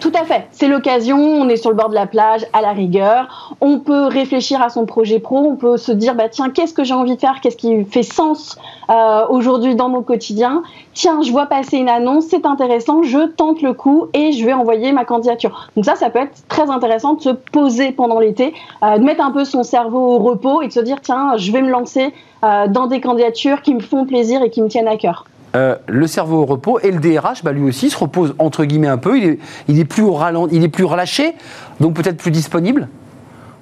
Tout 0.00 0.12
à 0.14 0.24
fait. 0.24 0.46
C'est 0.52 0.68
l'occasion. 0.68 1.18
On 1.18 1.48
est 1.48 1.56
sur 1.56 1.70
le 1.70 1.76
bord 1.76 1.88
de 1.88 1.94
la 1.94 2.06
plage, 2.06 2.46
à 2.52 2.60
la 2.60 2.72
rigueur. 2.72 3.56
On 3.60 3.78
peut 3.78 4.06
réfléchir 4.06 4.60
à 4.60 4.68
son 4.68 4.84
projet 4.84 5.18
pro. 5.18 5.38
On 5.38 5.56
peut 5.56 5.76
se 5.76 5.92
dire, 5.92 6.14
bah 6.14 6.28
tiens, 6.28 6.50
qu'est-ce 6.50 6.74
que 6.74 6.84
j'ai 6.84 6.94
envie 6.94 7.16
de 7.16 7.20
faire? 7.20 7.40
Qu'est-ce 7.40 7.56
qui 7.56 7.84
fait 7.84 8.02
sens 8.02 8.58
euh, 8.90 9.26
aujourd'hui 9.28 9.74
dans 9.74 9.88
mon 9.88 10.02
quotidien? 10.02 10.62
Tiens, 10.92 11.22
je 11.22 11.30
vois 11.30 11.46
passer 11.46 11.78
une 11.78 11.88
annonce, 11.88 12.26
c'est 12.26 12.46
intéressant. 12.46 13.02
Je 13.02 13.26
tente 13.26 13.62
le 13.62 13.72
coup 13.72 14.06
et 14.12 14.32
je 14.32 14.44
vais 14.44 14.52
envoyer 14.52 14.92
ma 14.92 15.04
candidature. 15.04 15.68
Donc 15.76 15.84
ça, 15.84 15.94
ça 15.94 16.10
peut 16.10 16.20
être 16.20 16.46
très 16.48 16.68
intéressant 16.70 17.14
de 17.14 17.22
se 17.22 17.30
poser 17.30 17.92
pendant 17.92 18.20
l'été, 18.20 18.54
euh, 18.82 18.98
de 18.98 19.02
mettre 19.04 19.24
un 19.24 19.30
peu 19.30 19.44
son 19.44 19.62
cerveau 19.62 19.98
au 19.98 20.18
repos 20.18 20.62
et 20.62 20.68
de 20.68 20.72
se 20.72 20.80
dire, 20.80 21.00
tiens, 21.00 21.36
je 21.36 21.52
vais 21.52 21.62
me 21.62 21.70
lancer 21.70 22.12
euh, 22.44 22.68
dans 22.68 22.86
des 22.86 23.00
candidatures 23.00 23.62
qui 23.62 23.74
me 23.74 23.80
font 23.80 24.04
plaisir 24.04 24.42
et 24.42 24.50
qui 24.50 24.60
me 24.60 24.68
tiennent 24.68 24.88
à 24.88 24.96
cœur. 24.96 25.24
Euh, 25.56 25.76
le 25.86 26.06
cerveau 26.06 26.42
au 26.42 26.44
repos 26.44 26.78
et 26.80 26.90
le 26.90 27.00
DRH, 27.00 27.42
bah, 27.42 27.52
lui 27.52 27.62
aussi, 27.62 27.88
se 27.88 27.96
repose 27.96 28.34
entre 28.38 28.64
guillemets 28.64 28.88
un 28.88 28.98
peu. 28.98 29.18
Il 29.18 29.80
est, 29.80 29.84
plus 29.86 30.04
relâché, 30.04 31.34
donc 31.80 31.94
peut-être 31.94 32.18
plus 32.18 32.30
disponible. 32.30 32.88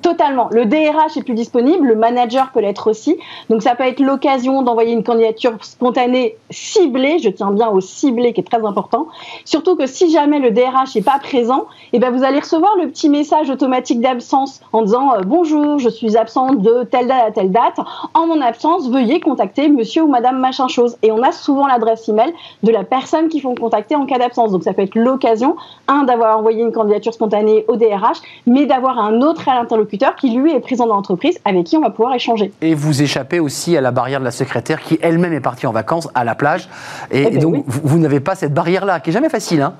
Totalement. 0.04 0.48
Le 0.50 0.66
DRH 0.66 1.16
est 1.16 1.22
plus 1.22 1.32
disponible, 1.32 1.86
le 1.86 1.94
manager 1.94 2.50
peut 2.52 2.60
l'être 2.60 2.90
aussi. 2.90 3.16
Donc 3.48 3.62
ça 3.62 3.74
peut 3.74 3.84
être 3.84 4.00
l'occasion 4.00 4.60
d'envoyer 4.60 4.92
une 4.92 5.02
candidature 5.02 5.52
spontanée 5.62 6.36
ciblée, 6.50 7.18
je 7.20 7.30
tiens 7.30 7.50
bien 7.52 7.70
au 7.70 7.80
ciblé 7.80 8.34
qui 8.34 8.42
est 8.42 8.44
très 8.44 8.62
important. 8.66 9.06
Surtout 9.46 9.76
que 9.76 9.86
si 9.86 10.10
jamais 10.10 10.40
le 10.40 10.50
DRH 10.50 10.94
n'est 10.94 11.00
pas 11.00 11.18
présent, 11.18 11.64
eh 11.94 11.98
ben 11.98 12.10
vous 12.10 12.22
allez 12.22 12.40
recevoir 12.40 12.76
le 12.76 12.88
petit 12.88 13.08
message 13.08 13.48
automatique 13.48 14.02
d'absence 14.02 14.60
en 14.74 14.82
disant 14.82 15.10
euh, 15.14 15.22
bonjour, 15.24 15.78
je 15.78 15.88
suis 15.88 16.18
absente 16.18 16.60
de 16.60 16.82
telle 16.82 17.06
date 17.06 17.28
à 17.28 17.30
telle 17.30 17.50
date. 17.50 17.80
En 18.12 18.26
mon 18.26 18.42
absence, 18.42 18.90
veuillez 18.90 19.20
contacter 19.20 19.70
monsieur 19.70 20.02
ou 20.02 20.08
madame 20.08 20.38
machin 20.38 20.68
chose. 20.68 20.98
Et 21.00 21.12
on 21.12 21.22
a 21.22 21.32
souvent 21.32 21.66
l'adresse 21.66 22.06
email 22.10 22.34
de 22.62 22.72
la 22.72 22.84
personne 22.84 23.30
qu'il 23.30 23.40
faut 23.40 23.54
contacter 23.54 23.96
en 23.96 24.04
cas 24.04 24.18
d'absence. 24.18 24.52
Donc 24.52 24.64
ça 24.64 24.74
peut 24.74 24.82
être 24.82 24.96
l'occasion, 24.96 25.56
un, 25.88 26.04
d'avoir 26.04 26.38
envoyé 26.38 26.62
une 26.62 26.72
candidature 26.72 27.14
spontanée 27.14 27.64
au 27.68 27.76
DRH, 27.76 28.18
mais 28.46 28.66
d'avoir 28.66 28.98
un 28.98 29.22
autre 29.22 29.48
interlocuteur 29.48 29.93
qui, 30.16 30.30
lui, 30.30 30.52
est 30.52 30.60
présent 30.60 30.86
dans 30.86 30.94
l'entreprise, 30.94 31.38
avec 31.44 31.64
qui 31.64 31.76
on 31.76 31.80
va 31.80 31.90
pouvoir 31.90 32.14
échanger. 32.14 32.52
Et 32.60 32.74
vous 32.74 33.02
échappez 33.02 33.40
aussi 33.40 33.76
à 33.76 33.80
la 33.80 33.90
barrière 33.90 34.20
de 34.20 34.24
la 34.24 34.30
secrétaire 34.30 34.80
qui 34.80 34.98
elle-même 35.02 35.32
est 35.32 35.40
partie 35.40 35.66
en 35.66 35.72
vacances 35.72 36.08
à 36.14 36.24
la 36.24 36.34
plage. 36.34 36.68
Et, 37.10 37.24
eh 37.26 37.30
ben 37.30 37.38
donc, 37.40 37.64
vous, 37.66 37.98
n'avez 37.98 38.20
pas 38.20 38.34
cette 38.34 38.54
barrière-là, 38.54 39.00
qui 39.00 39.10
est 39.10 39.12
jamais 39.12 39.28
facile. 39.28 39.62
Hein 39.62 39.74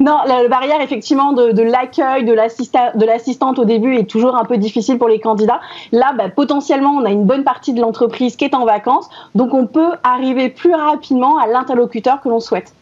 non, 0.00 0.18
la, 0.26 0.46
barrière 0.48 0.80
effectivement 0.80 1.32
de, 1.32 1.62
l'accueil, 1.62 2.24
de 2.24 3.04
l'assistante 3.04 3.58
au 3.58 3.64
début 3.64 3.96
est 3.96 4.08
toujours 4.08 4.36
un 4.36 4.44
peu 4.44 4.56
difficile 4.56 4.98
pour 4.98 5.08
les 5.08 5.20
candidats. 5.20 5.60
Là, 5.92 6.12
bah, 6.16 6.28
potentiellement, 6.28 6.92
on 6.92 7.04
a 7.04 7.10
une 7.10 7.24
bonne 7.24 7.44
partie 7.44 7.72
de 7.72 7.80
l'entreprise 7.80 8.36
qui 8.36 8.44
est 8.44 8.54
en 8.54 8.64
vacances, 8.64 9.08
donc 9.34 9.52
on 9.52 9.66
peut 9.66 9.92
arriver 10.02 10.48
plus 10.48 10.74
rapidement 10.74 11.38
à 11.38 11.46
l'interlocuteur 11.46 12.20
que 12.20 12.28
l'on 12.28 12.40
souhaite. 12.40 12.72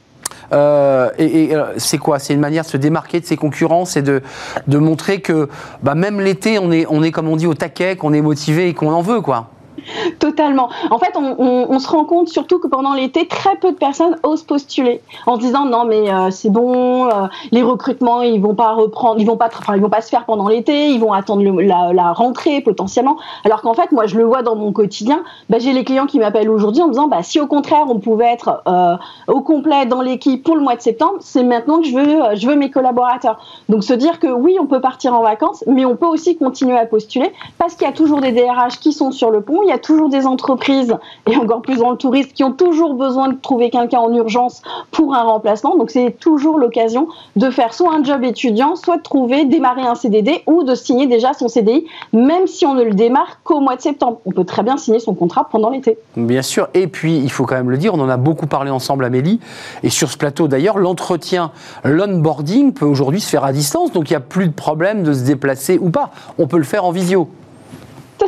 Euh, 0.52 1.10
et, 1.18 1.54
euh, 1.54 1.74
c'est 1.76 1.98
quoi? 1.98 2.18
C'est 2.18 2.34
une 2.34 2.40
manière 2.40 2.64
de 2.64 2.68
se 2.68 2.76
démarquer 2.76 3.20
de 3.20 3.26
ses 3.26 3.36
concurrents, 3.36 3.84
c'est 3.84 4.02
de, 4.02 4.22
montrer 4.68 5.20
que 5.20 5.48
bah, 5.82 5.94
même 5.94 6.20
l'été, 6.20 6.58
on 6.58 6.72
est, 6.72 6.86
on 6.88 7.02
est, 7.02 7.10
comme 7.10 7.28
on 7.28 7.36
dit, 7.36 7.46
au 7.46 7.54
taquet, 7.54 7.96
qu'on 7.96 8.12
est 8.12 8.20
motivé 8.20 8.68
et 8.68 8.74
qu'on 8.74 8.92
en 8.92 9.02
veut, 9.02 9.20
quoi. 9.20 9.50
Totalement. 10.18 10.68
En 10.90 10.98
fait, 10.98 11.16
on, 11.16 11.78
se 11.78 11.88
rend 11.88 12.04
compte 12.04 12.28
surtout 12.28 12.58
que 12.58 12.68
pendant 12.68 12.94
l'été, 12.94 13.26
très 13.26 13.56
peu 13.56 13.72
de 13.72 13.76
personnes 13.76 14.16
osent 14.22 14.44
postuler 14.44 15.00
en 15.26 15.36
se 15.36 15.40
disant 15.40 15.64
non 15.64 15.84
mais 15.84 16.12
euh, 16.12 16.30
c'est 16.30 16.50
bon, 16.50 17.06
euh, 17.06 17.26
les 17.50 17.62
recrutements 17.62 18.22
ils 18.22 18.40
vont 18.40 18.54
pas 18.54 18.72
reprendre, 18.72 19.20
ils 19.20 19.26
vont 19.26 19.36
pas, 19.36 19.48
enfin, 19.48 19.74
ils 19.74 19.82
vont 19.82 19.90
pas 19.90 20.00
se 20.00 20.08
faire 20.08 20.24
pendant 20.24 20.48
l'été, 20.48 20.90
ils 20.90 21.00
vont 21.00 21.12
attendre 21.12 21.42
la, 21.42 22.12
rentrée 22.12 22.60
potentiellement. 22.60 23.16
Alors 23.44 23.62
qu'en 23.62 23.74
fait, 23.74 23.90
moi 23.92 24.06
je 24.06 24.16
le 24.16 24.24
vois 24.24 24.42
dans 24.42 24.54
mon 24.54 24.72
quotidien, 24.72 25.22
bah, 25.48 25.58
j'ai 25.58 25.72
les 25.72 25.84
clients 25.84 26.06
qui 26.06 26.18
m'appellent 26.18 26.50
aujourd'hui 26.50 26.82
en 26.82 26.86
me 26.86 26.92
disant 26.92 27.08
bah 27.08 27.22
si 27.22 27.40
au 27.40 27.46
contraire 27.46 27.86
on 27.88 27.98
pouvait 27.98 28.32
être 28.32 28.62
euh, 28.66 28.96
au 29.28 29.40
complet 29.40 29.86
dans 29.86 30.02
l'équipe 30.02 30.42
pour 30.44 30.56
le 30.56 30.62
mois 30.62 30.76
de 30.76 30.82
septembre, 30.82 31.16
c'est 31.20 31.42
maintenant 31.42 31.80
que 31.80 31.86
je 31.86 31.96
veux, 31.96 32.36
je 32.36 32.46
veux 32.46 32.56
mes 32.56 32.70
collaborateurs. 32.70 33.38
Donc 33.68 33.82
se 33.82 33.94
dire 33.94 34.18
que 34.18 34.28
oui 34.28 34.56
on 34.60 34.66
peut 34.66 34.80
partir 34.80 35.14
en 35.14 35.22
vacances, 35.22 35.64
mais 35.66 35.84
on 35.84 35.96
peut 35.96 36.06
aussi 36.06 36.36
continuer 36.36 36.78
à 36.78 36.86
postuler 36.86 37.32
parce 37.58 37.74
qu'il 37.74 37.86
y 37.86 37.90
a 37.90 37.94
toujours 37.94 38.20
des 38.20 38.32
DRH 38.32 38.78
qui 38.78 38.92
sont 38.92 39.10
sur 39.10 39.30
le 39.30 39.40
pont 39.40 39.62
toujours 39.78 40.08
des 40.08 40.26
entreprises, 40.26 40.94
et 41.30 41.36
encore 41.36 41.62
plus 41.62 41.78
dans 41.78 41.90
le 41.90 41.96
tourisme, 41.96 42.30
qui 42.32 42.44
ont 42.44 42.52
toujours 42.52 42.94
besoin 42.94 43.28
de 43.28 43.36
trouver 43.40 43.70
quelqu'un 43.70 43.98
en 43.98 44.12
urgence 44.12 44.62
pour 44.90 45.14
un 45.14 45.22
remplacement. 45.22 45.76
Donc 45.76 45.90
c'est 45.90 46.16
toujours 46.18 46.58
l'occasion 46.58 47.08
de 47.36 47.50
faire 47.50 47.74
soit 47.74 47.94
un 47.94 48.02
job 48.02 48.24
étudiant, 48.24 48.76
soit 48.76 48.98
de 48.98 49.02
trouver, 49.02 49.44
démarrer 49.44 49.82
un 49.82 49.94
CDD 49.94 50.42
ou 50.46 50.62
de 50.62 50.74
signer 50.74 51.06
déjà 51.06 51.32
son 51.32 51.48
CDI, 51.48 51.86
même 52.12 52.46
si 52.46 52.66
on 52.66 52.74
ne 52.74 52.82
le 52.82 52.94
démarre 52.94 53.38
qu'au 53.44 53.60
mois 53.60 53.76
de 53.76 53.82
septembre. 53.82 54.20
On 54.26 54.30
peut 54.30 54.44
très 54.44 54.62
bien 54.62 54.76
signer 54.76 54.98
son 54.98 55.14
contrat 55.14 55.48
pendant 55.50 55.70
l'été. 55.70 55.98
Bien 56.16 56.42
sûr. 56.42 56.68
Et 56.74 56.86
puis, 56.86 57.16
il 57.18 57.30
faut 57.30 57.44
quand 57.44 57.56
même 57.56 57.70
le 57.70 57.78
dire, 57.78 57.94
on 57.94 58.00
en 58.00 58.08
a 58.08 58.16
beaucoup 58.16 58.46
parlé 58.46 58.70
ensemble, 58.70 59.04
Amélie. 59.04 59.40
Et 59.82 59.90
sur 59.90 60.10
ce 60.10 60.16
plateau, 60.16 60.48
d'ailleurs, 60.48 60.78
l'entretien, 60.78 61.52
l'onboarding 61.84 62.72
peut 62.72 62.86
aujourd'hui 62.86 63.20
se 63.20 63.28
faire 63.28 63.44
à 63.44 63.52
distance. 63.52 63.92
Donc, 63.92 64.10
il 64.10 64.12
n'y 64.12 64.16
a 64.16 64.20
plus 64.20 64.48
de 64.48 64.52
problème 64.52 65.02
de 65.02 65.12
se 65.12 65.24
déplacer 65.24 65.78
ou 65.78 65.90
pas. 65.90 66.10
On 66.38 66.46
peut 66.46 66.58
le 66.58 66.64
faire 66.64 66.84
en 66.84 66.90
visio 66.90 67.28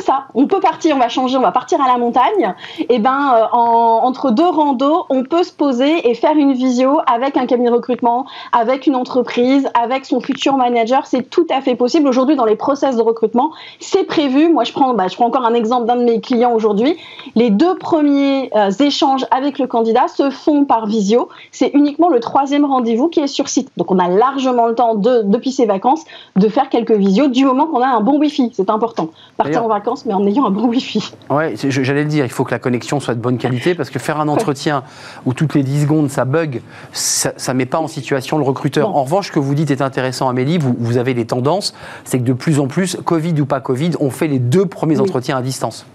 ça. 0.01 0.25
On 0.33 0.47
peut 0.47 0.59
partir, 0.59 0.95
on 0.95 0.99
va 0.99 1.09
changer, 1.09 1.37
on 1.37 1.41
va 1.41 1.51
partir 1.51 1.81
à 1.81 1.87
la 1.87 1.97
montagne. 1.97 2.53
Et 2.79 2.85
eh 2.89 2.99
ben, 2.99 3.33
euh, 3.35 3.55
entre 3.55 4.31
deux 4.31 4.47
randos, 4.47 5.05
on 5.09 5.23
peut 5.23 5.43
se 5.43 5.53
poser 5.53 6.09
et 6.09 6.13
faire 6.13 6.35
une 6.35 6.53
visio 6.53 6.99
avec 7.11 7.37
un 7.37 7.45
cabinet 7.45 7.69
de 7.69 7.75
recrutement, 7.75 8.25
avec 8.51 8.87
une 8.87 8.95
entreprise, 8.95 9.69
avec 9.73 10.05
son 10.05 10.19
futur 10.19 10.57
manager. 10.57 11.05
C'est 11.05 11.29
tout 11.29 11.47
à 11.49 11.61
fait 11.61 11.75
possible. 11.75 12.07
Aujourd'hui, 12.07 12.35
dans 12.35 12.45
les 12.45 12.55
process 12.55 12.95
de 12.95 13.01
recrutement, 13.01 13.51
c'est 13.79 14.03
prévu. 14.03 14.49
Moi, 14.49 14.63
je 14.63 14.73
prends, 14.73 14.93
bah, 14.93 15.07
je 15.07 15.15
prends 15.15 15.27
encore 15.27 15.45
un 15.45 15.53
exemple 15.53 15.85
d'un 15.85 15.95
de 15.95 16.03
mes 16.03 16.21
clients 16.21 16.53
aujourd'hui. 16.53 16.97
Les 17.35 17.49
deux 17.49 17.75
premiers 17.75 18.51
euh, 18.55 18.71
échanges 18.79 19.25
avec 19.31 19.59
le 19.59 19.67
candidat 19.67 20.07
se 20.07 20.29
font 20.29 20.65
par 20.65 20.87
visio. 20.87 21.29
C'est 21.51 21.71
uniquement 21.73 22.09
le 22.09 22.19
troisième 22.19 22.65
rendez-vous 22.65 23.07
qui 23.07 23.19
est 23.21 23.27
sur 23.27 23.47
site. 23.47 23.69
Donc, 23.77 23.91
on 23.91 23.99
a 23.99 24.09
largement 24.09 24.67
le 24.67 24.75
temps 24.75 24.95
de, 24.95 25.21
depuis 25.23 25.51
ses 25.51 25.65
vacances 25.65 26.03
de 26.35 26.49
faire 26.49 26.69
quelques 26.69 26.91
visios 26.91 27.27
du 27.27 27.45
moment 27.45 27.67
qu'on 27.67 27.81
a 27.81 27.87
un 27.87 28.01
bon 28.01 28.19
Wi-Fi. 28.19 28.51
C'est 28.53 28.69
important. 28.69 29.09
Partir 29.37 29.63
en 29.63 29.67
vacances 29.67 29.84
mais 30.05 30.13
en 30.13 30.25
ayant 30.25 30.45
un 30.45 30.51
bon 30.51 30.67
Wi-Fi. 30.67 31.11
Oui, 31.29 31.55
j'allais 31.55 32.03
le 32.03 32.09
dire, 32.09 32.25
il 32.25 32.31
faut 32.31 32.43
que 32.43 32.51
la 32.51 32.59
connexion 32.59 32.99
soit 32.99 33.15
de 33.15 33.19
bonne 33.19 33.37
qualité, 33.37 33.75
parce 33.75 33.89
que 33.89 33.99
faire 33.99 34.19
un 34.19 34.27
entretien 34.27 34.83
où 35.25 35.33
toutes 35.33 35.53
les 35.53 35.63
10 35.63 35.83
secondes 35.83 36.09
ça 36.09 36.25
bug, 36.25 36.61
ça 36.91 37.31
ne 37.49 37.57
met 37.57 37.65
pas 37.65 37.79
en 37.79 37.87
situation 37.87 38.37
le 38.37 38.43
recruteur. 38.43 38.95
En 38.95 39.03
revanche, 39.03 39.27
ce 39.27 39.31
que 39.31 39.39
vous 39.39 39.55
dites 39.55 39.71
est 39.71 39.81
intéressant, 39.81 40.29
Amélie, 40.29 40.57
vous, 40.57 40.75
vous 40.77 40.97
avez 40.97 41.13
des 41.13 41.25
tendances, 41.25 41.73
c'est 42.03 42.19
que 42.19 42.23
de 42.23 42.33
plus 42.33 42.59
en 42.59 42.67
plus, 42.67 42.97
Covid 43.03 43.39
ou 43.41 43.45
pas 43.45 43.59
Covid, 43.59 43.91
on 43.99 44.09
fait 44.09 44.27
les 44.27 44.39
deux 44.39 44.65
premiers 44.65 44.99
entretiens 44.99 45.37
à 45.37 45.41
distance. 45.41 45.85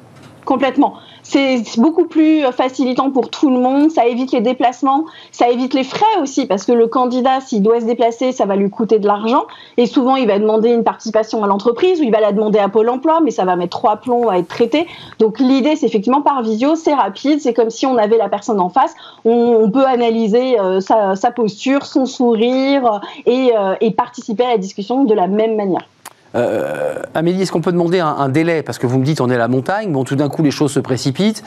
Complètement. 0.51 0.95
C'est 1.23 1.63
beaucoup 1.79 2.07
plus 2.07 2.43
facilitant 2.51 3.13
pour 3.13 3.31
tout 3.31 3.51
le 3.51 3.61
monde, 3.61 3.89
ça 3.89 4.07
évite 4.07 4.33
les 4.33 4.41
déplacements, 4.41 5.05
ça 5.31 5.49
évite 5.49 5.75
les 5.75 5.85
frais 5.85 6.21
aussi, 6.21 6.47
parce 6.47 6.65
que 6.65 6.73
le 6.73 6.89
candidat, 6.89 7.41
s'il 7.41 7.63
doit 7.63 7.79
se 7.79 7.85
déplacer, 7.85 8.33
ça 8.33 8.47
va 8.47 8.57
lui 8.57 8.69
coûter 8.69 8.99
de 8.99 9.07
l'argent. 9.07 9.45
Et 9.77 9.87
souvent, 9.87 10.17
il 10.17 10.27
va 10.27 10.41
demander 10.41 10.71
une 10.71 10.83
participation 10.83 11.45
à 11.45 11.47
l'entreprise 11.47 12.01
ou 12.01 12.03
il 12.03 12.11
va 12.11 12.19
la 12.19 12.33
demander 12.33 12.59
à 12.59 12.69
Pôle 12.69 12.89
emploi, 12.89 13.21
mais 13.21 13.31
ça 13.31 13.45
va 13.45 13.55
mettre 13.55 13.79
trois 13.79 13.99
plombs 13.99 14.29
à 14.29 14.39
être 14.39 14.49
traité. 14.49 14.89
Donc 15.21 15.39
l'idée, 15.39 15.77
c'est 15.77 15.87
effectivement 15.87 16.23
par 16.23 16.43
visio, 16.43 16.75
c'est 16.75 16.95
rapide, 16.95 17.41
c'est 17.41 17.55
comme 17.55 17.71
si 17.71 17.87
on 17.87 17.97
avait 17.97 18.19
la 18.19 18.29
personne 18.29 18.59
en 18.59 18.71
face. 18.71 18.97
On, 19.25 19.71
peut 19.71 19.87
analyser 19.87 20.59
euh, 20.59 20.81
sa, 20.81 21.31
posture, 21.31 21.87
son 21.87 22.07
sourire 22.07 23.01
euh, 23.29 23.75
et 23.81 23.91
participer 23.93 24.43
à 24.47 24.49
la 24.49 24.59
discussion 24.59 25.05
de 25.05 25.15
la 25.15 25.29
même 25.29 25.55
manière. 25.55 25.87
Euh, 26.35 26.95
Amélie, 27.15 27.43
est-ce 27.43 27.53
qu'on 27.53 27.61
peut 27.61 27.73
demander 27.73 27.99
un, 27.99 28.29
délai? 28.29 28.63
Parce 28.63 28.79
que 28.79 28.87
vous 28.87 28.99
me 28.99 29.05
dites, 29.05 29.21
on 29.21 29.31
est 29.31 29.35
à 29.35 29.39
la 29.39 29.49
montagne, 29.49 29.91
bon, 29.91 30.05
tout 30.05 30.17
d'un 30.17 30.29
coup, 30.29 30.43
les 30.43 30.51
choses 30.51 30.73
se 30.73 30.81
précipitent. 30.81 31.43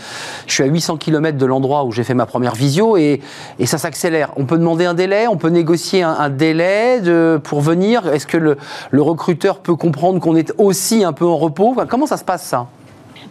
Je 0.47 0.53
suis 0.53 0.63
à 0.63 0.67
800 0.67 0.97
km 0.97 1.37
de 1.37 1.45
l'endroit 1.45 1.85
où 1.85 1.91
j'ai 1.91 2.03
fait 2.03 2.13
ma 2.13 2.25
première 2.25 2.55
visio 2.55 2.97
et, 2.97 3.21
ça 3.65 3.77
s'accélère. 3.77 4.31
On 4.35 4.45
peut 4.45 4.57
demander 4.57 4.85
un 4.85 4.93
délai? 4.93 5.27
On 5.27 5.37
peut 5.37 5.49
négocier 5.49 6.03
un, 6.03 6.29
délai 6.29 7.01
pour 7.43 7.61
venir? 7.61 8.07
Est-ce 8.07 8.27
que 8.27 8.37
le, 8.37 8.57
le 8.91 9.01
recruteur 9.01 9.59
peut 9.59 9.75
comprendre 9.75 10.19
qu'on 10.19 10.35
est 10.35 10.53
aussi 10.57 11.03
un 11.03 11.13
peu 11.13 11.25
en 11.25 11.37
repos? 11.37 11.75
Comment 11.89 12.05
ça 12.05 12.17
se 12.17 12.25
passe, 12.25 12.43
ça? 12.43 12.67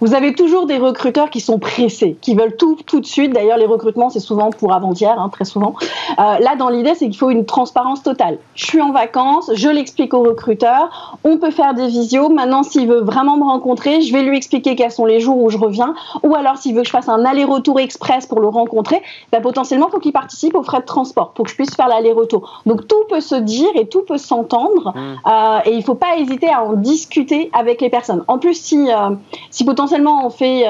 Vous 0.02 0.14
avez 0.14 0.34
toujours 0.34 0.66
des 0.66 0.78
recruteurs 0.78 1.30
qui 1.30 1.38
sont 1.38 1.60
pressés, 1.60 2.16
qui 2.20 2.34
veulent 2.34 2.56
tout 2.56 2.76
tout 2.86 2.98
de 2.98 3.06
suite. 3.06 3.32
D'ailleurs, 3.32 3.56
les 3.56 3.66
recrutements, 3.66 4.10
c'est 4.10 4.18
souvent 4.18 4.50
pour 4.50 4.72
avant-hier, 4.72 5.14
hein, 5.16 5.28
très 5.28 5.44
souvent. 5.44 5.76
Euh, 6.18 6.22
là, 6.40 6.56
dans 6.56 6.70
l'idée, 6.70 6.96
c'est 6.96 7.04
qu'il 7.04 7.16
faut 7.16 7.30
une 7.30 7.46
transparence 7.46 8.02
totale. 8.02 8.38
Je 8.56 8.66
suis 8.66 8.82
en 8.82 8.90
vacances, 8.90 9.52
je 9.54 9.68
l'explique 9.68 10.12
au 10.12 10.24
recruteur. 10.24 11.16
On 11.22 11.38
peut 11.38 11.52
faire 11.52 11.74
des 11.74 11.86
visios. 11.86 12.30
Maintenant, 12.30 12.64
s'il 12.64 12.88
veut 12.88 13.00
vraiment 13.00 13.36
me 13.36 13.44
rencontrer, 13.44 14.00
je 14.00 14.12
vais 14.12 14.24
lui 14.24 14.36
expliquer 14.36 14.74
quels 14.74 14.90
sont 14.90 15.04
les 15.04 15.20
jours 15.20 15.40
où 15.40 15.50
je 15.50 15.56
reviens. 15.56 15.94
Ou 16.24 16.34
alors, 16.34 16.56
s'il 16.56 16.74
veut 16.74 16.80
que 16.80 16.88
je 16.88 16.92
fasse 16.92 17.08
un 17.08 17.24
aller-retour 17.24 17.78
express 17.78 18.26
pour 18.26 18.40
le 18.40 18.48
rencontrer, 18.48 19.00
ben, 19.30 19.40
potentiellement, 19.40 19.86
il 19.86 19.92
faut 19.92 20.00
qu'il 20.00 20.12
participe 20.12 20.56
aux 20.56 20.64
frais 20.64 20.80
de 20.80 20.86
transport 20.86 21.30
pour 21.30 21.44
que 21.44 21.50
je 21.52 21.54
puisse 21.54 21.76
faire 21.76 21.86
l'aller-retour. 21.86 22.64
Donc, 22.66 22.88
tout 22.88 23.04
peut 23.08 23.20
se 23.20 23.36
dire 23.36 23.70
et 23.76 23.86
tout 23.86 24.02
peut 24.02 24.18
s'entendre. 24.18 24.94
Mmh. 24.96 25.28
Euh, 25.28 25.58
et 25.66 25.70
il 25.70 25.78
ne 25.78 25.84
faut 25.84 25.94
pas 25.94 26.16
hésiter 26.16 26.48
à 26.48 26.64
en 26.64 26.72
discuter 26.72 27.50
avec 27.52 27.80
les 27.80 27.88
personnes. 27.88 28.24
En 28.26 28.38
plus, 28.38 28.54
si, 28.54 28.90
euh, 28.90 29.10
si 29.52 29.64
potentiellement 29.64 29.91
potentiellement 29.92 30.26
on 30.26 30.30
fait 30.30 30.64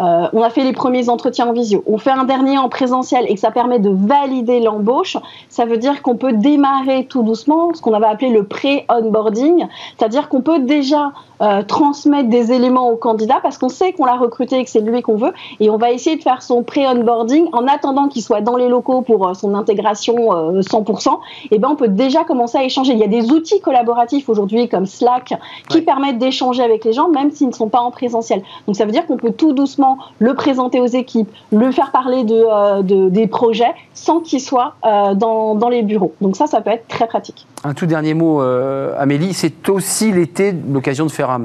euh, 0.00 0.28
on 0.32 0.42
a 0.42 0.50
fait 0.50 0.64
les 0.64 0.72
premiers 0.72 1.08
entretiens 1.08 1.48
en 1.48 1.52
visio, 1.52 1.82
on 1.86 1.98
fait 1.98 2.10
un 2.10 2.24
dernier 2.24 2.56
en 2.56 2.68
présentiel 2.68 3.26
et 3.28 3.34
que 3.34 3.40
ça 3.40 3.50
permet 3.50 3.78
de 3.78 3.90
valider 3.90 4.60
l'embauche, 4.60 5.16
ça 5.48 5.66
veut 5.66 5.76
dire 5.76 6.00
qu'on 6.00 6.16
peut 6.16 6.32
démarrer 6.32 7.04
tout 7.04 7.22
doucement 7.22 7.74
ce 7.74 7.82
qu'on 7.82 7.92
avait 7.92 8.06
appelé 8.06 8.30
le 8.30 8.44
pré-onboarding, 8.44 9.66
c'est-à-dire 9.98 10.28
qu'on 10.28 10.40
peut 10.40 10.60
déjà 10.60 11.12
euh, 11.42 11.62
transmettre 11.62 12.28
des 12.28 12.52
éléments 12.52 12.90
au 12.90 12.96
candidat 12.96 13.40
parce 13.42 13.58
qu'on 13.58 13.68
sait 13.68 13.92
qu'on 13.92 14.04
l'a 14.04 14.16
recruté 14.16 14.58
et 14.58 14.64
que 14.64 14.70
c'est 14.70 14.80
lui 14.80 15.00
qu'on 15.02 15.16
veut. 15.16 15.32
Et 15.58 15.70
on 15.70 15.78
va 15.78 15.90
essayer 15.90 16.16
de 16.16 16.22
faire 16.22 16.42
son 16.42 16.62
pré-onboarding 16.62 17.48
en 17.52 17.66
attendant 17.66 18.08
qu'il 18.08 18.22
soit 18.22 18.40
dans 18.40 18.56
les 18.56 18.68
locaux 18.68 19.02
pour 19.02 19.28
euh, 19.28 19.34
son 19.34 19.54
intégration 19.54 20.16
100%, 20.60 21.18
et 21.50 21.58
ben 21.58 21.68
on 21.70 21.76
peut 21.76 21.88
déjà 21.88 22.24
commencer 22.24 22.58
à 22.58 22.64
échanger. 22.64 22.92
Il 22.92 22.98
y 22.98 23.04
a 23.04 23.08
des 23.08 23.30
outils 23.32 23.60
collaboratifs 23.60 24.28
aujourd'hui 24.28 24.68
comme 24.68 24.86
Slack 24.86 25.34
qui 25.68 25.82
permettent 25.82 26.18
d'échanger 26.18 26.62
avec 26.62 26.84
les 26.84 26.92
gens 26.92 27.08
même 27.08 27.30
s'ils 27.30 27.48
ne 27.48 27.52
sont 27.52 27.68
pas 27.68 27.80
en 27.80 27.90
présentiel. 27.90 28.42
Donc 28.66 28.76
ça 28.76 28.84
veut 28.84 28.92
dire 28.92 29.06
qu'on 29.06 29.16
peut 29.16 29.32
tout 29.32 29.52
doucement 29.52 29.89
le 30.18 30.34
présenter 30.34 30.80
aux 30.80 30.86
équipes, 30.86 31.30
le 31.52 31.70
faire 31.72 31.92
parler 31.92 32.24
de, 32.24 32.34
euh, 32.34 33.10
des 33.10 33.26
projets 33.26 33.72
sans 33.94 34.20
qu'il 34.20 34.40
soit 34.40 34.74
euh, 34.84 35.14
dans, 35.14 35.68
les 35.70 35.82
bureaux. 35.82 36.14
Donc 36.20 36.36
ça, 36.36 36.46
ça 36.46 36.60
peut 36.60 36.70
être 36.70 36.88
très 36.88 37.06
pratique. 37.06 37.46
Un 37.64 37.74
tout 37.74 37.86
dernier 37.86 38.14
mot, 38.14 38.42
euh, 38.42 38.94
Amélie, 38.98 39.34
c'est 39.34 39.68
aussi 39.68 40.10
l'été 40.12 40.52
l'occasion 40.52 41.06
de 41.06 41.10
faire 41.10 41.38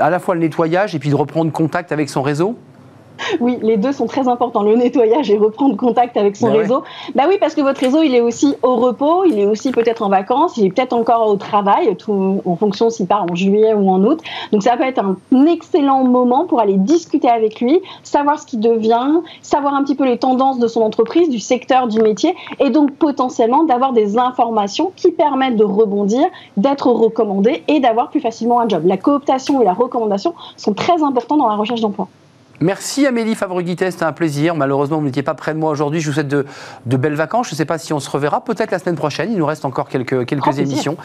à 0.00 0.10
la 0.10 0.18
fois 0.18 0.34
le 0.34 0.40
nettoyage 0.40 0.94
et 0.94 0.98
puis 0.98 1.10
de 1.10 1.14
reprendre 1.14 1.52
contact 1.52 1.92
avec 1.92 2.08
son 2.08 2.22
réseau? 2.22 2.56
Oui, 3.40 3.58
les 3.62 3.76
deux 3.76 3.92
sont 3.92 4.06
très 4.06 4.28
importants, 4.28 4.62
le 4.62 4.76
nettoyage 4.76 5.30
et 5.30 5.36
reprendre 5.36 5.76
contact 5.76 6.16
avec 6.16 6.36
son 6.36 6.48
bah 6.48 6.58
réseau. 6.58 6.82
Bah 7.14 7.24
oui, 7.28 7.36
parce 7.40 7.54
que 7.54 7.60
votre 7.60 7.80
réseau, 7.80 8.02
il 8.02 8.14
est 8.14 8.20
aussi 8.20 8.54
au 8.62 8.76
repos, 8.76 9.24
il 9.24 9.38
est 9.38 9.46
aussi 9.46 9.70
peut-être 9.70 10.02
en 10.02 10.08
vacances, 10.08 10.56
il 10.56 10.66
est 10.66 10.70
peut-être 10.70 10.92
encore 10.92 11.28
au 11.28 11.36
travail, 11.36 11.96
tout, 11.96 12.42
en 12.44 12.56
fonction 12.56 12.90
s'il 12.90 13.06
part 13.06 13.24
en 13.30 13.34
juillet 13.34 13.74
ou 13.74 13.88
en 13.88 14.02
août. 14.04 14.20
Donc 14.52 14.62
ça 14.62 14.76
peut 14.76 14.84
être 14.84 15.02
un 15.02 15.46
excellent 15.46 16.04
moment 16.04 16.46
pour 16.46 16.60
aller 16.60 16.76
discuter 16.76 17.28
avec 17.28 17.60
lui, 17.60 17.80
savoir 18.02 18.38
ce 18.38 18.46
qu'il 18.46 18.60
devient, 18.60 19.20
savoir 19.42 19.74
un 19.74 19.82
petit 19.84 19.94
peu 19.94 20.04
les 20.04 20.18
tendances 20.18 20.58
de 20.58 20.66
son 20.66 20.82
entreprise, 20.82 21.28
du 21.28 21.40
secteur, 21.40 21.88
du 21.88 22.00
métier, 22.00 22.34
et 22.60 22.70
donc 22.70 22.92
potentiellement 22.92 23.64
d'avoir 23.64 23.92
des 23.92 24.18
informations 24.18 24.92
qui 24.96 25.10
permettent 25.10 25.56
de 25.56 25.64
rebondir, 25.64 26.24
d'être 26.56 26.88
recommandé 26.90 27.62
et 27.68 27.80
d'avoir 27.80 28.10
plus 28.10 28.20
facilement 28.20 28.60
un 28.60 28.68
job. 28.68 28.82
La 28.86 28.96
cooptation 28.96 29.60
et 29.60 29.64
la 29.64 29.72
recommandation 29.72 30.34
sont 30.56 30.74
très 30.74 31.02
importants 31.02 31.36
dans 31.36 31.48
la 31.48 31.56
recherche 31.56 31.80
d'emploi. 31.80 32.08
Merci 32.60 33.04
Amélie 33.04 33.34
Favreguitet, 33.34 33.90
c'était 33.90 34.04
un 34.04 34.12
plaisir. 34.12 34.54
Malheureusement, 34.54 34.98
vous 34.98 35.04
n'étiez 35.04 35.24
pas 35.24 35.34
près 35.34 35.54
de 35.54 35.58
moi 35.58 35.70
aujourd'hui. 35.70 36.00
Je 36.00 36.06
vous 36.06 36.14
souhaite 36.14 36.28
de, 36.28 36.46
belles 36.96 37.14
vacances. 37.14 37.48
Je 37.48 37.54
ne 37.54 37.56
sais 37.56 37.64
pas 37.64 37.78
si 37.78 37.92
on 37.92 37.98
se 37.98 38.08
reverra, 38.08 38.44
peut-être 38.44 38.70
la 38.70 38.78
semaine 38.78 38.94
prochaine. 38.94 39.32
Il 39.32 39.38
nous 39.38 39.46
reste 39.46 39.64
encore 39.64 39.88
quelques, 39.88 40.24
quelques 40.24 40.58
émissions. 40.58 40.96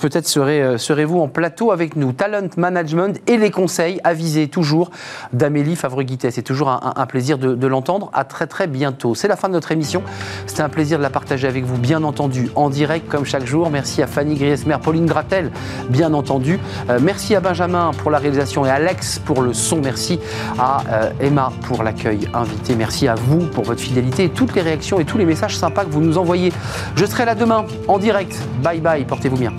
Peut-être 0.00 0.26
serez, 0.26 0.62
euh, 0.62 0.78
serez-vous 0.78 1.20
en 1.20 1.28
plateau 1.28 1.72
avec 1.72 1.94
nous. 1.96 2.12
Talent 2.12 2.48
Management 2.56 3.20
et 3.26 3.36
les 3.36 3.50
conseils 3.50 4.00
avisés 4.02 4.48
toujours 4.48 4.90
d'Amélie 5.34 5.76
Favreguitet. 5.76 6.30
C'est 6.30 6.42
toujours 6.42 6.70
un, 6.70 7.06
plaisir 7.06 7.36
de, 7.38 7.66
l'entendre. 7.66 8.10
À 8.14 8.24
très 8.24 8.46
très 8.46 8.66
bientôt. 8.66 9.14
C'est 9.14 9.28
la 9.28 9.36
fin 9.36 9.48
de 9.48 9.54
notre 9.54 9.72
émission. 9.72 10.02
C'était 10.46 10.62
un 10.62 10.70
plaisir 10.70 10.98
de 10.98 11.02
la 11.02 11.10
partager 11.10 11.46
avec 11.46 11.64
vous, 11.64 11.76
bien 11.76 12.02
entendu, 12.02 12.50
en 12.54 12.70
direct 12.70 13.08
comme 13.08 13.26
chaque 13.26 13.44
jour. 13.44 13.68
Merci 13.70 14.02
à 14.02 14.06
Fanny 14.06 14.36
Griesmer, 14.36 14.76
Pauline 14.82 15.06
Gratel, 15.06 15.50
bien 15.90 16.14
entendu. 16.14 16.58
Euh, 16.88 16.98
merci 17.02 17.34
à 17.34 17.40
Benjamin 17.40 17.90
pour 17.98 18.10
la 18.10 18.18
réalisation 18.18 18.64
et 18.64 18.70
Alex 18.70 19.18
pour 19.18 19.42
le 19.42 19.52
son. 19.52 19.80
Merci 19.82 20.18
à 20.58 20.77
euh, 20.90 21.10
Emma 21.20 21.52
pour 21.62 21.82
l'accueil 21.82 22.28
invité. 22.34 22.74
Merci 22.76 23.08
à 23.08 23.14
vous 23.14 23.46
pour 23.46 23.64
votre 23.64 23.80
fidélité 23.80 24.24
et 24.24 24.30
toutes 24.30 24.54
les 24.54 24.62
réactions 24.62 25.00
et 25.00 25.04
tous 25.04 25.18
les 25.18 25.26
messages 25.26 25.56
sympas 25.56 25.84
que 25.84 25.90
vous 25.90 26.00
nous 26.00 26.18
envoyez. 26.18 26.52
Je 26.96 27.04
serai 27.04 27.24
là 27.24 27.34
demain 27.34 27.64
en 27.86 27.98
direct. 27.98 28.38
Bye 28.62 28.80
bye, 28.80 29.04
portez-vous 29.04 29.36
bien. 29.36 29.52